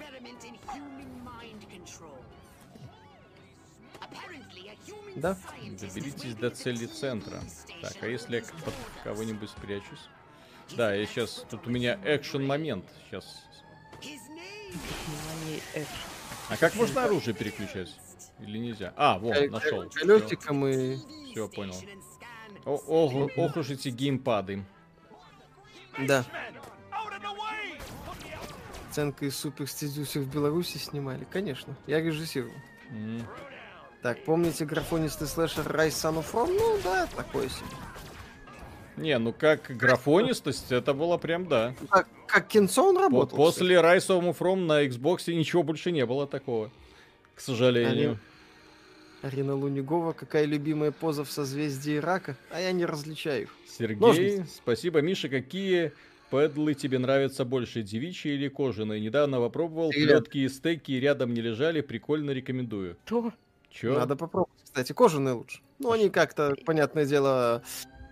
[5.15, 5.37] Да.
[5.79, 7.41] Доберитесь до цели центра.
[7.81, 8.73] Так, а если я под
[9.03, 10.09] кого-нибудь спрячусь?
[10.75, 11.45] Да, я сейчас...
[11.49, 12.85] Тут у меня экшен момент.
[13.09, 13.43] Сейчас.
[16.49, 17.95] А как можно оружие переключать?
[18.39, 18.93] Или нельзя?
[18.97, 19.89] А, вон, Кол- нашел.
[19.89, 20.97] Колесиком и...
[21.31, 21.75] Все, понял.
[22.65, 24.63] О- ох, ох уж эти геймпады.
[25.99, 26.25] Да.
[28.89, 31.75] Оценка из Супер Стезюси в Беларуси снимали, конечно.
[31.85, 32.53] Я режиссирую.
[32.91, 33.25] М.
[34.01, 36.55] Так, помните графонистый слэшер Rise Son of Rome?
[36.57, 37.65] Ну да, такое себе.
[38.97, 41.75] Не, ну как графонистость, это было прям да.
[41.89, 43.35] Как, как кинцо он работал.
[43.35, 46.71] После Rise of From на Xbox ничего больше не было такого.
[47.35, 48.17] К сожалению.
[49.21, 52.37] Арина Лунигова, какая любимая поза в созвездии рака?
[52.51, 53.49] А я не различаю их.
[53.67, 54.45] Сергей, Ножницы.
[54.55, 55.01] спасибо.
[55.01, 55.93] Миша, какие
[56.29, 59.01] пэдлы тебе нравятся больше, девичьи или кожаные?
[59.01, 62.97] Недавно попробовал, плетки и стейки рядом не лежали, прикольно рекомендую.
[63.05, 63.33] То
[63.71, 63.95] Чё?
[63.95, 64.53] Надо попробовать.
[64.63, 65.59] Кстати, кожаные лучше.
[65.79, 67.63] Ну, они как-то, понятное дело,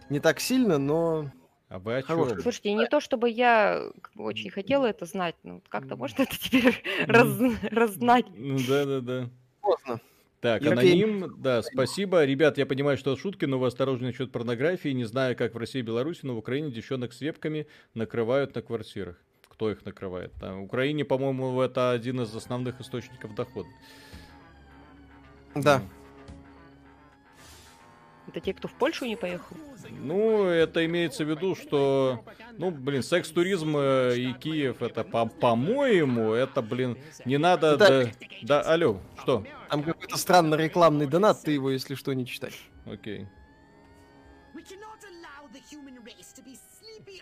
[0.10, 1.32] не так сильно, но...
[1.74, 2.40] А вы о чём?
[2.40, 6.84] Слушайте, не то чтобы я очень хотела это знать, но вот как-то можно это теперь
[7.08, 7.42] раз-
[7.72, 8.26] раззнать.
[8.36, 9.30] Ну да-да-да.
[9.60, 10.00] Поздно.
[10.40, 12.26] Так, аноним, да, спасибо.
[12.26, 14.90] Ребят, я понимаю, что шутки, но вы осторожны насчет порнографии.
[14.90, 18.62] Не знаю, как в России и Беларуси, но в Украине девчонок с вебками накрывают на
[18.62, 19.16] квартирах.
[19.48, 20.32] Кто их накрывает?
[20.42, 23.70] На Украине, по-моему, это один из основных источников дохода.
[25.56, 25.82] Да.
[28.28, 29.56] Это те, кто в Польшу не поехал.
[29.90, 32.24] Ну, это имеется в виду, что,
[32.58, 37.78] ну, блин, секс-туризм э, и Киев, это, по- по-моему, это, блин, не надо...
[37.78, 37.88] Да.
[37.88, 39.46] Да, да, алло, что?
[39.70, 42.52] Там какой-то странный рекламный донат, ты его, если что, не читай.
[42.86, 43.28] Окей.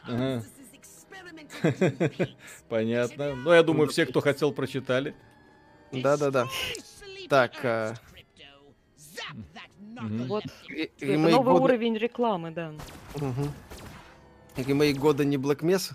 [0.03, 0.44] Ага.
[2.69, 3.36] Понятно.
[3.36, 5.15] Ну, я думаю, все, кто хотел, прочитали.
[5.91, 6.48] Да-да-да.
[7.30, 7.52] Так,
[10.00, 11.64] Вот ре- это ремейк новый года...
[11.66, 12.74] уровень рекламы, да.
[13.16, 13.52] Мгм.
[14.58, 15.94] Ремейк года не Black Mesa?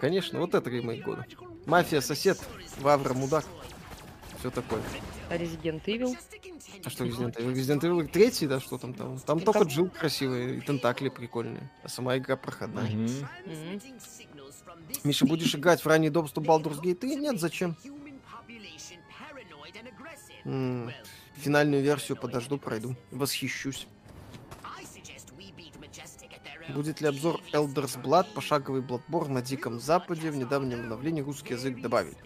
[0.00, 1.24] Конечно, вот это ремейк года.
[1.66, 2.38] Мафия, сосед,
[2.80, 3.44] Вавра, мудак.
[4.38, 4.80] Все такое.
[5.30, 6.16] А Resident Evil.
[6.84, 7.52] А что Resident Evil?
[7.52, 9.18] Resident Evil третий, да, что там там?
[9.18, 11.70] Там только как- Джилл красивый и тентакли прикольные.
[11.82, 12.84] А сама игра проходная.
[12.90, 13.80] Мгм.
[15.04, 17.16] Миша, будешь играть в ранний доступ Baldur's Gate 3?
[17.16, 17.76] Нет, зачем?
[20.44, 20.92] М,
[21.36, 22.96] Финальную версию подожду, пройду.
[23.10, 23.86] Восхищусь.
[26.74, 30.30] Будет ли обзор Elders Blood, пошаговый Bloodborne на Диком Западе?
[30.30, 32.16] В недавнем обновлении русский язык добавили.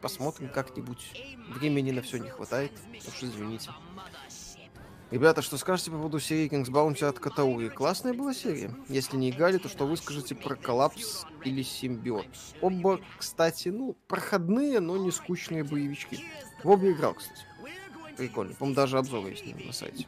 [0.00, 1.12] Посмотрим как-нибудь.
[1.48, 2.72] Времени на все не хватает,
[3.06, 3.70] уж извините.
[5.10, 7.68] Ребята, что скажете по поводу серии King's Bounty от Катаури?
[7.68, 8.74] Классная была серия.
[8.88, 12.26] Если не играли, то что вы скажете про Коллапс или Симбиот?
[12.62, 16.24] Оба, кстати, ну, проходные, но не скучные боевички.
[16.64, 17.42] В оба играл, кстати.
[18.16, 18.54] Прикольно.
[18.54, 20.06] По-моему, даже обзор есть на, на сайте.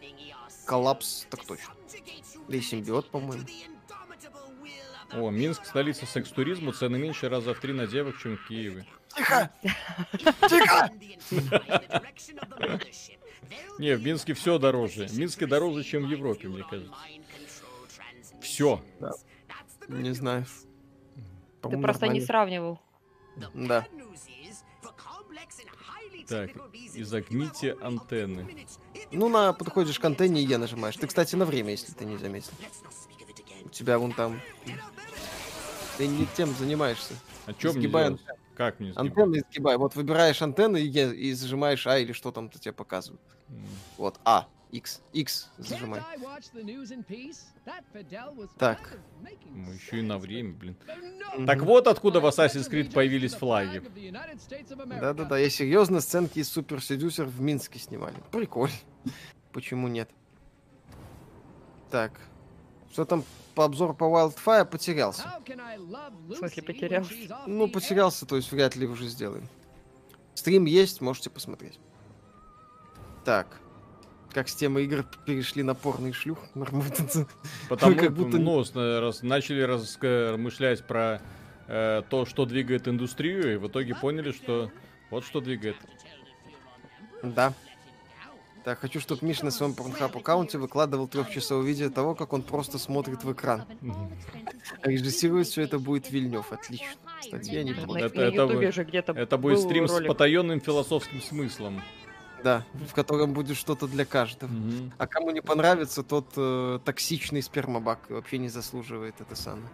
[0.66, 1.74] Коллапс, так точно.
[2.48, 3.44] Да и симбиот, по-моему.
[5.12, 8.84] О, Минск, столица секс-туризма, цены меньше раза в три на девок, чем в Киеве.
[9.14, 9.50] Тихо!
[10.48, 10.90] Тихо!
[13.78, 15.06] Не, в Минске все дороже.
[15.06, 16.92] В Минске дороже, чем в Европе, мне кажется.
[18.40, 18.82] Все.
[19.88, 20.46] Не знаю.
[21.62, 22.26] Ты просто не нормально.
[22.26, 22.80] сравнивал.
[23.54, 23.86] Да.
[26.28, 26.50] Так,
[26.94, 28.66] изогните антенны.
[29.12, 30.96] Ну, на подходишь к антенне и Е нажимаешь.
[30.96, 32.52] Ты, кстати, на время, если ты не заметил.
[33.64, 34.40] У тебя вон там...
[35.96, 37.14] Ты не тем занимаешься.
[37.46, 38.22] А мне Сгибай делать?
[38.56, 39.10] Как мне сгибать?
[39.10, 39.76] Антенны изгибай.
[39.76, 43.20] Вот выбираешь антенну и, и зажимаешь А или что там то тебе показывают.
[43.48, 43.64] М.
[43.96, 46.02] Вот, А, X, X зажимай.
[48.58, 48.98] Так.
[49.50, 50.76] Ну, еще и на время, блин.
[51.46, 53.82] Так вот откуда в Assassin's Creed появились флаги.
[55.00, 58.16] Да-да-да, я серьезно сценки из Супер Седюсер в Минске снимали.
[58.32, 58.74] Прикольно.
[59.52, 60.10] Почему нет?
[61.92, 62.20] Так.
[62.90, 63.24] Что там
[63.54, 65.22] по обзору по Wildfire потерялся?
[66.26, 67.14] В смысле, потерялся?
[67.46, 69.48] Ну, потерялся, то есть вряд ли уже сделаем.
[70.34, 71.78] Стрим есть, можете посмотреть.
[73.24, 73.60] Так.
[74.34, 76.38] Как с темы игр перешли на порный шлюх.
[77.68, 81.22] Потому Как будто- ну, с- раз- начали размышлять про
[81.68, 84.70] э, то, что двигает индустрию, и в итоге поняли, что
[85.10, 85.76] вот что двигает.
[87.22, 87.54] Да.
[88.64, 92.78] Так, хочу, чтобы Миша на своем порнхаб аккаунте выкладывал трехчасовое видео того, как он просто
[92.78, 93.64] смотрит в экран.
[94.82, 96.50] А режиссировать все это будет Вильнев.
[96.50, 96.88] Отлично.
[97.20, 97.70] Статья не.
[97.72, 100.08] Это- это где-то Это будет стрим с ролик.
[100.08, 101.82] потаенным философским смыслом.
[102.44, 104.50] Да, в котором будет что-то для каждого.
[104.50, 104.92] Мгм.
[104.98, 109.66] А кому не понравится, тот э, токсичный спермобак и вообще не заслуживает это самое.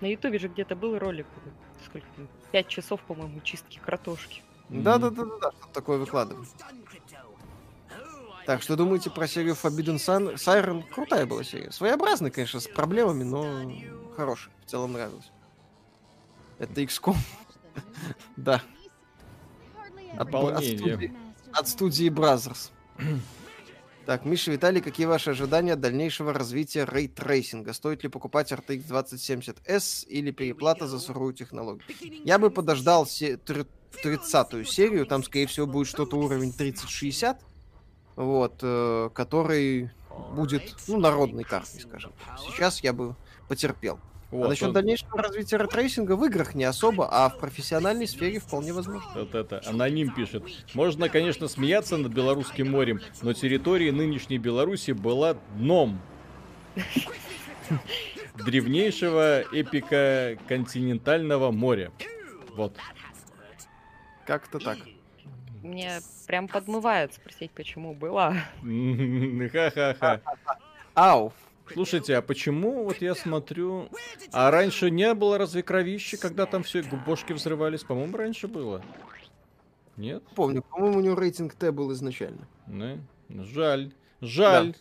[0.00, 1.28] На Ютубе же где-то был ролик.
[1.86, 2.06] Сколько?
[2.16, 4.42] там, Пять часов, по-моему, чистки картошки.
[4.70, 4.82] Мгм.
[4.82, 6.48] Да, да, да, да, да, что такое выкладывать.
[8.44, 10.34] Так, что думаете про серию Forbidden Sun?
[10.34, 11.70] Siren крутая была серия.
[11.70, 13.72] Своеобразная, конечно, с проблемами, но
[14.16, 14.52] хорошая.
[14.66, 15.30] В целом нравилась.
[16.58, 17.16] Это XCOM.
[18.36, 18.62] Да,
[20.18, 21.12] от, от студии,
[21.54, 22.70] от студии Brothers.
[24.06, 27.72] Так, Миша, Виталий, какие ваши ожидания дальнейшего развития рейтрейсинга?
[27.72, 31.82] Стоит ли покупать RTX 2070S или переплата за сырую технологию?
[32.22, 33.66] Я бы подождал се- тр-
[34.04, 37.40] 30-ю серию, там, скорее всего, будет что-то уровень 3060,
[38.16, 39.90] вот, э, который
[40.36, 42.12] будет, ну, народной картой, скажем.
[42.36, 43.16] Сейчас я бы
[43.48, 43.98] потерпел.
[44.34, 48.40] Вот, а насчет вот- дальнейшего развития рейтрейсинга в играх не особо, а в профессиональной сфере
[48.40, 49.08] вполне возможно.
[49.14, 50.42] Вот это, аноним пишет.
[50.74, 56.00] Можно, конечно, смеяться над Белорусским морем, но территория нынешней Беларуси была дном
[58.44, 61.92] древнейшего эпика континентального моря.
[62.56, 62.76] Вот.
[64.26, 64.78] Как-то так.
[65.62, 68.32] Мне прям подмывает спросить, почему была.
[68.62, 70.20] Ха-ха-ха.
[70.94, 71.32] Ау!
[71.72, 73.88] Слушайте, а почему вот я смотрю...
[74.32, 77.84] А раньше не было разве кровищи, когда там все бошки взрывались?
[77.84, 78.82] По-моему, раньше было.
[79.96, 80.22] Нет?
[80.34, 82.46] Помню, по-моему, у него рейтинг Т был изначально.
[82.66, 83.00] Не?
[83.28, 83.92] Жаль.
[84.20, 84.74] Жаль.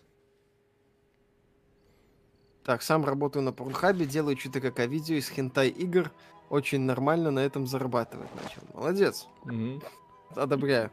[2.63, 6.11] Так, сам работаю на Порнхабе, делаю 4К видео из хентай игр.
[6.49, 8.61] Очень нормально на этом зарабатывать начал.
[8.73, 9.81] Молодец, Мгм.
[10.35, 10.91] одобряю.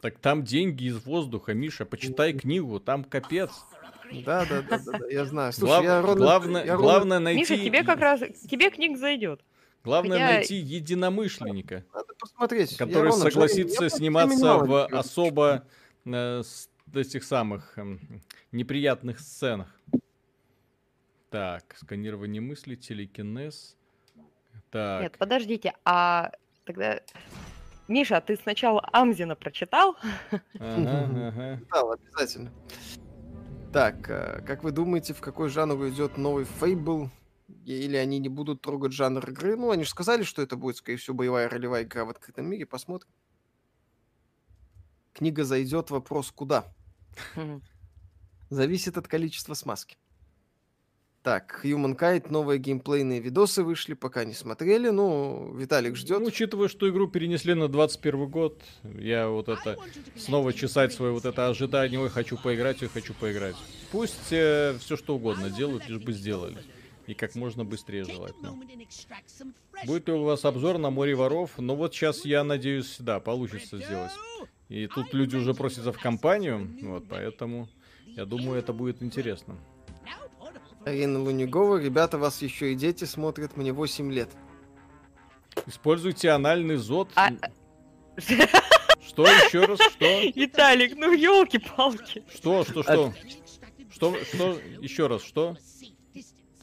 [0.00, 3.50] Так там деньги из воздуха, Миша, почитай книгу, там капец.
[4.24, 5.52] Да, да, да, да, да, я знаю.
[5.52, 8.20] Слушай, Глав- я ровно- главное, я ровно- главное найти, Миша, тебе как раз...
[8.48, 9.44] Тебе книг зайдет.
[9.84, 12.72] главное найти единомышленника, Надо посмотреть.
[12.72, 15.66] Я который согласится я сниматься в особо
[16.06, 19.68] э, с- этих самых эм, неприятных сценах.
[21.30, 23.76] Так, сканирование мысли, телекинез.
[24.70, 26.30] Так, Нет, подождите, а
[26.64, 27.00] тогда...
[27.88, 29.96] Миша, ты сначала Амзина прочитал?
[30.58, 32.52] ага, обязательно.
[33.72, 37.08] Так, э, как вы думаете, в какой жанр уйдет новый Fable?
[37.64, 39.56] Или они не будут трогать жанр игры?
[39.56, 42.66] Ну, они же сказали, что это будет, скорее всего, боевая ролевая игра в открытом мире.
[42.66, 43.10] Посмотрим.
[45.14, 46.64] Книга зайдет, вопрос куда?
[48.50, 49.96] Зависит от количества смазки.
[51.28, 54.88] Так, Humankind, новые геймплейные видосы вышли, пока не смотрели.
[54.88, 56.20] Ну, Виталик ждет.
[56.20, 59.76] Ну, учитывая, что игру перенесли на 21 год, я вот это
[60.16, 63.56] снова чесать свое вот это ожидание, ой, хочу поиграть, ой, хочу поиграть.
[63.92, 66.56] Пусть все что угодно делают, лишь бы сделали.
[67.06, 68.58] И как можно быстрее желательно.
[69.84, 71.58] Будет ли у вас обзор на море воров?
[71.58, 74.12] Ну вот сейчас я надеюсь, да, получится сделать.
[74.70, 77.68] И тут люди уже просятся в компанию, вот, поэтому
[78.16, 79.58] я думаю, это будет интересно.
[80.88, 84.30] Арина Лунигова, ребята, вас еще и дети смотрят, мне 8 лет.
[85.66, 87.10] Используйте анальный зод.
[87.14, 87.30] А-
[89.06, 89.80] Что еще раз?
[89.80, 90.20] Что?
[90.34, 92.24] Виталик, ну елки-палки.
[92.34, 93.14] Что, что, что?
[93.90, 95.56] Что, что, еще раз, что?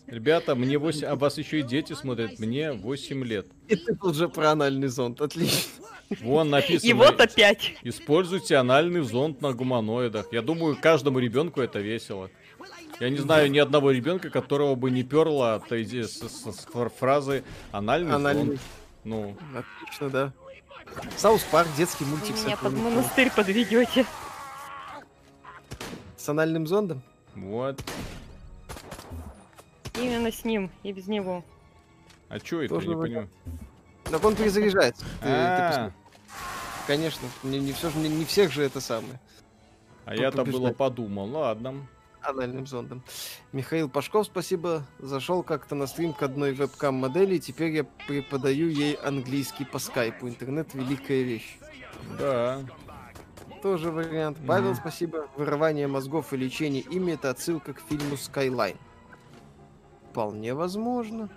[0.07, 3.47] Ребята, мне 8, а вас еще и дети смотрят, мне 8 лет.
[3.67, 5.71] И ты тут же про анальный зонд, отлично.
[6.21, 6.87] Вон написано.
[6.89, 7.73] И вот опять.
[7.83, 10.31] Используйте анальный зонд на гуманоидах.
[10.31, 12.29] Я думаю, каждому ребенку это весело.
[12.99, 15.67] Я не знаю ни одного ребенка, которого бы не перло от
[16.07, 16.65] с, с- с
[16.97, 18.59] фразы анальный, Анальный.
[19.03, 20.33] Ну, Отлично, да.
[21.17, 24.05] South Park, детский мультик меня под монастырь подведете.
[26.17, 27.01] с анальным зондом.
[27.35, 27.79] вот.
[29.95, 31.43] Именно с ним и без него.
[32.29, 33.29] А чё это, Тоже я не понимаю.
[34.05, 35.03] Так он перезаряжается.
[35.21, 35.91] Ты- ты А.
[36.87, 39.19] Конечно, не, не все же не, не всех же это самое.
[40.05, 41.87] а я-то было подумал, ладно.
[42.25, 43.03] Анальным зондом.
[43.51, 44.83] Михаил Пашков, спасибо.
[44.99, 50.27] Зашел как-то на стрим к одной вебкам-модели, и теперь я преподаю ей английский по скайпу.
[50.27, 51.57] Интернет— великая вещь.
[52.19, 52.61] Да.
[53.61, 54.37] Тоже вариант.
[54.45, 54.75] Павел, Мгм.
[54.77, 55.27] спасибо.
[55.35, 58.77] Вырывание мозгов и лечение ими— это отсылка к фильму Skyline.
[60.11, 61.29] Вполне возможно.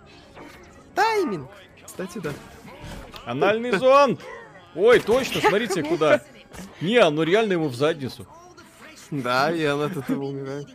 [0.94, 1.48] Тайминг.
[1.84, 2.32] Кстати, да.
[3.24, 4.20] Анальный зонд!
[4.74, 6.22] Ой, точно, смотрите куда.
[6.80, 8.26] Не, ну реально ему в задницу.
[9.10, 10.68] Да, и она от этого умирает.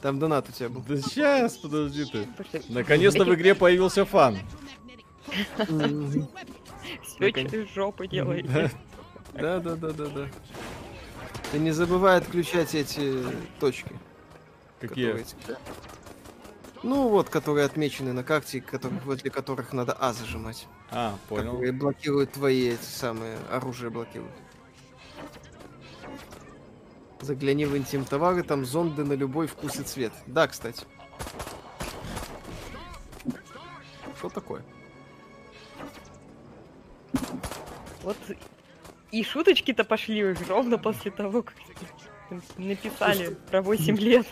[0.00, 0.82] Там донат у тебя был.
[0.82, 2.26] Да сейчас, подожди ты.
[2.68, 4.38] Наконец-то в игре появился фан.
[7.04, 8.70] Все через жопу делаете.
[9.34, 10.28] Да, да, да, да, да.
[11.52, 13.22] Ты не забывай отключать эти
[13.60, 13.94] точки.
[14.80, 15.24] Какие?
[16.82, 20.66] Ну вот, которые отмечены на карте, которых, возле которых надо А зажимать.
[20.90, 21.52] А, понял.
[21.52, 24.32] Которые блокируют твои эти самые оружие блокируют.
[27.22, 30.12] Загляни в интим товары, там зонды на любой вкус и цвет.
[30.26, 30.84] Да, кстати.
[34.18, 34.62] Что такое?
[38.02, 38.16] Вот
[39.12, 41.54] и шуточки-то пошли уже ровно после того, как
[42.56, 44.26] написали про 8 лет.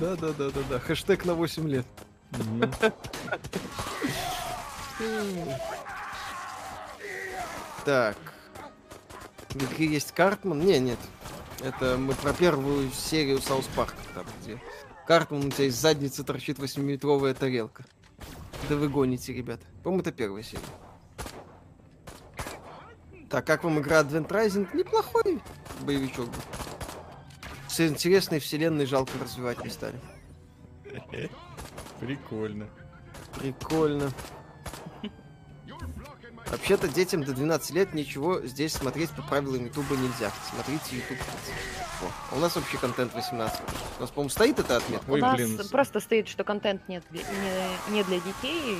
[0.00, 0.78] Да, да, да, да, да.
[0.78, 1.86] Хэштег на 8 лет.
[7.84, 8.16] Так.
[9.78, 10.60] Есть Картман?
[10.60, 10.98] Не, нет.
[11.62, 14.60] Это мы про первую серию Саус Парка, там, где
[15.06, 17.84] Картман у тебя из задницы торчит 8-метровая тарелка.
[18.68, 19.66] Да вы гоните, ребята.
[19.82, 20.62] По-моему, это первая серия.
[23.28, 24.68] Так, как вам игра Advent Rising?
[24.74, 25.40] Неплохой
[25.82, 26.42] боевичок был.
[27.68, 30.00] С интересной вселенной жалко развивать не стали.
[32.00, 32.68] Прикольно.
[33.38, 34.12] Прикольно.
[36.50, 40.30] Вообще-то детям до 12 лет ничего здесь смотреть по правилам Ютуба нельзя.
[40.50, 41.16] Смотрите Ютуб.
[42.02, 43.60] О, а у нас вообще контент 18.
[43.98, 45.10] У нас, по-моему, стоит эта отметка.
[45.10, 45.58] Ой, У нас блин.
[45.70, 48.78] просто стоит, что контент нет для- не, не для детей,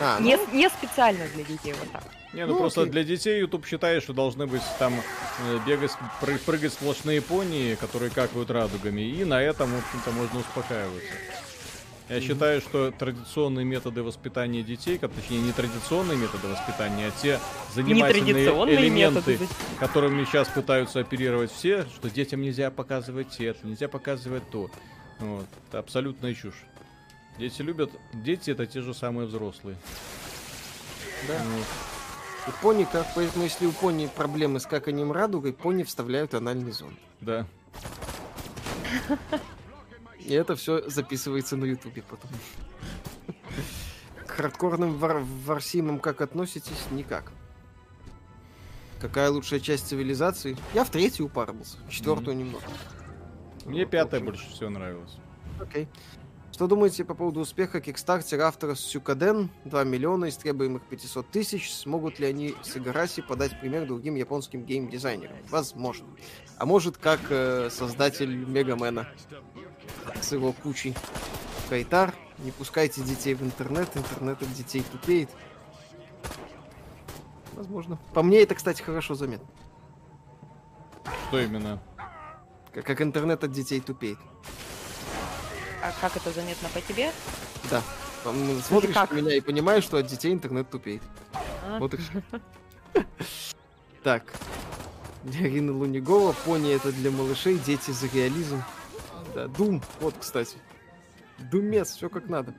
[0.00, 2.02] А, ну, не, не специально для детей, вот так.
[2.32, 2.92] Не, ну, Ну, просто окей.
[2.92, 8.10] для детей YouTube считает, что должны быть там э, бегать, пры- прыгать сплошные пони, которые
[8.10, 11.12] какают радугами, и на этом, в общем-то, можно успокаиваться.
[12.12, 17.40] Я считаю, что традиционные методы воспитания детей, как, точнее, не традиционные методы воспитания, а те
[17.74, 19.48] занимательные элементы, методы.
[19.78, 24.70] которыми сейчас пытаются оперировать все, что детям нельзя показывать это, нельзя показывать то.
[25.20, 25.46] Вот.
[25.68, 26.64] Это абсолютная чушь.
[27.38, 27.90] Дети любят...
[28.12, 29.76] Дети это те же самые взрослые.
[31.28, 31.34] да.
[31.56, 31.64] Вот.
[32.48, 36.98] И пони, как, поэтому если у пони проблемы с каканием радугой, пони вставляют анальный зон.
[37.20, 37.46] Да.
[40.26, 42.30] И это все записывается на Ютубе потом.
[44.26, 46.86] К хардкорным вар- варсимам как относитесь?
[46.90, 47.32] Никак.
[49.00, 50.56] Какая лучшая часть цивилизации?
[50.74, 52.64] Я в третью упарывался, четвертую немного.
[53.64, 55.16] Мне Вот, пятая больше всего нравилась.
[55.60, 55.88] Окей.
[56.52, 59.50] Что думаете по поводу успеха Kickstarter автора Сюкаден?
[59.64, 61.72] 2 миллиона из требуемых 500 тысяч.
[61.72, 65.36] Смогут ли они с Игараси подать пример другим японским геймдизайнерам?
[65.48, 66.06] Возможно.
[66.58, 69.08] А может, как э, создатель Мегамена
[70.20, 70.94] с его кучей
[71.68, 72.14] Кайтар.
[72.38, 75.30] Не пускайте детей в интернет, интернет от детей тупеет.
[77.52, 77.98] Возможно.
[78.14, 79.46] По мне это, кстати, хорошо заметно.
[81.28, 81.80] Что именно?
[82.72, 84.18] Как, как интернет от детей тупеет.
[85.82, 87.12] А как это заметно по тебе?
[87.70, 87.82] Да.
[88.66, 89.10] Смотришь как?
[89.10, 91.02] на меня и понимаешь, что от детей интернет тупеет.
[91.64, 91.78] А?
[91.78, 92.22] Вот и всё.
[94.02, 94.24] Так.
[95.22, 98.62] Для Ирины Лунигова пони это для малышей, дети за реализм.
[99.34, 99.82] Да, Дум.
[100.00, 100.56] Вот, кстати.
[101.50, 102.54] Думец, все как надо.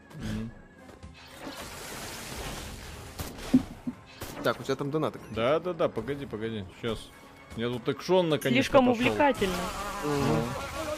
[4.43, 5.19] Так, у тебя там донаты.
[5.31, 6.65] Да, да, да, погоди, погоди.
[6.81, 7.09] Сейчас.
[7.55, 9.01] Я тут экшон наконец-то Слишком пошел.
[9.05, 9.55] увлекательно.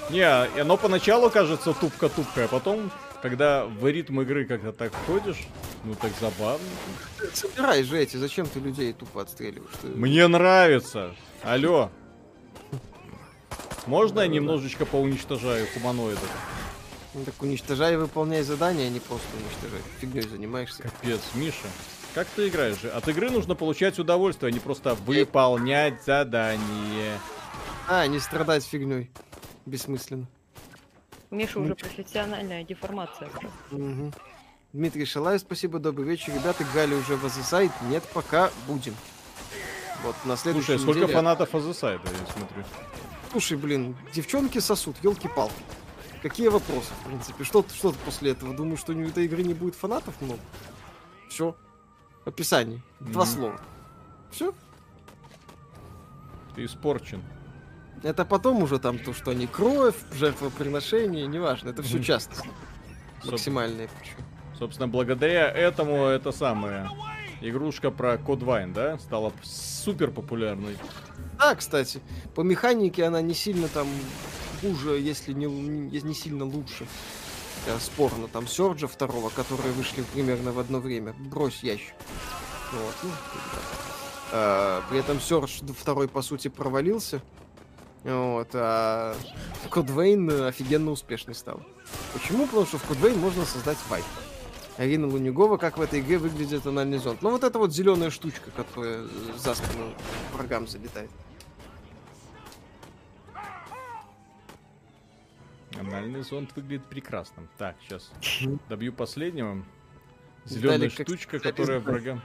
[0.10, 2.92] Не, и оно поначалу кажется тупко-тупкое, а потом,
[3.22, 5.48] когда в ритм игры как-то так входишь,
[5.84, 6.66] Ну так забавно.
[7.34, 9.74] Собирай же эти, зачем ты людей тупо отстреливаешь?
[9.82, 9.90] Ты...
[9.90, 11.14] Мне нравится.
[11.44, 11.92] Алло.
[13.88, 16.30] Можно я немножечко поуничтожаю хуманоидов?
[17.14, 19.82] Ну, так уничтожай и выполняй задания, а не просто уничтожай.
[20.00, 20.84] Фигней занимаешься.
[20.84, 21.68] Капец, Миша.
[22.14, 22.84] Как ты играешь?
[22.84, 27.20] От игры нужно получать удовольствие, а не просто выполнять задание.
[27.88, 29.12] А, не страдать фигней.
[29.66, 30.28] Бессмысленно.
[31.30, 33.30] Миша уже профессиональная деформация.
[33.72, 34.14] Угу.
[34.74, 36.34] Дмитрий Шалаев, спасибо, добрый вечер.
[36.34, 37.72] Ребята, Гали уже в Азесайд?
[37.90, 38.96] Нет, пока будем.
[40.04, 41.14] Вот на следующей Слушай, сколько неделе...
[41.14, 42.64] фанатов Азесайда, я смотрю.
[43.36, 45.54] Слушай, блин, девчонки сосут, елки-палки.
[46.22, 47.44] Какие вопросы, в принципе?
[47.44, 48.56] Что, что ты после этого?
[48.56, 50.40] Думаю, что у этой игры не будет фанатов много?
[51.28, 51.54] Все.
[52.24, 52.82] Описание.
[53.02, 53.32] Два Мгм.
[53.34, 53.62] слова.
[54.32, 54.54] Все.
[56.56, 57.22] Ты испорчен.
[58.04, 61.72] Это потом уже там то, что они кровь, жертвоприношение, неважно.
[61.72, 61.98] Это все.
[61.98, 62.46] Соб-
[63.32, 64.16] Максимальная причем.
[64.58, 66.90] Собственно, благодаря этому это самое
[67.42, 70.78] игрушка про Код Вайн, да, стала супер популярной.
[71.38, 72.02] Да, кстати,
[72.34, 73.88] по механике она не сильно там
[74.62, 76.88] хуже, если не, не, сильно лучше.
[77.68, 81.14] Э, Спорно, там Сёрджа второго, которые вышли примерно в одно время.
[81.14, 81.96] Брось ящик.
[82.72, 83.60] Вот, ну, как бы.
[84.32, 87.22] А, при этом Сёрдж второй, по сути, провалился.
[88.04, 89.16] Вот, а
[89.72, 91.62] Кодвейн офигенно успешный стал.
[92.14, 92.46] Почему?
[92.46, 94.06] Потому что в Кодвейн можно создать вайп.
[94.78, 97.22] Арина Лунюгова, как в этой игре выглядит анальный зонд.
[97.22, 99.08] Ну, вот эта вот зеленая штучка, которая
[99.38, 99.94] за спину
[100.34, 101.10] врагам залетает.
[105.80, 107.48] Анальный зонд выглядит прекрасно.
[107.58, 108.12] Так, сейчас
[108.70, 109.64] добью последнего.
[110.46, 112.22] Зеленая штучка, которая врагам.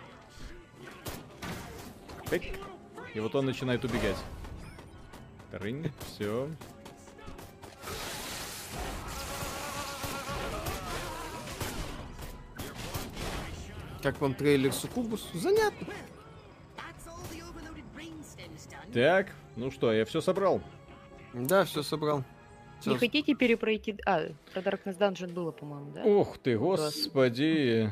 [2.30, 2.42] Эк.
[3.14, 4.16] И вот он начинает убегать.
[5.50, 6.48] Трынь, все.
[14.02, 15.28] Как вам трейлер Сукубус?
[15.34, 15.86] Занятно.
[18.92, 20.60] Так, ну что, я все собрал.
[21.32, 22.24] Да, все собрал.
[22.86, 23.96] Не хотите перепройти...
[24.06, 24.22] А,
[24.52, 26.02] про Darkness Dungeon было, по-моему, да?
[26.02, 27.90] Ух ты, господи.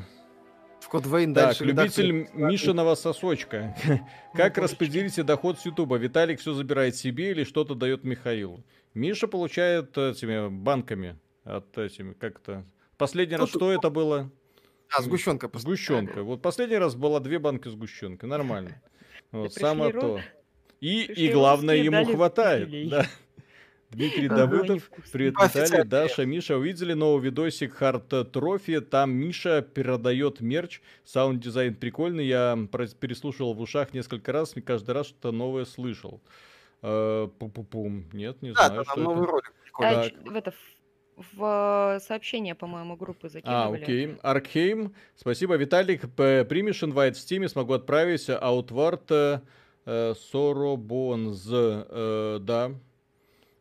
[0.81, 1.63] В Code Vein Так, дальше.
[1.65, 3.75] любитель редактор- Мишиного сосочка.
[4.33, 5.97] Как распределите доход с Ютуба?
[5.97, 8.63] Виталик все забирает себе или что-то дает Михаилу?
[8.93, 12.65] Миша получает этими банками от этими, как-то...
[12.97, 14.31] Последний раз Ну, что это было?
[14.95, 15.47] А, сгущенка.
[15.47, 15.75] поставили.
[15.75, 16.23] Сгущенка.
[16.23, 18.25] Вот последний раз было две банки сгущенки.
[18.25, 18.81] Нормально.
[19.31, 20.19] Вот, самое то.
[20.81, 22.89] И, и главное, ему хватает.
[22.89, 23.05] Да.
[23.91, 25.83] Дмитрий Давыдов, привет, Виталий.
[25.83, 26.57] Даша, Миша.
[26.57, 32.57] Увидели новый видосик Hard Trophy, там Миша передает мерч, саунд-дизайн прикольный, я
[32.99, 36.21] переслушивал в ушах несколько раз, и каждый раз что-то новое слышал.
[36.81, 39.31] Э, Пу-пу-пум, нет, не знаю, там что новый это.
[39.31, 39.53] ролик.
[39.73, 40.31] А, прикольный.
[40.31, 40.53] В это,
[41.33, 43.83] в, э, сообщение, по-моему, группы А, закидывали.
[43.83, 44.17] окей.
[44.21, 44.93] Аркхейм.
[45.15, 46.09] Спасибо, Виталик.
[46.15, 48.29] Примешь инвайт в стиме, смогу отправить.
[48.29, 49.41] Аутвард э,
[50.31, 51.47] Соробонз.
[51.51, 52.71] э, да.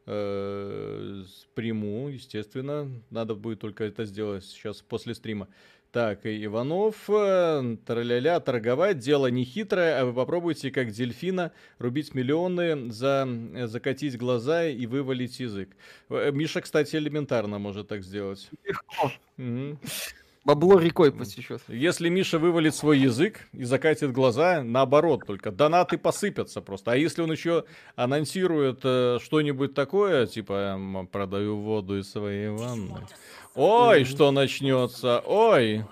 [0.07, 1.23] Э,
[1.55, 2.89] приму, естественно.
[3.11, 5.49] Надо будет только это сделать сейчас после стрима.
[5.91, 12.15] Так, и Иванов, э, траля торговать, дело не хитрое, а вы попробуйте, как дельфина, рубить
[12.15, 15.71] миллионы, за, э, закатить глаза и вывалить язык.
[16.11, 18.51] Э, Миша, кстати, элементарно может так сделать.
[18.65, 19.11] Легко.
[19.39, 19.79] Мгм.
[20.49, 21.61] Бабло рекой потечет.
[21.69, 26.93] Если Миша вывалит свой язык и закатит глаза, наоборот, только донаты посыпятся просто.
[26.93, 27.67] А если он еще
[27.97, 33.07] анонсирует э, что-нибудь такое, типа «М, продаю воду из своей ванны.
[33.55, 35.85] Ой, что начнется, ой.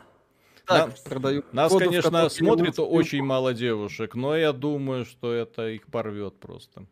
[0.65, 1.45] Так, На- продаю.
[1.53, 6.87] Нас, воду, конечно, смотрит очень мало девушек, но я думаю, что это их порвет просто.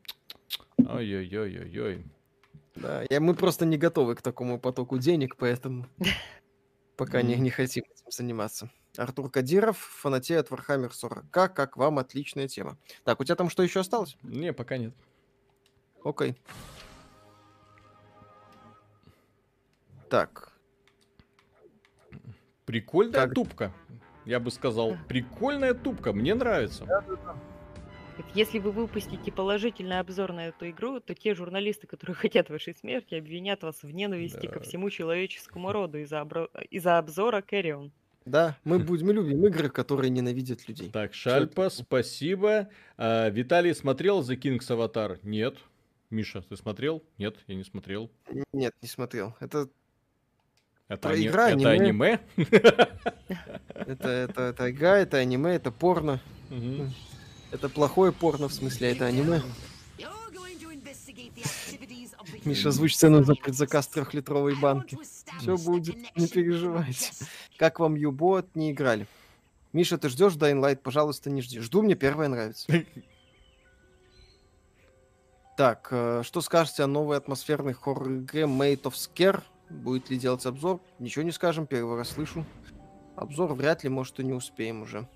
[0.87, 2.05] Ой-ой-ой-ой-ой.
[2.77, 5.87] Да, я, мы просто не готовы к такому потоку денег, поэтому
[6.97, 7.45] пока не, Мгм.
[7.45, 8.71] не хотим этим заниматься.
[8.97, 12.77] Артур Кадиров, фанатея от Warhammer 40к, как вам отличная тема.
[13.05, 14.17] Так, у тебя там что еще осталось?
[14.23, 14.95] Не, пока нет.
[16.05, 16.37] Окей.
[20.09, 20.51] Так,
[22.67, 23.73] Прикольная Как- тупка.
[24.25, 26.87] Я бы сказал, прикольная тупка, мне нравится.
[26.87, 27.19] Говорит,
[28.35, 33.15] Если вы выпустите положительный обзор на эту игру, то те журналисты, которые хотят вашей смерти,
[33.15, 34.61] обвинят вас в ненависти ко Да.
[34.61, 37.93] всему человеческому роду из-за обро- из-за обзора Кэрион.
[38.25, 40.91] да, мы будем, мы любим игры, которые ненавидят людей.
[40.91, 42.69] Так, Шальпа, спасибо.
[42.97, 45.19] А, Виталий смотрел The King's Avatar?
[45.23, 45.57] Нет.
[46.11, 47.03] Миша, ты смотрел?
[47.19, 48.11] Нет, я не смотрел.
[48.53, 49.35] Нет, не смотрел.
[49.41, 49.69] Это,
[50.89, 51.89] Это, Про ани- игра, это аниме.
[51.89, 52.21] аниме?
[53.75, 56.21] это, это, это игра, это аниме, это порно.
[57.55, 59.41] Это плохое порно, в смысле, это аниме.
[62.45, 64.99] Миша, озвучь цену за предзаказ трехлитровой банки.
[65.39, 67.13] Все будет, не переживайте.
[67.57, 69.07] Как вам Юбот не играли?
[69.73, 70.81] Миша, ты ждешь Dying Light?
[70.83, 71.61] Пожалуйста, не жди.
[71.61, 72.67] Жду, мне первое нравится.
[75.57, 79.45] Так, э, что скажете о новой атмосферной хоррор-игре Made of Scare?
[79.71, 80.81] Будет ли делать обзор?
[80.99, 82.45] Ничего не скажем, первый раз слышу.
[83.15, 85.09] Обзор вряд ли, может, и не успеем уже.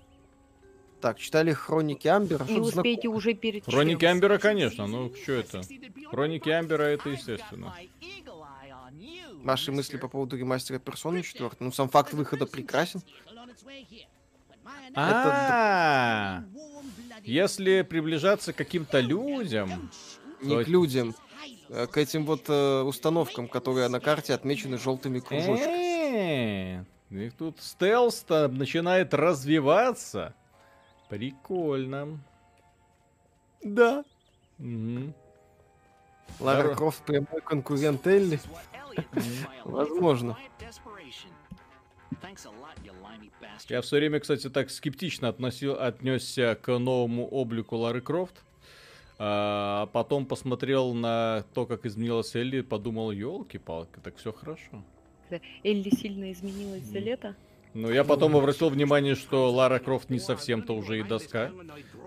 [1.01, 2.43] Так, читали Хроники Амбера?
[2.43, 4.11] Не Что-то успеете уже перед Хроники чем.
[4.11, 5.61] Амбера, конечно, ну что это?
[6.09, 7.73] Хроники Амбера это естественно.
[7.73, 11.51] знаком- Ваши мысли по поводу ремастера Персоны 4?
[11.59, 13.01] Ну, сам факт выхода прекрасен.
[14.95, 16.43] А,
[17.23, 19.89] если приближаться к каким-то людям,
[20.41, 21.15] Не к людям,
[21.69, 26.85] а к этим вот э, установкам, которые на карте отмечены желтыми кружочками.
[27.11, 30.33] э, и тут стелс-то начинает развиваться.
[31.09, 32.19] Прикольно.
[33.63, 34.05] Да.
[34.57, 35.13] Мгм.
[36.39, 36.75] Лара Здорово.
[36.75, 38.39] Крофт прямой конкурент Элли.
[39.65, 40.37] Возможно.
[43.67, 48.43] Я все время, кстати, так скептично относил, отнесся к новому облику Лары Крофт.
[49.17, 54.83] А потом посмотрел на то, как изменилась Элли, подумал, елки-палки, так все хорошо.
[55.63, 57.35] Элли сильно изменилась за лето.
[57.73, 61.51] Ну, я потом обратил внимание, что Лара Крофт не совсем-то уже и доска.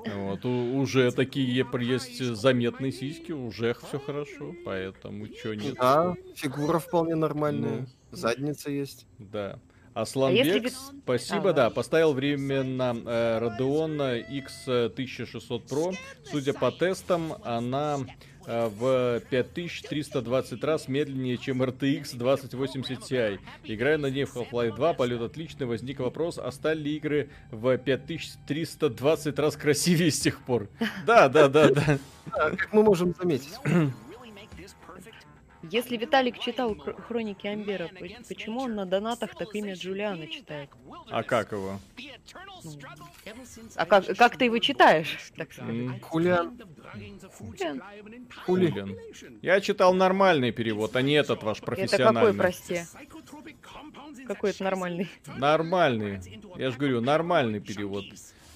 [0.04, 5.76] Вот, у- уже такие есть заметные сиськи, уже все хорошо, поэтому чё нет.
[5.76, 7.80] Да, фигура вполне нормальная.
[7.82, 7.86] Ну.
[8.10, 9.06] Задница есть.
[9.18, 9.60] Да.
[9.94, 10.70] А Асланбек, если вы-
[11.04, 14.24] спасибо, А, да, поставил временно э, Radeon
[14.66, 15.94] X1600 Pro.
[16.24, 17.98] Судя по тестам, она
[18.46, 23.38] в 5320 раз медленнее, чем RTX 2080 Ti.
[23.64, 27.76] Играя на ней в Half-Life 2, полет отличный, возник вопрос, а стали ли игры в
[27.76, 30.68] 5320 раз красивее с тех пор?
[31.06, 31.98] Да, да, да, да.
[32.26, 33.52] Да, как мы можем заметить.
[35.70, 40.70] Если Виталик читал хр- хроники Амбера, по- почему он на донатах так имя Джулиана читает?
[41.10, 41.78] А как его?
[42.64, 42.70] Ну,
[43.76, 46.00] А как, как ты его читаешь, так сказать?
[46.02, 46.58] Хулиан.
[47.38, 47.82] Хулиан.
[48.44, 48.70] Хули.
[48.70, 48.96] Хулиан.
[49.40, 52.34] Я читал нормальный перевод, а не этот ваш Это какой, профессиональный.
[52.34, 52.80] прости?
[54.26, 55.08] Какой это нормальный?
[55.36, 56.20] Нормальный.
[56.56, 58.04] Я же говорю, нормальный перевод.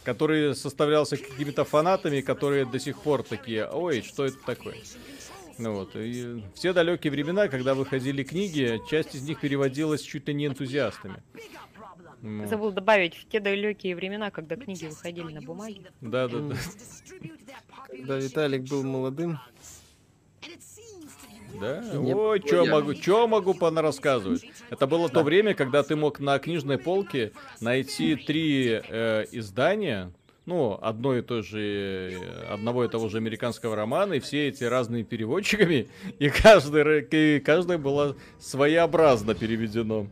[0.05, 4.77] Который составлялся какими-то фанатами, которые до сих пор такие, ой, что это такое?
[5.59, 10.28] Ну вот, и в те далекие времена, когда выходили книги, часть из них переводилась чуть
[10.28, 11.23] ли не энтузиастами.
[12.23, 15.83] Ну, Забыл добавить, в те далекие времена, когда книги выходили на бумаге.
[16.01, 16.57] Да, да, да.
[17.89, 19.39] Когда Виталик был молодым.
[21.61, 21.83] Да?
[21.95, 22.70] Не Ой, что я.
[22.70, 24.45] могу, что могу понарассказывать?
[24.69, 30.12] Это было то время, когда ты мог на книжной полке найти три э, издания,
[30.47, 32.18] ну, одно и то же,
[32.48, 37.78] одного и того же американского романа, и все эти разные переводчиками, и каждый, и каждое
[37.78, 40.06] было своеобразно переведено.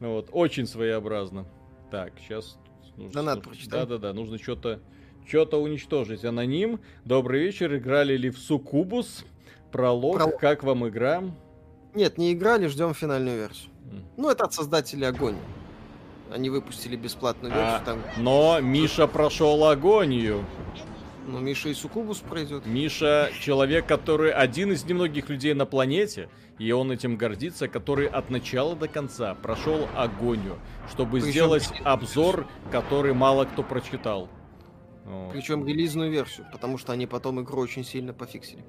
[0.00, 1.46] Ну Вот, очень своеобразно.
[1.90, 2.58] Так, сейчас...
[2.96, 3.80] Донат прочитай.
[3.80, 4.80] Да-да-да, нужно что-то
[5.28, 6.24] что-то уничтожить.
[6.24, 9.24] Аноним, добрый вечер, играли ли в Сукубус?
[9.70, 10.40] Пролог, Пролог.
[10.40, 11.22] как вам игра?
[11.94, 13.70] Нет, не играли, ждем финальную версию.
[13.92, 14.04] М.
[14.16, 15.36] Ну, это от создателей Огонь.
[16.30, 20.44] Они выпустили бесплатную версию, А, там, Но Миша прошел агонию.
[21.26, 22.66] ну, Миша и Сукубус пройдет.
[22.66, 26.28] Миша человек, который один из немногих людей на планете,
[26.58, 30.58] и он этим гордится, который от начала до конца прошел агонию,
[30.90, 34.28] чтобы Причем- сделать обзор, который мало кто прочитал.
[35.04, 35.32] Вот.
[35.32, 38.62] Причем релизную версию, потому что они потом игру очень сильно пофиксили.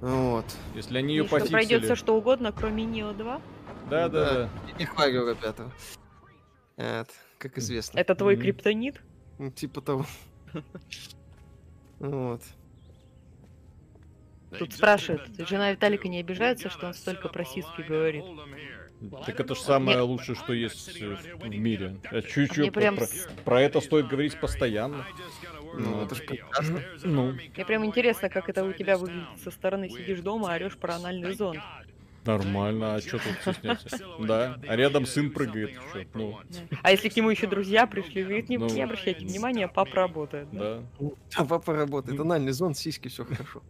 [0.00, 0.44] Вот.
[0.74, 1.52] Если они ее пофиксили...
[1.52, 3.40] пройдет все что угодно, кроме Нио 2?
[3.88, 4.48] Да, да, да.
[4.78, 5.70] Не хвалю ребята.
[6.76, 7.98] Это, как известно.
[7.98, 9.00] Это твой криптонит?
[9.38, 10.06] Ну, Типа того.
[11.98, 12.42] Вот.
[14.58, 18.24] Тут спрашивают, жена Виталика не обижается, что он столько про сиськи говорит?
[19.26, 21.96] Так это же самое Мне- лучшее, что есть э, в мире.
[22.10, 23.06] А чуть-чуть Мне прям про,
[23.44, 25.04] про это стоит говорить постоянно.
[25.74, 26.80] Ну, это ж прекрасно.
[27.02, 29.90] Ну, Мне прям интересно, как это у тебя выглядит со стороны.
[29.90, 31.60] Сидишь дома, орешь про анальный зонд.
[32.26, 33.98] Нормально, а что тут стесняться?
[34.18, 36.06] Да, а рядом сын прыгает еще.
[36.14, 36.38] Ну,
[36.82, 38.66] А если к нему еще друзья пришли, говорит, не, Ну.
[38.68, 40.48] не обращайте внимания, папа работает.
[40.52, 40.82] да?
[40.98, 41.08] да.
[41.36, 42.18] А папа работает.
[42.18, 43.62] Анальный зон, сиськи, все хорошо.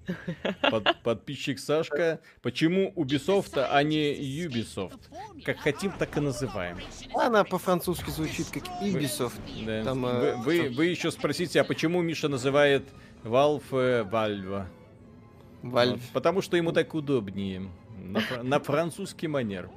[0.70, 2.20] Под- подписчик Сашка.
[2.42, 4.14] Почему Ubisoft, а не
[4.46, 4.98] Ubisoft?
[5.44, 6.78] Как хотим, так и называем.
[7.14, 9.40] Она по-французски звучит как Ubisoft.
[9.64, 9.84] Да.
[9.84, 12.84] Там, вы, э, вы, там- вы еще спросите, а почему Миша называет
[13.24, 14.66] Valve э, Valve?
[15.62, 16.00] Valve.
[16.12, 17.68] Потому что ему так удобнее.
[18.12, 19.68] На, фра- на французский манер.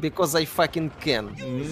[0.00, 1.34] Because I fucking can.
[1.40, 1.64] М.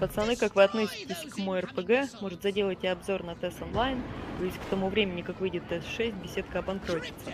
[0.00, 2.20] Пацаны, как вы относитесь к мой РПГ?
[2.20, 4.00] Может, заделайте обзор на Online?
[4.38, 7.32] То есть к тому времени, как выйдет S6, беседка обанкротится.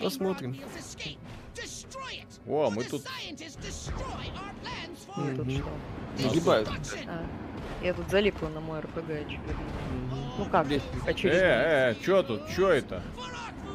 [0.00, 0.56] Посмотрим.
[2.46, 3.02] О, мы тут...
[5.16, 5.68] Ну, тут что?
[6.24, 6.68] Нагибают.
[7.08, 7.24] А,
[7.82, 9.54] я тут залипла на мой РПГ, очевидно.
[10.38, 11.38] Ну как, Э, очевидно.
[11.38, 12.42] э, чё тут?
[12.54, 13.02] Чё это?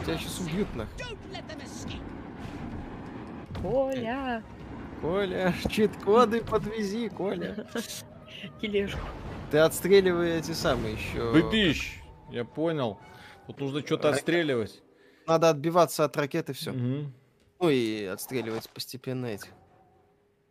[0.04, 0.90] Тебя сейчас убьют нах.
[3.62, 4.44] Коля,
[5.02, 7.68] Коля, чит-коды подвези, Коля.
[8.60, 9.00] тележку.
[9.52, 11.32] Ты отстреливай эти самые еще.
[11.32, 12.00] Быбищ!
[12.32, 13.00] Я понял.
[13.48, 14.82] Тут нужно что-то отстреливать.
[15.28, 16.72] Надо отбиваться от ракеты, все.
[16.72, 17.14] Мгм.
[17.60, 19.50] Ну и отстреливать постепенно эти.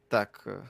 [0.09, 0.63] Так, э,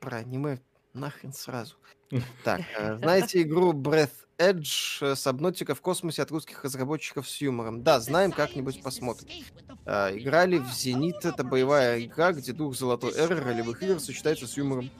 [0.00, 0.60] про аниме
[0.92, 1.76] нахрен сразу.
[2.44, 7.82] Так, э, знаете игру Breath Edge э, Сабнотика в космосе от русских разработчиков с юмором?
[7.82, 9.28] Да, знаем, как-нибудь посмотрим.
[9.86, 14.56] А, играли в Зенит, это боевая игра, где дух золотой эры ролевых игр сочетается с
[14.56, 14.90] юмором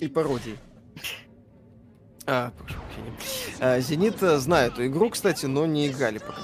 [0.00, 0.58] и пародией.
[2.26, 3.16] А, прошу прощения.
[3.60, 6.42] А, Зенит знает эту игру, кстати, но не играли пока.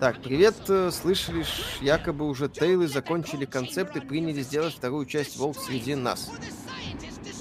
[0.00, 1.44] Так, привет, э, слышали,
[1.80, 6.30] якобы уже Тейлы закончили концепт и приняли сделать вторую часть Волк среди нас.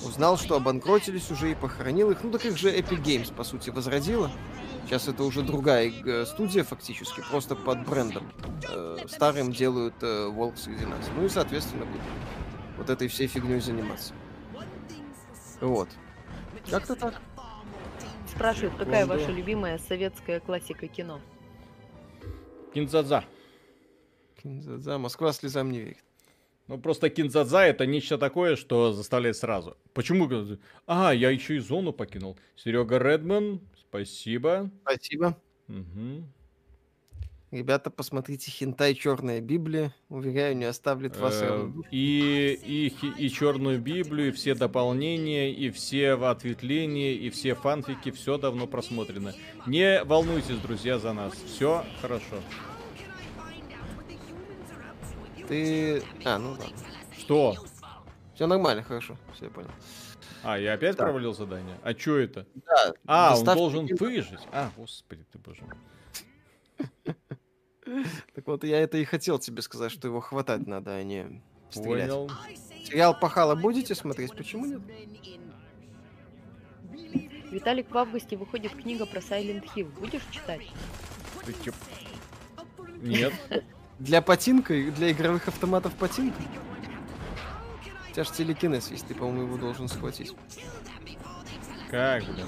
[0.07, 2.23] Узнал, что обанкротились уже и похоронил их.
[2.23, 4.31] Ну так их же Epic Games, по сути, возродила.
[4.85, 8.31] Сейчас это уже другая э, студия фактически, просто под брендом.
[8.69, 11.09] Э, старым делают э, Волк среди нас.
[11.13, 12.01] Ну и, соответственно, будут
[12.77, 14.13] вот этой всей фигней заниматься.
[15.59, 15.89] Вот.
[16.69, 17.21] Как-то так.
[18.27, 19.21] Спрашивают, какая Секунду.
[19.21, 21.19] ваша любимая советская классика кино?
[22.73, 23.25] Кинзадза.
[24.43, 26.06] За Москва слезам не верит.
[26.67, 29.77] Ну, просто кинзадза это нечто такое, что заставляет сразу.
[29.93, 30.29] Почему?
[30.85, 32.37] А, я еще и зону покинул.
[32.55, 34.69] Серега Редман, спасибо.
[34.83, 35.37] Спасибо.
[35.67, 36.25] Мгм.
[37.49, 39.95] Ребята, посмотрите хентай Черная Библия.
[40.09, 41.85] Уверяю, не оставит вас Э, равнодушным.
[41.91, 48.37] И, и, и черную Библию, и все дополнения, и все ответвления, и все фанфики, все
[48.37, 49.33] давно просмотрено.
[49.65, 51.33] Не волнуйтесь, друзья, за нас.
[51.47, 52.35] Все хорошо.
[55.47, 56.03] Ты...
[56.25, 56.65] А, ну ладно.
[57.17, 57.55] Что?
[58.35, 59.17] Все нормально, хорошо.
[59.33, 59.69] Все, я понял.
[60.43, 61.07] А, я опять Так.
[61.07, 61.77] провалил задание?
[61.83, 62.45] А что это?
[62.55, 63.97] Да, А, он должен кино.
[63.99, 64.39] выжить.
[64.51, 67.15] А, господи ты боже мой.
[68.35, 72.09] Так вот, я это и хотел тебе сказать, что его хватать надо, а не стрелять.
[72.09, 72.29] Понял.
[72.83, 74.35] Сериал Пахала будете смотреть?
[74.35, 74.81] Почему нет?
[77.49, 79.85] Виталик, в августе выходит книга про Silent Hill.
[79.99, 80.61] Будешь читать?
[81.45, 81.71] Ты чё?
[83.01, 83.33] Нет.
[83.99, 86.41] Для патинка, и для игровых автоматов патинка?
[88.09, 90.35] У тебя ж телекинез есть, ты, по-моему, его должен схватить.
[91.89, 92.47] Как, блин?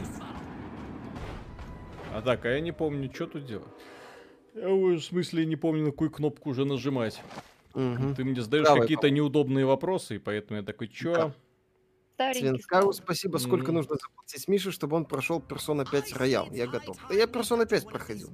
[2.14, 3.68] А так, а я не помню, что тут делать.
[4.56, 7.22] Я в смысле не помню, на какую кнопку уже нажимать.
[7.76, 8.16] Мгм.
[8.16, 11.34] Ты мне задаешь какие-то неудобные вопросы, и поэтому я такой, чё?
[12.34, 13.38] Свинскару спасибо.
[13.38, 16.52] Сколько нужно заплатить Мише, чтобы он прошел Persona 5 Роял?
[16.52, 16.98] Я готов.
[17.08, 18.30] Да я Persona 5 проходил.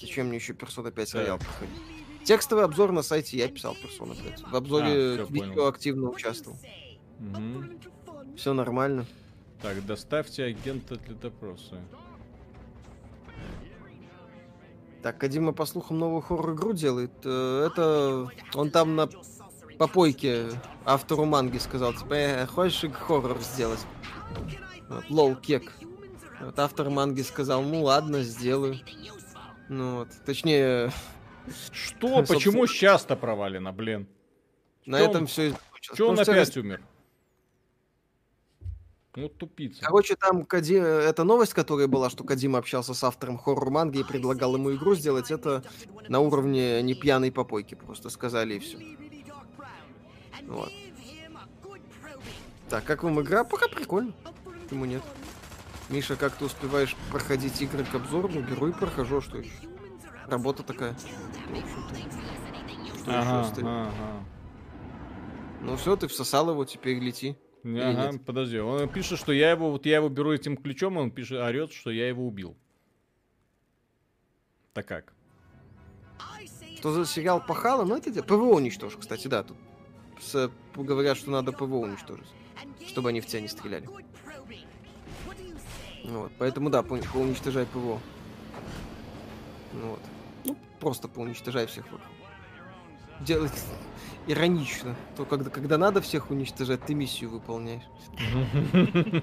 [0.00, 1.20] Зачем мне еще Persona 5 Так.
[1.20, 2.07] Роял проходить?
[2.24, 4.48] Текстовый обзор на сайте я писал Persona 5.
[4.50, 6.58] В обзоре А, видео активно участвовал.
[7.18, 7.80] Мгм.
[8.36, 9.06] Все нормально.
[9.62, 11.80] Так, доставьте агента для допроса.
[15.02, 17.12] Так, Кадима, по слухам, новую хоррор-игру делает.
[17.24, 19.08] Э, Это он там на
[19.78, 20.48] попойке
[20.84, 23.80] автору манги сказал, типа, э, хочешь хоррор сделать?
[24.88, 25.72] Вот, лол, кек.
[26.40, 28.78] Вот автор манги сказал, ну ладно, сделаю.
[29.68, 30.90] Ну вот, точнее,
[31.72, 32.22] Что?
[32.28, 34.08] Почему сейчас-то провалено, блин?
[34.88, 35.54] на этом все и.
[35.80, 36.82] Че он опять умер?
[39.14, 39.82] Ну, тупица.
[39.82, 40.74] Короче, там Кади...
[40.74, 45.32] эта новость, которая была, что Кадима общался с автором хоррор-манги и предлагал ему игру сделать,
[45.32, 45.64] это
[46.08, 48.78] на уровне не пьяной попойки, просто сказали и все.
[50.46, 50.70] Вот.
[52.68, 53.42] Так, как вам игра?
[53.42, 54.12] Пока прикольно.
[54.62, 55.02] Почему нет?
[55.88, 58.28] Миша, как ты успеваешь проходить игры к обзору?
[58.28, 59.50] Ну, беру и прохожу, а что еще?
[60.28, 60.94] Работа такая.
[62.98, 64.24] Что Ага, еще ага.
[65.62, 67.36] Ну все, ты всосал его, теперь лети.
[67.64, 68.58] Ага, подожди.
[68.58, 71.90] Он пишет, что я его, вот я его беру этим ключом, он пишет, орет, что
[71.90, 72.56] я его убил.
[74.74, 75.12] Так как?
[76.76, 77.84] Что за сериал Пахала?
[77.84, 79.42] Ну, это ПВО уничтожь, кстати, да.
[79.42, 79.56] Тут
[80.20, 82.28] с- говорят, что надо ПВО уничтожить,
[82.86, 83.88] чтобы они в тебя не стреляли.
[86.04, 87.98] Вот, поэтому да, по- поуничтожай ПВО.
[89.72, 90.00] Ну Вот.
[90.80, 92.10] Просто поуничтожай всех вокруг.
[93.20, 93.64] Делать
[94.26, 94.94] иронично.
[95.16, 97.82] То когда, когда надо всех уничтожать, ты миссию выполняешь.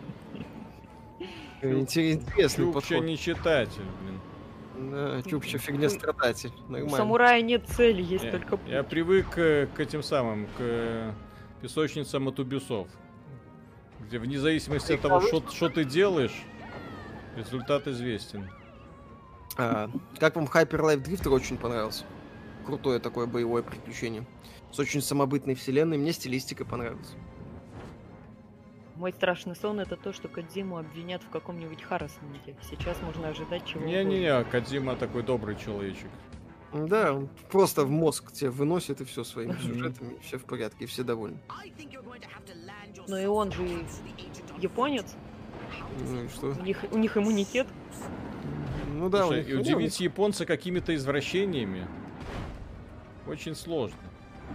[1.62, 3.04] Интерес- Интересный подход.
[3.04, 4.92] не читатель, блин.
[4.92, 6.52] Да, Чукча фигня страдатель.
[6.68, 6.98] У Нормально.
[6.98, 8.90] самурая нет цели, есть Я, только я путь.
[8.90, 11.14] привык э, к этим самым, к э,
[11.62, 12.88] песочницам от Убюсов.
[14.02, 16.44] Где вне зависимости от того, что что ты делаешь,
[17.38, 18.50] результат известен.
[19.58, 22.04] А, как вам Hyper Life Drifter очень понравился?
[22.66, 24.26] Крутое такое боевое приключение.
[24.72, 25.98] С очень самобытной вселенной.
[25.98, 27.16] Мне стилистика понравилась.
[28.96, 32.56] Мой страшный сон это то, что Кадзиму обвинят в каком-нибудь харасменте.
[32.70, 36.10] Сейчас можно ожидать чего Не-не-не, Кадзима такой добрый человечек.
[36.74, 41.04] Да, он просто в мозг тебе выносит и все своими сюжетами, все в порядке, все
[41.04, 41.38] довольны.
[43.08, 43.64] Но и он же
[44.58, 45.16] японец.
[46.10, 46.48] Ну и что?
[46.48, 47.68] У них, у них иммунитет.
[48.96, 51.86] Ну да, Слушай, у них, и удивить японца какими-то извращениями
[53.28, 53.98] очень сложно.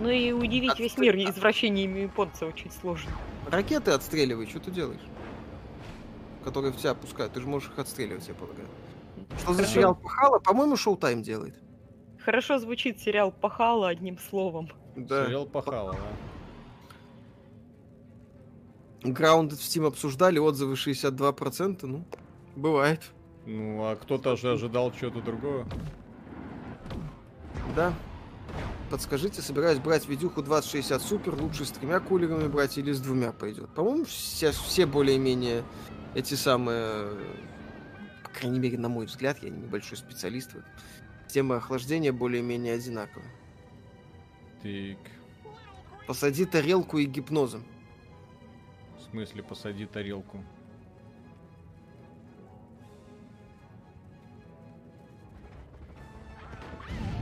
[0.00, 3.10] Ну и удивить А весь мир извращениями японца очень сложно.
[3.50, 5.00] Ракеты отстреливай, что ты делаешь?
[6.42, 8.66] Которые в тебя пускают, ты же можешь их отстреливать, я полагаю.
[9.38, 10.38] Что за сериал Пахала?
[10.38, 11.54] По-моему, Шоу-Тайм делает.
[12.24, 14.70] Хорошо звучит сериал Пахала одним словом.
[14.96, 15.26] Да.
[15.26, 15.94] Сериал пахало,
[19.02, 19.10] да.
[19.10, 22.04] Grounded в Steam обсуждали, отзывы 62%, ну,
[22.56, 23.02] бывает.
[23.50, 25.66] Ну, а кто-то же ожидал чего-то другого.
[27.74, 27.92] Да.
[28.90, 33.68] Подскажите, собираюсь брать видюху 2060 Супер, лучше с тремя кулерами брать или с двумя пойдет?
[33.74, 35.64] По-моему, все, все более-менее
[36.14, 37.10] эти самые,
[38.22, 40.70] по крайней мере, на мой взгляд, я небольшой специалист в этом,
[41.26, 43.30] система охлаждения более-менее одинаковая.
[44.62, 45.12] Так,
[46.06, 47.64] Посади тарелку и гипнозом.
[48.96, 50.44] в смысле, посади тарелку.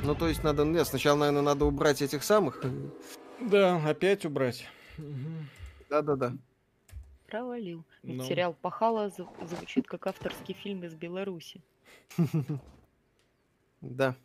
[0.04, 2.62] Ну, то есть надо, нет, сначала, наверное, надо убрать этих самых.
[3.40, 4.66] Да, опять убрать.
[5.90, 6.32] Да-да-да.
[7.26, 7.84] Провалил.
[8.02, 8.24] Ведь Ну.
[8.24, 11.60] сериал Пахала зв- звучит как авторский фильм из Беларуси.
[13.80, 14.16] Да.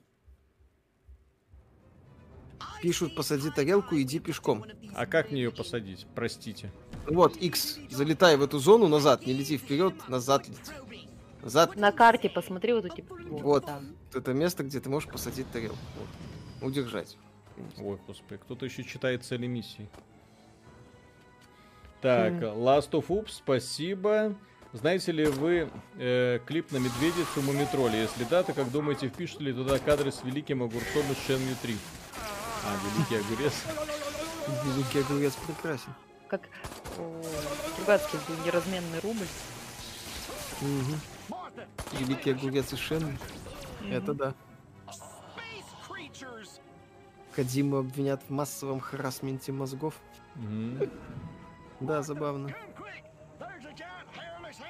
[2.82, 4.66] Пишут, посади тарелку, иди пешком.
[4.96, 6.08] А как мне ее посадить?
[6.16, 6.72] Простите.
[7.08, 10.72] Вот, X, залетай в эту зону назад, не лети вперед, назад лети.
[11.44, 13.06] Назад, На карте посмотри вот эти...
[13.10, 13.66] Вот.
[13.66, 13.96] там.
[14.14, 15.78] это место, где ты можешь посадить тарелку.
[16.00, 16.70] Вот.
[16.70, 17.18] Удержать.
[17.78, 19.90] Ой, господи, кто-то еще читает цели миссии.
[22.02, 22.44] Так, Хм.
[22.44, 24.36] Last of Ups, спасибо.
[24.72, 27.98] Знаете ли вы э, клип на медведицу Мумитроли?
[27.98, 31.78] Если да, то как думаете, впишут ли туда кадры с великим огурцом из Shenmue 3?
[32.66, 33.54] А, великий огурец.
[34.66, 35.94] Великий огурец прекрасен.
[36.28, 36.42] Как
[36.98, 37.22] о,
[37.74, 39.28] Стругацкий был неразменный рубль.
[40.62, 41.00] Мгм.
[41.94, 43.18] Великий огурец и Шен.
[43.90, 44.34] Это да.
[47.36, 49.96] Кадиму обвинят в массовом харасменте мозгов.
[50.36, 50.90] Мгм.
[51.80, 52.50] Да, забавно.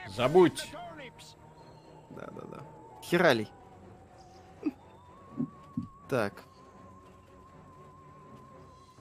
[0.08, 0.72] Забудь!
[2.12, 2.64] Да-да-да.
[3.02, 3.50] Хералей.
[6.10, 6.44] Так.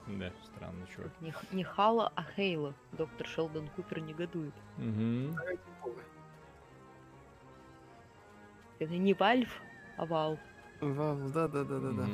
[0.07, 1.11] Да, странно, чувак.
[1.21, 2.73] Не, не Хала, а Хейла.
[2.91, 4.53] Доктор Шелдон Купер негодует.
[4.77, 5.37] Мгм.
[8.83, 9.47] Это не Вальф,
[9.95, 10.37] а Вал.
[10.81, 12.05] Вау, да-да-да-да-да.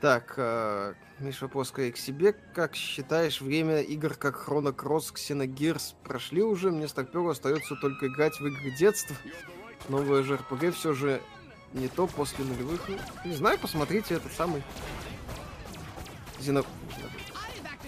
[0.00, 2.32] Так, э, Миша, плоская к себе.
[2.32, 6.70] Как считаешь, время игр как Chrono Cross, Xenogears прошли уже?
[6.70, 9.14] Мне с Старперу остается только играть в игры детства.
[9.90, 11.20] Новое же РПГ все же
[11.74, 12.80] не то после нулевых.
[12.88, 12.96] Ну,
[13.26, 14.62] Не знаю, посмотрите этот самый...
[16.38, 16.64] Зено...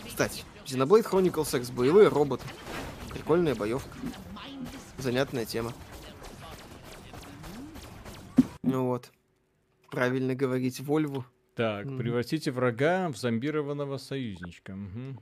[0.07, 1.71] Кстати, Xenoblade Chronicles X.
[1.71, 2.45] Боевые роботы.
[3.09, 3.89] Прикольная боевка.
[4.99, 5.73] Занятная тема.
[8.63, 9.11] Ну вот.
[9.91, 11.25] Правильно говорить Вольву.
[11.55, 11.99] Так, Мгм.
[11.99, 14.75] превратите врага в зомбированного союзничка.
[14.75, 15.21] Мгм.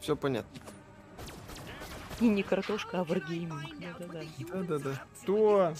[0.00, 0.50] Все понятно.
[2.20, 3.78] И не картошка, а варгейминг.
[3.80, 4.22] Да-да-да.
[4.52, 5.04] Да-да-да.
[5.22, 5.74] Что?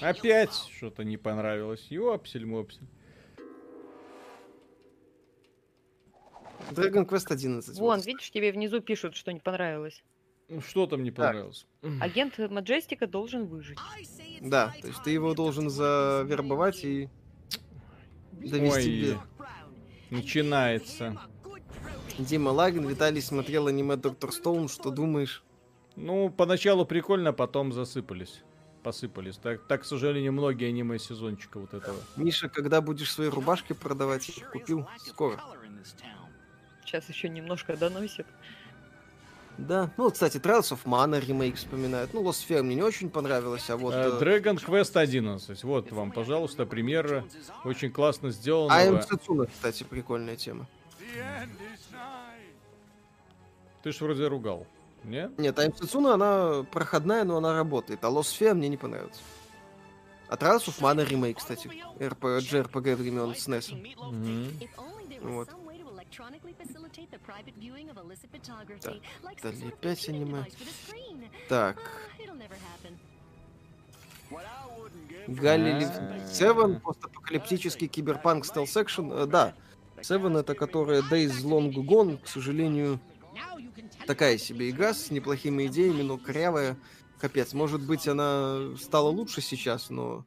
[0.00, 1.86] Опять что-то не понравилось.
[1.90, 2.86] Ёпсель-мопсель.
[6.70, 7.78] Dragon Quest 11.
[7.78, 8.06] Вон, вот.
[8.06, 10.02] видишь, тебе внизу пишут, что не понравилось.
[10.48, 11.66] Ну, что там не понравилось?
[12.00, 13.78] Агент Маджестика должен выжить.
[14.40, 17.08] Да, то есть ты его должен завербовать и
[18.32, 19.18] довести Ой,
[20.10, 21.16] начинается.
[22.18, 22.28] без...
[22.28, 25.42] Дима Лагин, Виталий смотрел аниме Доктор Стоун, что думаешь?
[25.96, 28.42] Ну, поначалу прикольно, потом засыпались.
[28.82, 29.36] Посыпались.
[29.38, 31.98] Так, так, к сожалению, многие аниме сезончика вот этого.
[32.16, 34.28] Миша, когда будешь свои рубашки продавать?
[34.28, 35.40] Я их купил скоро.
[36.84, 38.26] Сейчас еще немножко доносит.
[39.58, 42.12] Да, ну, кстати, Trials of Mana ремейк вспоминают.
[42.12, 43.94] Ну, Lost Fair мне не очень понравилось, а вот...
[43.94, 45.64] Э, Dragon Quest 11.
[45.64, 47.24] Вот вам, пожалуйста, пример
[47.64, 48.78] очень классно сделанного.
[48.78, 50.66] Am Setsuna, кстати, прикольная тема.
[53.82, 54.66] Ты ж вроде ругал.
[55.04, 55.38] Нет?
[55.38, 59.20] Нет, Am Setsuna, она проходная, но она работает, а Lost Fair мне не понравилось.
[60.28, 63.74] А Trials of Mana ремейк, кстати, RPG, RPG времен SNES.
[64.12, 64.50] Мгм.
[65.22, 65.48] Вот.
[68.80, 69.00] Так,
[69.42, 70.44] далее опять аниме.
[71.48, 71.78] Так.
[75.28, 75.86] Галли
[76.32, 79.28] Севен, постапокалиптический киберпанк стелс экшен.
[79.28, 79.54] Да,
[80.02, 83.00] Севен это которая Days Long Gone, к сожалению,
[84.06, 86.76] такая себе игра с неплохими идеями, но корявая.
[87.20, 90.26] Капец, может быть, она стала лучше сейчас, но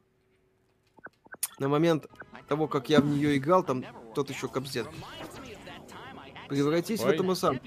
[1.58, 2.06] на момент
[2.48, 3.84] того, как я в нее играл, там
[4.14, 4.86] тот еще кобздец.
[6.50, 7.14] Превратись в Ой.
[7.14, 7.60] этого сам,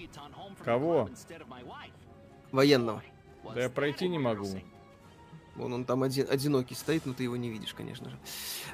[0.63, 1.09] Кого?
[2.51, 3.01] военного.
[3.55, 4.45] Да я пройти не могу.
[5.55, 8.17] Вон он там один, одинокий стоит, но ты его не видишь, конечно же.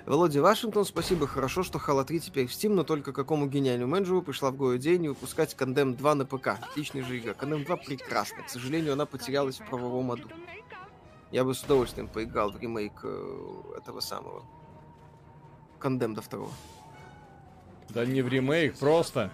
[0.06, 1.28] Володя Вашингтон, спасибо.
[1.28, 4.78] Хорошо, что Halo 3 теперь в Steam, но только какому гениальному менеджеру пришла в голову
[4.78, 6.48] идея не выпускать Condemn 2 на ПК.
[6.48, 7.34] Отличная же игра.
[7.34, 8.44] Condemn 2 прекрасна.
[8.44, 10.30] К сожалению, она потерялась в правовом аду.
[11.32, 14.44] Я бы с удовольствием поиграл в ремейк э, этого самого.
[15.80, 16.52] Condemn до второго.
[17.90, 19.32] Да не в ремейк, просто.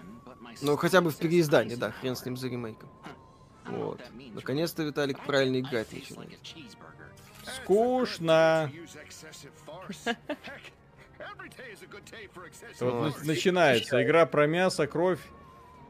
[0.62, 2.88] Ну, хотя бы в переиздании, да, хрен с ним за ремейком.
[3.66, 4.00] Вот.
[4.34, 6.38] Наконец-то Виталик правильно играть начинает.
[7.62, 8.70] Скучно.
[12.80, 15.20] Вот на- начинается игра про мясо, кровь.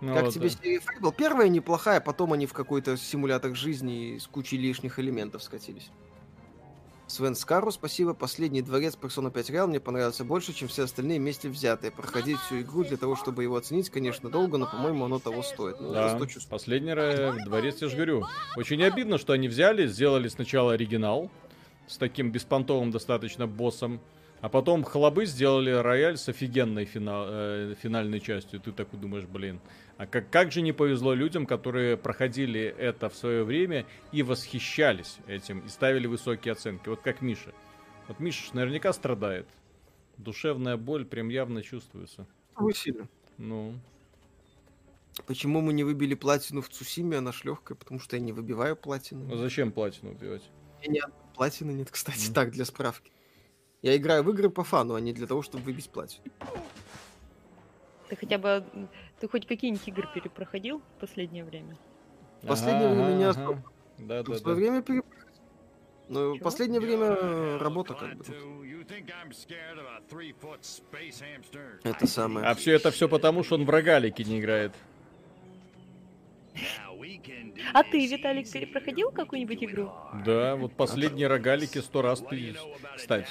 [0.00, 0.56] Ну Как вот, тебе да.
[0.62, 1.14] серия Fable?
[1.16, 5.90] Первая неплохая, потом они в какой-то симулятор жизни с кучей лишних элементов скатились.
[7.08, 8.14] Свен Скару, спасибо.
[8.14, 11.92] Последний дворец Persona 5 Real мне понравился больше, чем все остальные вместе взятые.
[11.92, 15.80] Проходить всю игру для того, чтобы его оценить, конечно, долго, но, по-моему, оно того стоит.
[15.80, 16.50] Ну, Да, за 100 чувств.
[16.50, 16.94] последний
[17.44, 18.24] дворец, я же говорю.
[18.56, 21.30] Очень обидно, что они взяли, сделали сначала оригинал
[21.86, 24.00] с таким беспонтовым достаточно боссом,
[24.40, 28.58] а потом хлобы сделали рояль с офигенной фина- э, финальной частью.
[28.58, 29.60] Ты такой думаешь, блин,
[29.96, 35.18] а как, как же не повезло людям, которые проходили это в свое время и восхищались
[35.26, 36.88] этим, и ставили высокие оценки.
[36.88, 37.52] Вот как Миша.
[38.08, 39.46] Вот Миша ж наверняка страдает.
[40.18, 42.26] Душевная боль прям явно чувствуется.
[42.56, 43.08] Вы сильно.
[43.38, 43.74] Ну,
[45.26, 47.18] Почему мы не выбили платину в Цусиме?
[47.18, 49.34] Она ж легкая, потому что я не выбиваю а платину.
[49.36, 50.42] зачем платину убивать?
[50.86, 51.04] У меня
[51.34, 52.34] платины нет, кстати, Мгм.
[52.34, 53.10] так, для справки.
[53.82, 56.24] Я играю в игры по фану, а не для того, чтобы выбить платину.
[58.08, 58.64] Ты хотя бы...
[59.20, 61.76] Ты хоть какие-нибудь игры перепроходил в последнее время?
[62.46, 63.62] Последнее время не особо.
[63.98, 64.52] Да, да, да.
[64.52, 65.26] время перепроходил.
[66.08, 66.38] Чего?
[66.38, 68.24] последнее время работа как бы.
[71.82, 72.46] Это самое.
[72.46, 74.72] А все это все потому, что он в рогалике не играет.
[77.74, 79.90] А ты, Виталик, перепроходил какую-нибудь игру?
[80.24, 82.54] Да, вот последние рогалики сто раз ты,
[82.96, 83.28] кстати,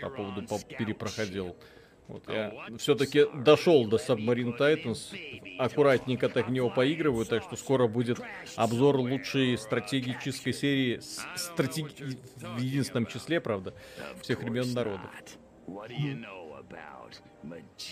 [0.00, 1.56] по поводу по- перепроходил.
[2.08, 5.14] Вот я все-таки дошел до Submarine Titans,
[5.58, 8.18] аккуратненько так в него поигрываю, так что скоро будет
[8.56, 11.00] обзор лучшей стратегической серии,
[11.36, 13.74] стратеги- в единственном числе, правда,
[14.22, 15.10] всех времен народов.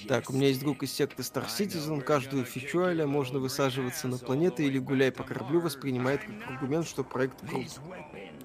[0.08, 2.00] Так, у меня есть друг из секты Star Citizen.
[2.02, 7.40] Каждую фичуаля можно высаживаться на планеты или гуляй по кораблю воспринимает как аргумент, что проект
[7.48, 7.80] крут.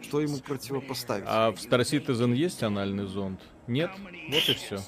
[0.02, 1.26] Что ему противопоставить?
[1.28, 3.42] А в Star Citizen есть анальный зонд?
[3.68, 3.92] Нет?
[3.98, 4.80] Вот и все.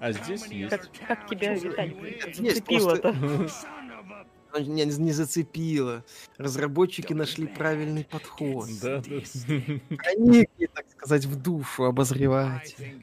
[0.00, 0.70] А здесь есть.
[0.70, 3.14] Как, как тебя, Виталик, Есть, зацепило-то?
[4.60, 6.04] Меня не не зацепило.
[6.36, 8.68] Разработчики нашли правильный подход.
[8.82, 9.20] Да, да.
[9.96, 12.94] Проникли, так сказать, в душу обозревателя.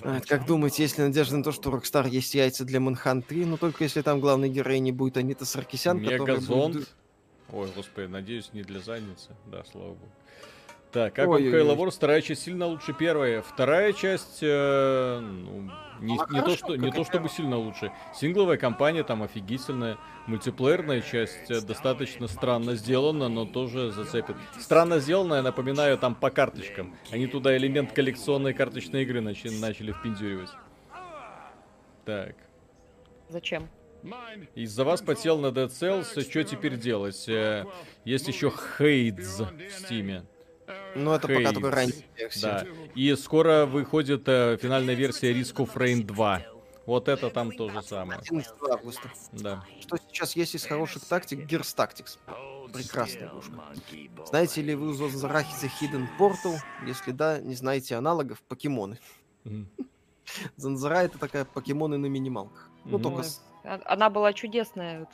[0.00, 3.22] А, как думаете, есть ли надежда на то, что у Rockstar есть яйца для Manhunt
[3.22, 3.44] 3?
[3.46, 6.48] Ну, только если там главной героиней будет Анита Саркисян, которая будет...
[6.48, 6.94] Мегазонд.
[7.52, 9.30] Ой, господи, надеюсь, не для задницы.
[9.46, 10.08] Да, слава богу.
[10.92, 11.62] Так, как Ой-ой-ой.
[11.62, 11.92] Halo Wars?
[11.92, 13.40] Вторая часть сильно лучше первая.
[13.40, 15.70] Вторая часть, э, ну,
[16.00, 17.92] не, не то, что, не то чтобы сильно лучше.
[18.14, 19.96] Сингловая кампания там офигительная.
[20.26, 24.36] Мультиплеерная часть э, достаточно странно сделана, но тоже зацепит.
[24.60, 26.94] Странно сделанная, напоминаю, там по карточкам.
[27.10, 30.50] Они туда элемент коллекционной карточной игры начали, начали впендюривать.
[32.04, 32.34] Так.
[33.30, 33.70] Зачем?
[34.54, 37.26] Из-за вас потел на Dead Cells, что теперь делать?
[37.28, 37.64] Э,
[38.04, 40.24] Есть еще Хейдз в Стиме.
[40.94, 41.52] Ну, это пока Хейдз.
[41.52, 42.46] только ранняя версия.
[42.46, 42.66] Да.
[42.94, 46.42] И скоро выходит э, финальная версия Risk of Rain 2.
[46.86, 48.20] Вот это там то же самое.
[48.20, 49.10] 11 августа.
[49.32, 49.64] Да.
[49.80, 51.40] Что сейчас есть из хороших тактик?
[51.40, 52.18] Gears Tactics.
[52.72, 53.54] Прекрасная игрушка.
[54.26, 56.56] Знаете ли вы у Зарахиса Hidden Portal?
[56.86, 58.98] Если да, не знаете аналогов, покемоны.
[59.44, 59.68] Мгм.
[60.56, 62.70] Занзара это такая покемоны на минималках.
[62.84, 63.24] Ну, только
[63.64, 65.06] Она была чудесная.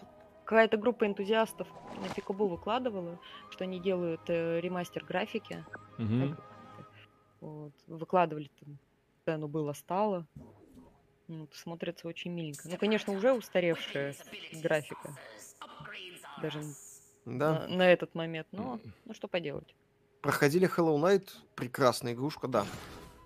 [0.49, 1.69] Какая-то группа энтузиастов
[2.01, 3.21] на Пикабу выкладывала,
[3.51, 5.63] что они делают э, ремастер графики.
[5.99, 6.39] Мгм.
[7.43, 8.79] Вот, выкладывали там,
[9.21, 10.27] что оно было, стало.
[11.27, 12.67] Вот, смотрится очень миленько.
[12.67, 14.15] Ну, конечно, уже устаревшая
[14.63, 15.15] графика.
[16.41, 16.63] Даже
[17.27, 17.67] да.
[17.67, 18.49] на, на этот момент.
[18.51, 19.75] Но, ну что поделать.
[20.23, 22.65] Проходили Hollow Knight, прекрасная игрушка, да.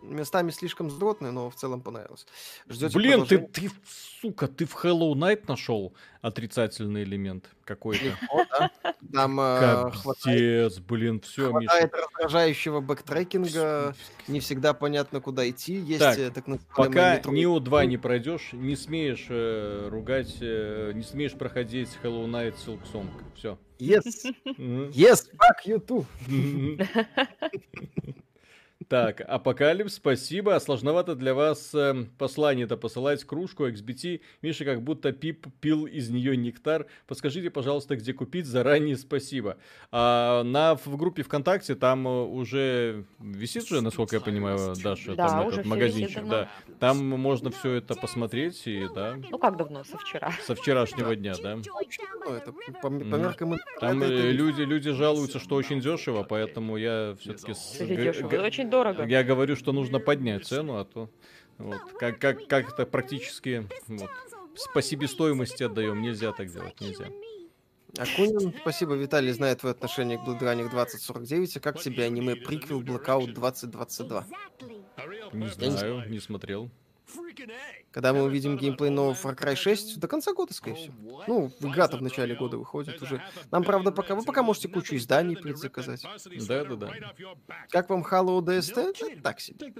[0.03, 2.27] Местами слишком вздротная, но в целом понравилось.
[2.69, 3.71] Ждете Блин, ты, ты,
[4.21, 8.17] сука, ты в Hollow Knight нашел отрицательный элемент какой-то.
[9.13, 13.95] Там э, Капец, блин, все, Хватает раздражающего бэктрекинга,
[14.29, 15.75] не всегда понятно, куда идти.
[15.75, 21.03] Есть так, э, так пока Nioh 2 не пройдешь, не смеешь э, ругать, э, не
[21.03, 23.09] смеешь проходить Hollow Knight Silksong.
[23.37, 23.59] Все.
[23.79, 24.05] Yes.
[24.45, 26.07] Yes, fuck you too.
[28.89, 30.59] Так, Апокалипс, спасибо.
[30.59, 34.21] Сложновато для вас э, послание-то посылать кружку XBT.
[34.43, 36.87] Миша как будто пип пил из нее нектар.
[37.07, 38.47] Подскажите, пожалуйста, где купить.
[38.47, 39.57] Заранее спасибо.
[39.91, 45.29] А, на, в группе ВКонтакте там э, уже висит же, насколько я понимаю, Даша, да,
[45.29, 46.27] там уже этот магазинчик.
[46.27, 46.49] Да.
[46.81, 48.63] Там можно все это посмотреть.
[48.67, 49.17] И, да.
[49.31, 49.85] Ну как давно?
[49.85, 50.33] Со вчера.
[50.45, 51.59] Со вчерашнего дня, да.
[52.29, 53.57] Это по, по меркам...
[53.81, 57.53] Там это, люди, люди жалуются, что очень дешево, поэтому я все-таки...
[58.53, 59.05] Очень дорого.
[59.05, 61.09] Я говорю, что нужно поднять цену, а то
[61.59, 64.11] вот, как, как, как это практически вот,
[64.75, 66.03] по себестоимости отдаем.
[66.03, 67.07] Нельзя так делать, нельзя.
[67.99, 71.57] Акунин, спасибо, Виталий знает твое отношение к Blood Running 2049.
[71.59, 74.27] А как тебе аниме приквел Blackout 2022?
[75.33, 76.71] Не знаю, не смотрел.
[77.93, 81.25] Когда мы увидим геймплей нового Far Cry 6, до конца года, скорее всего.
[81.27, 83.23] Ну, игра-то в начале года выходит уже.
[83.51, 86.03] Нам, правда, пока вы пока можете кучу изданий предзаказать.
[86.49, 86.93] Да, да, да.
[87.71, 88.97] Как вам Halo DST?
[89.01, 89.73] Да, так себе.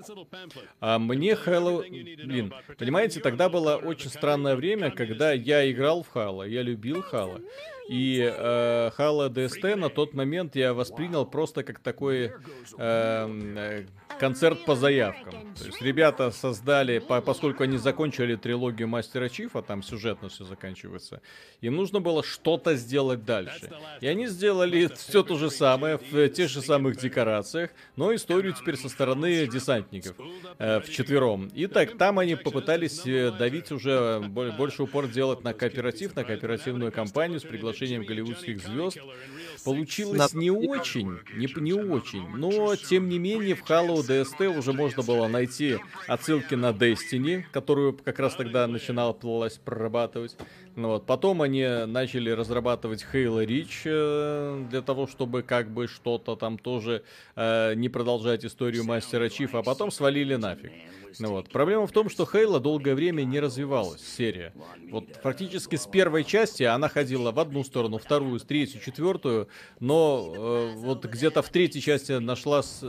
[0.81, 1.83] А мне Halo...
[2.27, 7.43] Блин, понимаете, тогда было очень странное время, когда я играл в Halo, я любил Halo.
[7.89, 12.33] И э, Halo DST на тот момент я воспринял просто как такой
[12.79, 13.87] эм, э,
[14.19, 15.55] концерт по заявкам.
[15.55, 21.21] То есть ребята создали, по, поскольку они закончили трилогию Мастера Чифа, там сюжетно все заканчивается,
[21.61, 23.71] им нужно было что-то сделать дальше.
[24.01, 28.77] И они сделали все то же самое в тех же самых декорациях, но историю теперь
[28.77, 30.17] со стороны десантников
[30.59, 31.49] э, четвером.
[31.49, 36.93] И так там они попытались э, давить уже больше упор делать на кооператив, на кооперативную
[36.93, 37.72] кампанию с приглашением
[38.05, 38.99] голливудских звезд.
[39.65, 45.03] Получилось не очень, не, не очень, но тем не менее в Halo DST уже можно
[45.03, 45.79] было найти
[46.09, 50.37] отсылки на Destiny, которую как раз тогда начинала прорабатывать.
[50.75, 51.07] Ну вот.
[51.07, 57.03] Потом они начали разрабатывать Halo Reach э, для того, чтобы как бы что-то там тоже
[57.37, 60.73] э, не продолжать историю Мастера Чифа, а потом свалили нафиг.
[61.19, 61.51] Ну вот.
[61.51, 64.53] Проблема в том, что Хейла долгое время не развивалась, серия.
[64.91, 69.49] Вот практически с первой части она ходила в одну сторону, вторую, третью, четвертую,
[69.81, 72.83] но э, вот где-то в третьей части нашла с,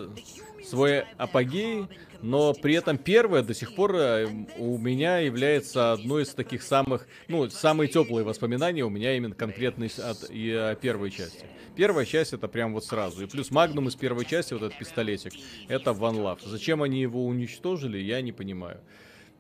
[0.64, 1.88] свой апогей,
[2.22, 4.28] но при этом первая до сих пор э,
[4.58, 9.88] у меня является одной из таких самых, ну, самые теплые воспоминания у меня именно конкретно
[9.98, 11.46] от и, о первой части.
[11.76, 13.24] Первая часть это прям вот сразу.
[13.24, 15.34] И плюс Магнум из первой части, вот этот пистолетик,
[15.68, 16.40] это One Love.
[16.46, 18.80] Зачем они его уничтожили, я не понимаю.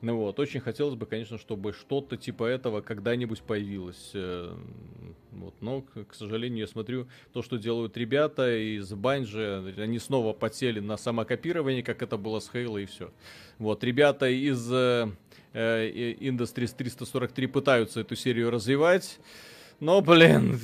[0.04, 4.12] Ну вот, очень хотелось бы, конечно, чтобы что-то типа этого когда-нибудь появилось.
[4.14, 4.54] Э,
[5.32, 10.82] вот, но, к сожалению, я смотрю, то, что делают ребята из Банжи, они снова подсели
[10.82, 13.14] на самокопирование, как это было с Хейла и все.
[13.60, 15.10] Вот, ребята из э,
[15.54, 19.22] э, Industries 343 пытаются эту серию развивать,
[19.80, 20.60] но, блин...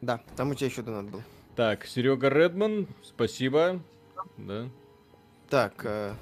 [0.00, 1.22] Да, там у тебя еще донат был.
[1.54, 3.80] Так, Серега Редман, спасибо.
[4.36, 4.68] Да.
[5.48, 6.14] Так, э,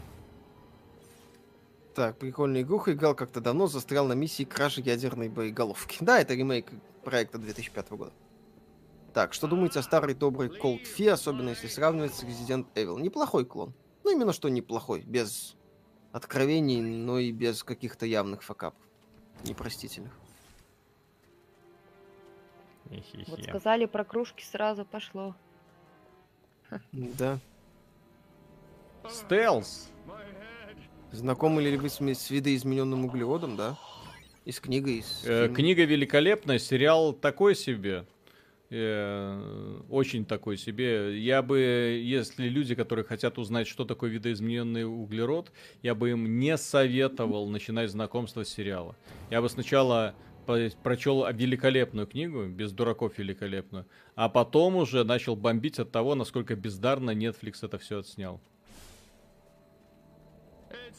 [1.96, 2.92] так, прикольная игруха.
[2.92, 5.96] Играл как-то давно, застрял на миссии кражи ядерной боеголовки.
[6.02, 6.70] Да, это ремейк
[7.02, 8.12] проекта 2005 года.
[9.14, 13.00] Так, что думаете о старой доброй Cold Fear, особенно если сравнивать с Resident Evil?
[13.00, 13.72] Неплохой клон.
[14.04, 15.00] Ну, именно что неплохой.
[15.00, 15.56] Без
[16.12, 18.82] откровений, но и без каких-то явных факапов.
[19.44, 20.12] Непростительных.
[23.26, 25.34] Вот сказали про кружки, сразу пошло.
[26.92, 27.38] Да.
[29.08, 29.88] Стелс.
[31.16, 33.78] Знакомы ли вы с, с видоизмененным углеводом, да?
[34.44, 38.04] И с книгой, и с э, Книга великолепная, сериал такой себе.
[38.68, 41.18] Э, очень такой себе.
[41.18, 45.52] Я бы, если люди, которые хотят узнать, что такое видоизмененный углерод,
[45.82, 48.94] я бы им не советовал начинать знакомство с сериала.
[49.30, 50.14] Я бы сначала
[50.82, 57.12] прочел великолепную книгу, без дураков великолепную, а потом уже начал бомбить от того, насколько бездарно
[57.12, 58.40] Netflix это все отснял.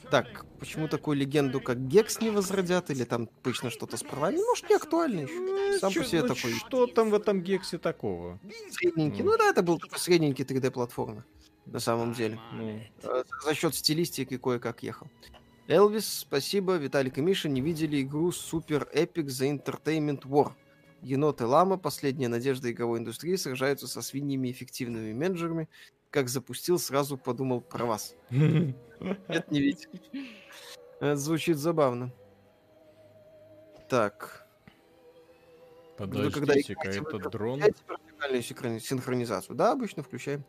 [0.09, 2.89] Так, почему такую легенду, как Гекс, не возродят?
[2.89, 4.37] Или там точно что-то с правами?
[4.37, 5.39] Может, не актуально еще.
[5.39, 6.53] Ну, Сам чё, по себе ну, такой.
[6.53, 8.39] Что там в этом Гексе такого?
[8.71, 9.23] Средненький.
[9.23, 11.25] Ну, ну да, это был такой средненький 3D-платформа.
[11.65, 12.39] На самом деле.
[12.53, 12.81] Ну.
[13.03, 15.07] Э, за счет стилистики кое-как ехал.
[15.67, 16.77] Элвис, спасибо.
[16.77, 20.53] Виталик и Миша не видели игру Super Epic The Entertainment War.
[21.01, 25.69] Енот и лама, последняя надежда игровой индустрии, сражаются со свиньями эффективными менеджерами,
[26.09, 28.15] как запустил, сразу подумал про вас.
[28.29, 29.89] Нет, не видите.
[30.99, 32.11] Это звучит забавно.
[33.89, 34.45] Так.
[35.97, 37.61] Подождите-ка, этот дрон...
[38.81, 39.55] синхронизацию.
[39.55, 40.43] Да, обычно включаем.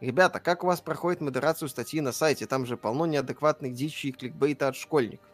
[0.00, 2.46] Ребята, как у вас проходит модерацию статьи на сайте?
[2.46, 5.28] Там же полно неадекватных дичи и кликбейта от школьников.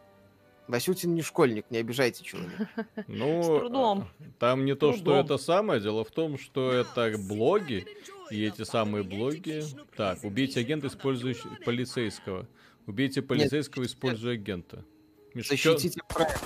[0.67, 2.69] Васютин не школьник, не обижайте человека.
[3.07, 4.05] Ну,
[4.39, 5.81] там не то, что это самое.
[5.81, 7.85] Дело в том, что это блоги,
[8.31, 9.63] и эти самые блоги...
[9.95, 12.47] Так, убейте агента, использующего полицейского.
[12.87, 14.83] Убейте полицейского, используя агента.
[15.33, 16.41] Защитите проект.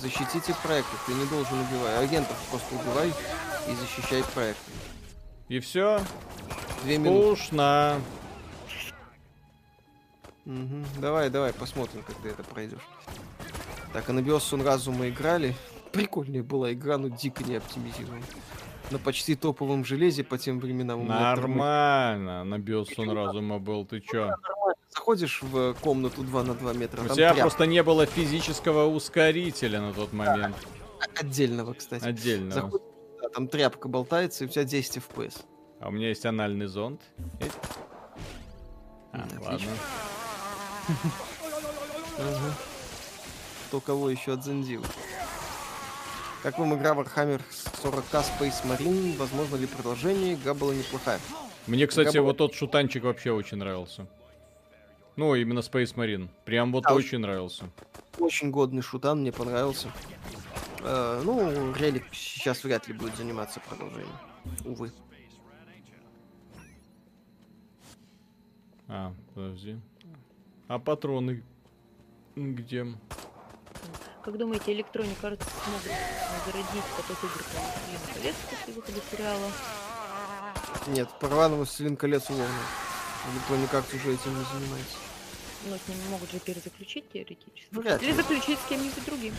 [0.00, 0.86] Защитите проект.
[1.06, 1.98] Ты не должен убивать.
[1.98, 4.60] Агентов просто убивай и защищай проект.
[5.48, 6.00] И все?
[6.84, 7.36] Две минуты.
[7.36, 8.00] Скучно.
[10.46, 11.00] Угу.
[11.00, 12.86] Давай, давай, посмотрим, как ты это пройдешь.
[13.92, 15.54] Так, а на Биосун разу мы играли.
[15.92, 18.24] Прикольная была игра, но дико не оптимизирована.
[18.90, 21.06] На почти топовом железе по тем временам.
[21.06, 24.34] Нормально, на Биосун разума был, ты чё?
[24.88, 27.02] Заходишь в комнату 2 на 2 метра.
[27.02, 27.40] У тебя тряпка.
[27.42, 30.56] просто не было физического ускорителя на тот момент.
[31.16, 32.04] Отдельного, кстати.
[32.04, 32.52] Отдельного.
[32.52, 32.86] Заходишь,
[33.22, 35.44] да, там тряпка болтается, и у тебя 10 FPS.
[35.80, 37.00] А у меня есть анальный зонд.
[39.12, 39.68] А, ладно.
[43.68, 44.84] Кто кого еще отзендил.
[46.42, 49.16] Как вам игра Warhammer 40k Space Marine?
[49.18, 50.34] Возможно ли продолжение?
[50.34, 51.20] Игра была неплохая.
[51.66, 54.06] Мне, кстати, Игра вот тот шутанчик вообще очень нравился.
[55.16, 56.30] Ну, именно Space Marine.
[56.46, 57.64] Прям вот а, очень нравился.
[58.18, 59.92] Очень годный шутан, мне понравился.
[60.82, 64.16] Э, ну, Релик сейчас вряд ли будет заниматься продолжением.
[64.64, 64.90] Увы.
[68.88, 69.78] А, подожди.
[70.68, 71.42] А патроны
[72.34, 72.86] где?
[74.30, 75.90] Как думаете, Electronic Arts смогут
[76.46, 79.50] наградить поток игр по колец после выхода сериала?
[80.86, 82.46] Нет, по рваному «Властелин колец» уловно.
[83.26, 84.96] Electronic Arts уже этим не занимается.
[85.68, 87.66] Но с ними могут же перезаключить теоретически.
[87.72, 89.34] Вряд Или заключить с кем-нибудь другим.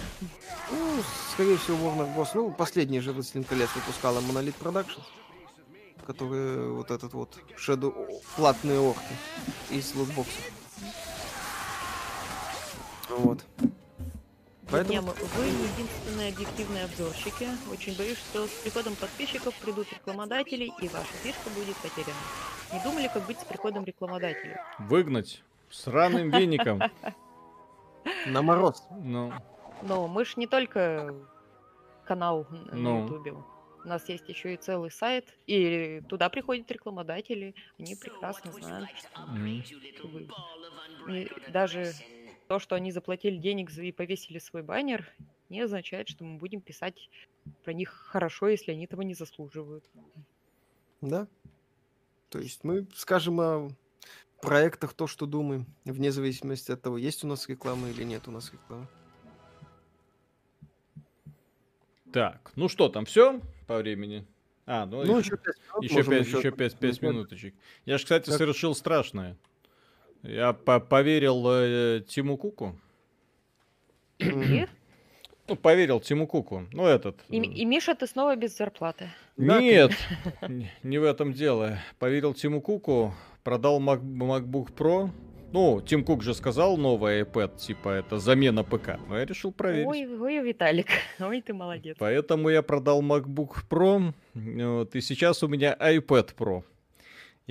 [0.71, 1.01] Ну,
[1.31, 2.27] скорее всего, Warner Bros.
[2.33, 5.05] Ну, последний же «Властелин колец» выпускала Monolith Productions
[6.05, 7.93] которые вот этот вот Shadow,
[8.35, 9.15] платные орки
[9.69, 10.51] из лутбоксов.
[13.07, 13.39] Вот.
[14.71, 15.13] Поэтому...
[15.35, 17.47] Вы не единственные объективные обзорщики.
[17.71, 22.15] Очень боюсь, что с приходом подписчиков придут рекламодатели, и ваша фишка будет потеряна.
[22.71, 24.55] Не думали, как быть с приходом рекламодателей?
[24.79, 25.43] Выгнать.
[25.69, 26.81] Сраным веником.
[28.27, 28.83] На мороз.
[29.03, 29.33] Ну.
[29.81, 31.13] Но мы ж не только
[32.05, 33.03] канал на ну.
[33.03, 33.33] Ютубе.
[33.83, 39.23] У нас есть еще и целый сайт, и туда приходят рекламодатели, они прекрасно знают, что
[39.23, 41.51] mm-hmm.
[41.51, 41.91] даже
[42.51, 45.07] то, что они заплатили денег и повесили свой баннер,
[45.47, 47.09] не означает, что мы будем писать
[47.63, 49.89] про них хорошо, если они этого не заслуживают.
[50.99, 51.29] Да.
[52.27, 53.69] То есть мы скажем о
[54.41, 58.31] проектах то, что думаем, вне зависимости от того, есть у нас реклама или нет у
[58.31, 58.85] нас рекламы.
[62.11, 64.27] Так, ну что там, все по времени?
[64.65, 65.37] А, ну, ну еще,
[65.81, 66.03] еще 5 минут.
[66.03, 67.55] Еще 5, еще 5, 5 минуточек.
[67.85, 68.37] Я же, кстати, так.
[68.37, 69.37] совершил страшное.
[70.23, 72.75] Я по поверил э, Тиму Куку.
[75.47, 76.65] Ну, поверил Тиму Куку.
[76.71, 77.19] Ну, этот.
[77.27, 79.09] И, и Миша, ты снова без зарплаты.
[79.35, 79.91] Нет,
[80.83, 81.79] не в этом дело.
[81.99, 85.09] Поверил Тиму Куку, продал Mac, MacBook Pro,
[85.51, 88.97] ну, Тим Кук же сказал новый iPad, типа, это замена ПК.
[89.09, 89.87] Но я решил проверить.
[89.87, 90.87] Ой, ой, Виталик,
[91.19, 91.97] ой, ты молодец.
[91.99, 96.63] Поэтому я продал MacBook Pro, вот, и сейчас у меня iPad Pro.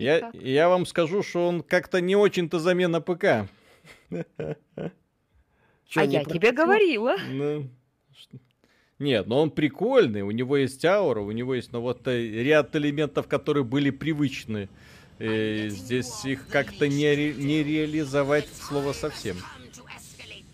[0.00, 3.24] Я, я вам скажу, что он как-то не очень-то замена ПК.
[4.10, 7.16] а я тебе говорила.
[7.28, 7.68] Ну,
[8.98, 12.74] нет, но он прикольный, у него есть аура, у него есть, ну вот э, ряд
[12.76, 14.68] элементов, которые были привычны
[15.18, 19.36] и здесь их как-то не, ре, не реализовать слово совсем.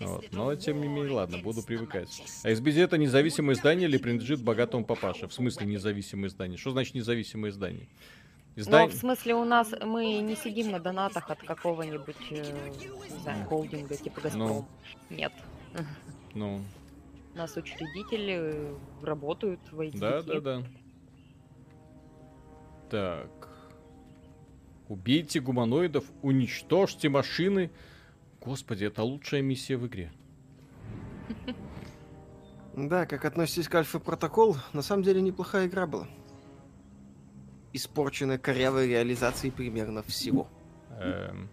[0.01, 0.27] Вот.
[0.33, 2.23] Но, тем не менее, ладно, буду привыкать.
[2.43, 5.29] А SBZ это независимое издание или принадлежит богатому папаше?
[5.29, 6.59] В смысле независимое издание?
[6.59, 7.87] Что значит независимое издание?
[8.57, 8.89] Издание...
[8.89, 12.71] Ну, в смысле, у нас мы не сидим на донатах от какого-нибудь, э,
[13.11, 14.49] не знаю, холдинга типа Газпром.
[14.49, 14.69] Ну.
[15.11, 15.33] Нет.
[16.33, 16.63] Ну.
[17.35, 19.99] У нас учредители э, работают в IT.
[19.99, 20.63] Да, да, да.
[22.89, 23.49] Так.
[24.89, 27.71] Убейте гуманоидов, уничтожьте машины.
[28.41, 30.11] Господи, это лучшая миссия в игре.
[32.77, 36.07] Да, как относитесь к Альфа Протокол, на самом деле неплохая игра была.
[37.77, 40.49] Испорченная корявой реализацией примерно всего.
[40.99, 41.51] Эм...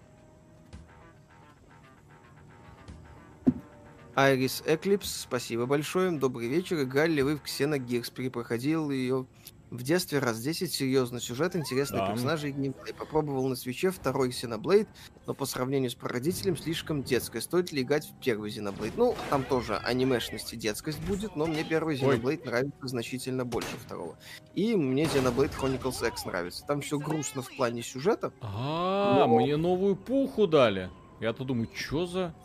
[4.16, 6.12] Айрис Эклипс, спасибо большое.
[6.12, 6.82] Добрый вечер.
[6.82, 8.14] Играли ли вы в Xenogears?
[8.14, 9.26] Перепроходил ее
[9.74, 12.12] В детстве раз 10 серьезный сюжет, интересные Да.
[12.12, 12.94] персонажи и геймплей.
[12.94, 14.86] Попробовал на свече второй Xenoblade,
[15.26, 17.42] но по сравнению с прародителем слишком детское.
[17.42, 18.94] Стоит ли играть в первый Xenoblade?
[18.98, 22.18] Ну, там тоже анимешность и детскость будет, но мне первый Ой.
[22.20, 24.16] Xenoblade нравится значительно больше второго.
[24.54, 26.64] И мне Xenoblade Chronicles X нравится.
[26.68, 28.32] Там все грустно в плане сюжета.
[28.42, 30.92] А, Но- мне новую пуху дали.
[31.20, 32.36] Я-то думаю, что за...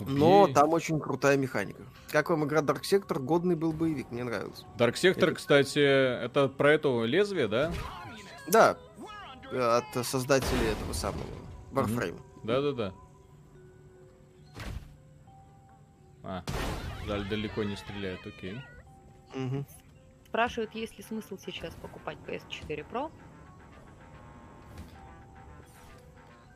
[0.00, 0.54] Но Окей.
[0.54, 1.82] там очень крутая механика.
[2.10, 3.18] Как вам игра Dark Sector?
[3.18, 4.64] Годный был боевик, мне нравился.
[4.76, 7.72] Dark Sector, Это- кстати, это про это лезвие, да?
[8.48, 8.78] Да,
[9.52, 11.24] от создателей этого самого
[11.72, 12.20] Warframe.
[12.44, 12.94] Да-да-да.
[16.22, 16.42] А,
[17.06, 18.60] жаль, далеко не стреляет, окей.
[19.34, 19.66] Мгм.
[20.26, 23.10] Спрашивают, есть ли смысл сейчас покупать PS4 Pro.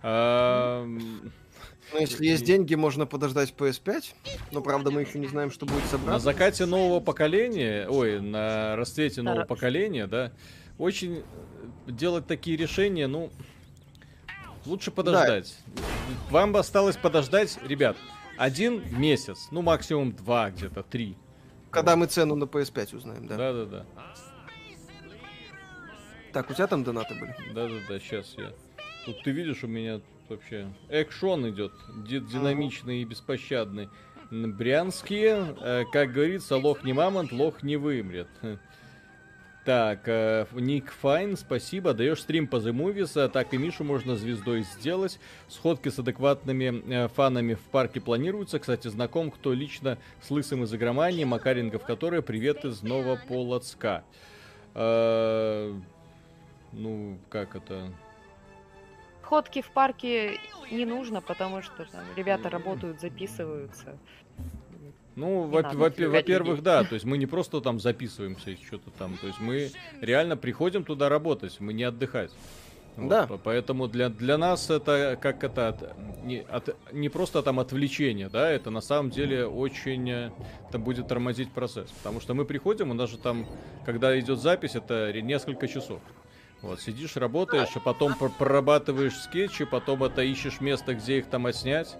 [0.02, 4.14] Ну, если есть деньги, можно подождать PS5.
[4.50, 6.18] Но, правда, мы еще не знаем, что будет На собрано.
[6.18, 10.32] закате нового поколения, ой, на расцвете нового поколения, да,
[10.78, 11.22] очень
[11.86, 13.30] делать такие решения, ну,
[14.64, 15.54] лучше подождать.
[16.30, 17.96] Вам бы осталось подождать, ребят,
[18.38, 21.16] один месяц, ну, максимум два, где-то три.
[21.70, 23.36] Когда мы цену на PS5 узнаем, да.
[23.36, 23.84] Да-да-да.
[26.32, 27.34] Так, у тебя там донаты были?
[27.52, 28.52] Да-да-да, сейчас я.
[29.04, 31.72] Тут ты видишь, у меня вообще экшон идет,
[32.06, 33.88] ди- динамичный и беспощадный.
[34.30, 38.28] Брянские, э, как говорится, лох не мамонт, лох не вымрет.
[39.64, 41.94] Так, э, Ник Файн, спасибо.
[41.94, 45.20] Даешь стрим по The Movies, а так и Мишу можно звездой сделать.
[45.46, 48.58] Сходки с адекватными э, фанами в парке планируются.
[48.58, 54.02] Кстати, знаком, кто лично с лысым из игромании, Макаренков, который привет из Новополоцка.
[54.74, 55.72] Э,
[56.72, 57.92] ну, как это?
[59.22, 60.38] Ходки в парке
[60.70, 63.96] не нужно, потому что там ребята работают, записываются.
[65.14, 69.16] Ну, во- во- во-первых, да, то есть мы не просто там записываемся и что-то там,
[69.18, 69.70] то есть мы
[70.00, 72.30] реально приходим туда работать, мы не отдыхать.
[72.96, 73.26] Вот, Да.
[73.26, 78.28] по- поэтому для, для нас это как это от- не, от- не просто там отвлечение,
[78.28, 80.30] да, это на самом деле очень э,
[80.68, 81.90] это будет тормозить процесс.
[81.90, 83.46] Потому что мы приходим, у нас же там,
[83.86, 86.00] когда идет запись, это несколько часов.
[86.62, 91.46] Вот, сидишь, работаешь, а потом пр- прорабатываешь скетчи, потом это ищешь место, где их там
[91.46, 91.96] отснять.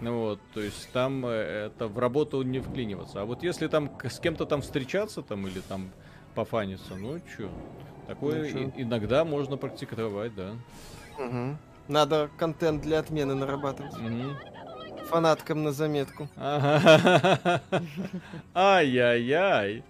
[0.00, 3.22] Ну вот, то есть там э, это в работу не вклиниваться.
[3.22, 5.90] А вот если там с кем-то там встречаться там или там
[6.34, 7.50] пофаниться, ну чё,
[8.06, 8.58] такое Ну, чё.
[8.76, 10.52] и- иногда можно практиковать, да.
[11.18, 11.58] Мгм.
[11.88, 13.96] Надо контент для отмены нарабатывать.
[13.98, 14.36] Мгм.
[15.08, 16.28] Фанаткам на заметку.
[18.54, 19.82] Ай-яй-яй.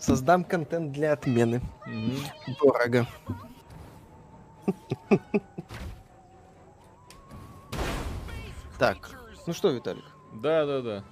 [0.00, 1.60] Создам контент для отмены.
[1.86, 2.16] Мгм.
[2.58, 3.06] Дорого.
[8.78, 9.10] Так,
[9.46, 11.04] ну что, Виталик, Да-да-да.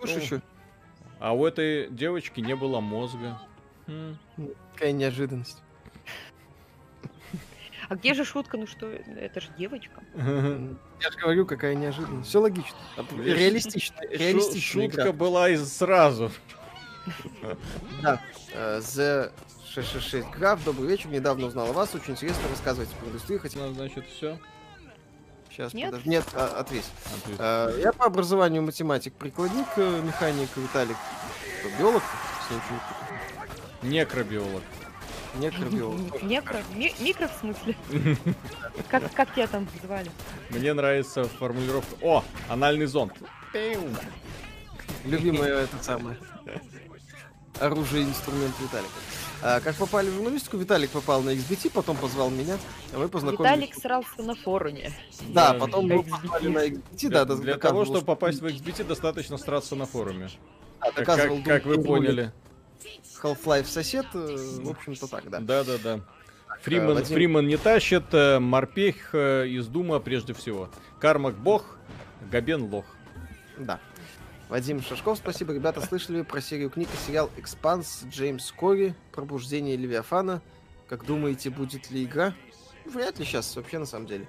[0.00, 0.42] будешь Ну, еще?
[1.20, 3.40] А у этой девочки не было мозга.
[3.86, 4.16] Хм.
[4.72, 5.62] Какая неожиданность.
[7.88, 8.56] А где же шутка?
[8.56, 10.02] Ну что, это же девочка.
[10.14, 12.28] Я же говорю, какая неожиданность.
[12.28, 12.76] Все логично.
[13.22, 13.96] Реалистично.
[14.10, 16.32] Реалистичная Шутка была из сразу.
[18.02, 18.20] Да.
[18.52, 19.32] Э, The
[19.68, 21.08] 666 Граф, добрый вечер.
[21.08, 21.94] Недавно узнал о вас.
[21.94, 23.40] Очень интересно рассказывайте про индустрию.
[23.40, 24.38] Хотя Ну, значит, все.
[25.50, 25.90] сейчас Нет?
[25.90, 26.08] подожди.
[26.10, 26.84] Нет, а, ответь.
[27.38, 30.96] Э, Я по образованию математик-прикладник, э, механик, Виталик
[31.60, 32.02] что, биолог.
[33.82, 34.62] Некробиолог.
[35.36, 36.22] Некробиолог.
[36.22, 36.58] Некро?
[36.74, 37.76] Ми- Микро в смысле?
[38.88, 40.10] Как, как тебя там звали?
[40.50, 41.96] Мне нравится формулировка.
[42.02, 43.12] О, анальный зонд.
[45.04, 46.16] Любимое это самое.
[47.60, 48.90] Оружие и инструмент Виталика.
[49.42, 52.56] А, как попали в журналистику, Виталик попал на XBT, потом позвал меня,
[52.92, 53.54] а мы познакомились.
[53.56, 54.90] Виталик срался на форуме.
[55.28, 58.84] Да, Да, потом мы попали на XBT, Для, да, для того, чтобы попасть в XBT,
[58.84, 60.30] достаточно страться на форуме.
[60.80, 62.32] Как, доказывал как- как вы поняли.
[63.22, 65.40] Half-Life сосед, э, в общем-то так, да.
[65.40, 66.00] Да-да-да.
[66.62, 67.14] Фриман, Вадим.
[67.14, 70.68] Фриман не тащит, э, морпех э, из Дума прежде всего.
[71.00, 71.78] Кармак бог,
[72.30, 72.84] Габен лох.
[73.58, 73.80] Да.
[74.48, 75.54] Вадим Шашков, спасибо.
[75.54, 80.42] Ребята, слышали про серию книг и сериал «Экспанс» Джеймс Кори «Пробуждение Левиафана».
[80.88, 82.34] Как думаете, будет ли игра?
[82.84, 84.28] Вряд ли сейчас, вообще, на самом деле.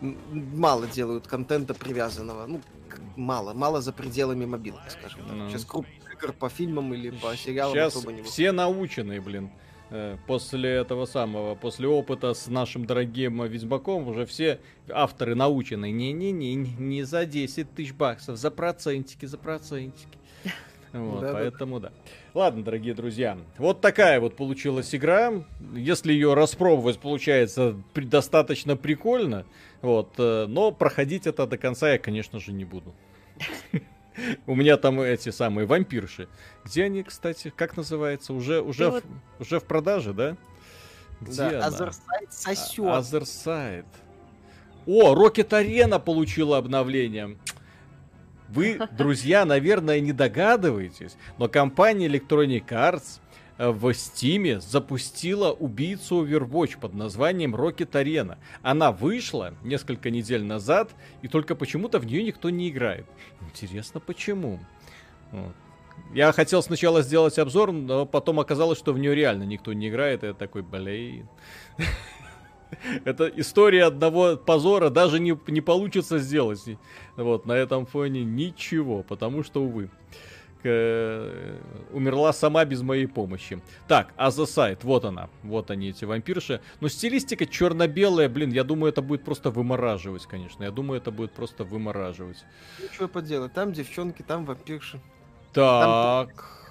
[0.00, 2.46] Мало делают контента привязанного.
[2.46, 2.60] Ну,
[3.16, 3.52] мало.
[3.52, 5.32] Мало за пределами мобилок, скажем так.
[5.32, 5.50] Ну.
[5.50, 9.50] Сейчас крупных игр по фильмам или по сериалам Сейчас особо не все наученные, блин.
[9.92, 14.58] Э, После этого самого, после опыта с нашим дорогим Ведьмаком, уже все
[14.90, 15.90] авторы научены.
[15.90, 20.18] Не-не-не, не за 10 тысяч баксов, за процентики, за процентики.
[20.92, 21.32] Вот, Да-да.
[21.32, 21.90] поэтому да.
[22.34, 25.32] Ладно, дорогие друзья, вот такая вот получилась игра.
[25.74, 29.46] Если ее распробовать, получается при- достаточно прикольно.
[29.80, 32.92] Вот, э, но проходить это до конца я, конечно же, не буду.
[34.46, 36.28] У меня там эти самые вампирши.
[36.64, 38.32] Где они, кстати, как называется?
[38.32, 39.02] Уже, уже, в,
[39.40, 40.36] уже в продаже, да?
[41.20, 42.86] Где да, Othercide сосет.
[42.86, 43.86] Othercide.
[44.86, 47.36] О, Rocket Arena получила обновление.
[48.48, 53.20] Вы, друзья, наверное, не догадываетесь, но компания Electronic Arts
[53.58, 58.38] в Steam запустила убийцу Overwatch под названием Rocket Arena.
[58.62, 60.90] Она вышла несколько недель назад,
[61.22, 63.06] и только почему-то в нее никто не играет.
[63.40, 64.60] Интересно, почему?
[66.14, 70.24] Я хотел сначала сделать обзор, но потом оказалось, что в нее реально никто не играет.
[70.24, 71.28] И я такой, блин.
[73.04, 76.62] Это история одного позора даже не, не получится сделать.
[77.16, 79.92] Вот, на этом фоне ничего, потому что, увы, к...
[80.64, 83.60] умерла сама без моей помощи.
[83.88, 86.60] Так, а за сайт, вот она, вот они, эти вампирши.
[86.80, 90.64] Но стилистика черно-белая, блин, я думаю, это будет просто вымораживать, конечно.
[90.64, 92.44] Я думаю, это будет просто вымораживать.
[92.80, 95.00] Ну, что поделать, там девчонки, там вампирши.
[95.52, 96.28] Так...
[96.36, 96.62] Там...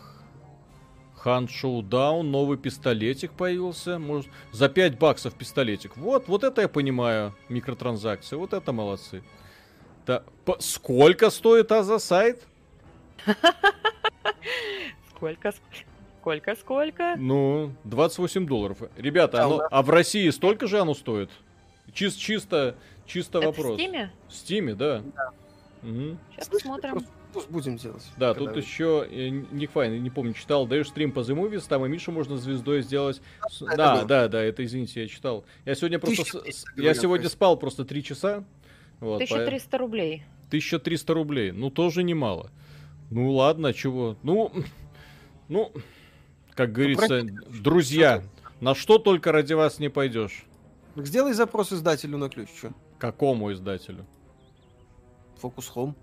[1.21, 3.99] Хан Шоудаун, новый пистолетик появился.
[3.99, 5.95] Может, за 5 баксов пистолетик.
[5.95, 8.35] Вот, вот это я понимаю, микротранзакции.
[8.35, 9.23] Вот это молодцы.
[10.07, 12.47] Да, по, сколько стоит а за сайт?
[15.15, 15.53] Сколько,
[16.19, 17.15] сколько, сколько?
[17.17, 18.77] Ну, 28 долларов.
[18.97, 21.29] Ребята, оно, а в России столько же оно стоит?
[21.93, 22.75] Чис, чисто,
[23.05, 23.77] чисто это вопрос.
[23.77, 24.11] в Стиме?
[24.27, 25.03] В Стиме, да.
[25.15, 25.31] да.
[25.83, 26.17] Угу.
[26.31, 27.05] Сейчас посмотрим.
[27.33, 28.03] Просто будем делать.
[28.17, 31.85] Да, тут еще, э, Ник Файн, не помню, читал, даешь стрим по The Movies, там
[31.85, 33.21] и Мишу можно звездой сделать.
[33.39, 35.45] А, да, да, да, да, это, извините, я читал.
[35.65, 36.43] Я сегодня просто,
[36.75, 38.43] я сегодня спал просто три часа.
[38.99, 39.77] Вот, 1300 по...
[39.77, 40.23] рублей.
[40.47, 42.51] 1300 рублей, ну тоже немало.
[43.11, 44.53] Ну ладно, чего, ну,
[45.49, 45.73] ну,
[46.55, 48.23] как ну, говорится, ну, друзья,
[48.61, 50.45] на что только ради вас не пойдешь.
[50.95, 52.71] Так сделай запрос издателю на ключ, что?
[52.99, 54.05] Какому издателю?
[55.41, 55.93] Focus Home.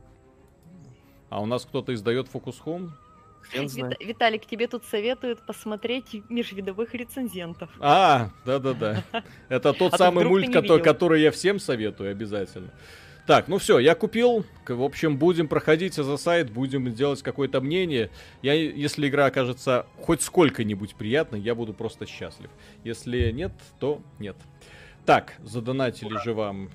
[1.30, 2.90] А у нас кто-то издает Focus Home?
[3.54, 7.70] Вит- Виталик, тебе тут советуют посмотреть межвидовых рецензентов.
[7.80, 9.02] А, да-да-да.
[9.48, 12.70] Это тот а самый мульт, который, который я всем советую обязательно.
[13.28, 14.46] Так, ну все, я купил.
[14.66, 18.08] В общем, будем проходить за сайт, будем делать какое-то мнение.
[18.40, 22.48] Я, если игра окажется хоть сколько-нибудь приятной, я буду просто счастлив.
[22.84, 24.34] Если нет, то нет.
[25.04, 26.70] Так, задонатили же вам.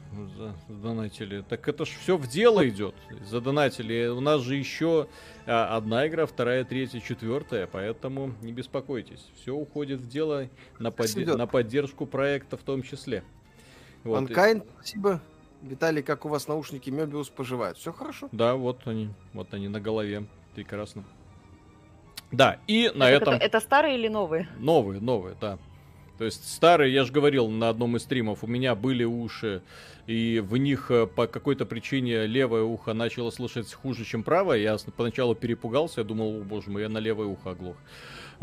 [0.70, 1.44] Задонатили.
[1.50, 2.94] Так это ж все в дело идет.
[3.28, 4.06] Задонатили.
[4.06, 5.08] У нас же еще
[5.48, 7.66] а, одна игра, вторая, третья, четвертая.
[7.66, 9.28] Поэтому не беспокойтесь.
[9.42, 11.16] Все уходит в дело на, под...
[11.16, 13.24] на поддержку проекта в том числе.
[14.04, 14.30] Вот.
[14.30, 15.20] Mankind, спасибо.
[15.64, 17.78] Виталий, как у вас наушники Мебиус поживают?
[17.78, 18.28] Все хорошо?
[18.34, 19.10] Да, вот они.
[19.34, 20.26] Вот они на голове.
[20.56, 21.06] Прекрасно.
[22.32, 23.34] Да, и на это, этом...
[23.36, 24.50] Это, это старые или новые?
[24.60, 25.58] Новые, новые, да.
[26.18, 29.62] То есть старые, я же говорил на одном из стримов, у меня были уши,
[30.06, 34.60] и в них э, по какой-то причине левое ухо начало слышать хуже, чем правое.
[34.60, 37.78] Я поначалу перепугался, я думал, о боже мой, я на левое ухо оглох.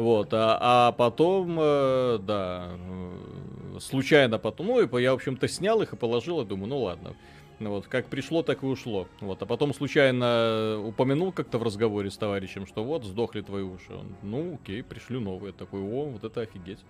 [0.01, 5.93] Вот, а, а потом, э, да, э, случайно потом, ну, я, в общем-то, снял их
[5.93, 7.14] и положил, и думаю, ну ладно.
[7.59, 9.09] Вот, как пришло, так и ушло.
[9.20, 13.93] Вот, а потом случайно упомянул как-то в разговоре с товарищем, что вот, сдохли твои уши.
[13.93, 15.52] Он, ну, окей, пришлю новые.
[15.52, 16.81] Такой, о, вот это офигеть.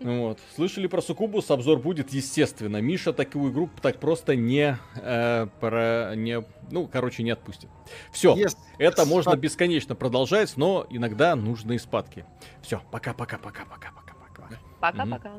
[0.00, 0.38] Вот.
[0.54, 1.50] Слышали про Сукубус?
[1.50, 2.80] Обзор будет, естественно.
[2.80, 7.68] Миша такую игру так просто не, э, про, не ну, короче, не отпустит.
[8.12, 8.56] Все, yes.
[8.78, 12.24] это можно бесконечно продолжать, но иногда нужны спадки.
[12.62, 14.58] Все, пока-пока-пока-пока-пока-пока.
[14.80, 15.32] Пока-пока.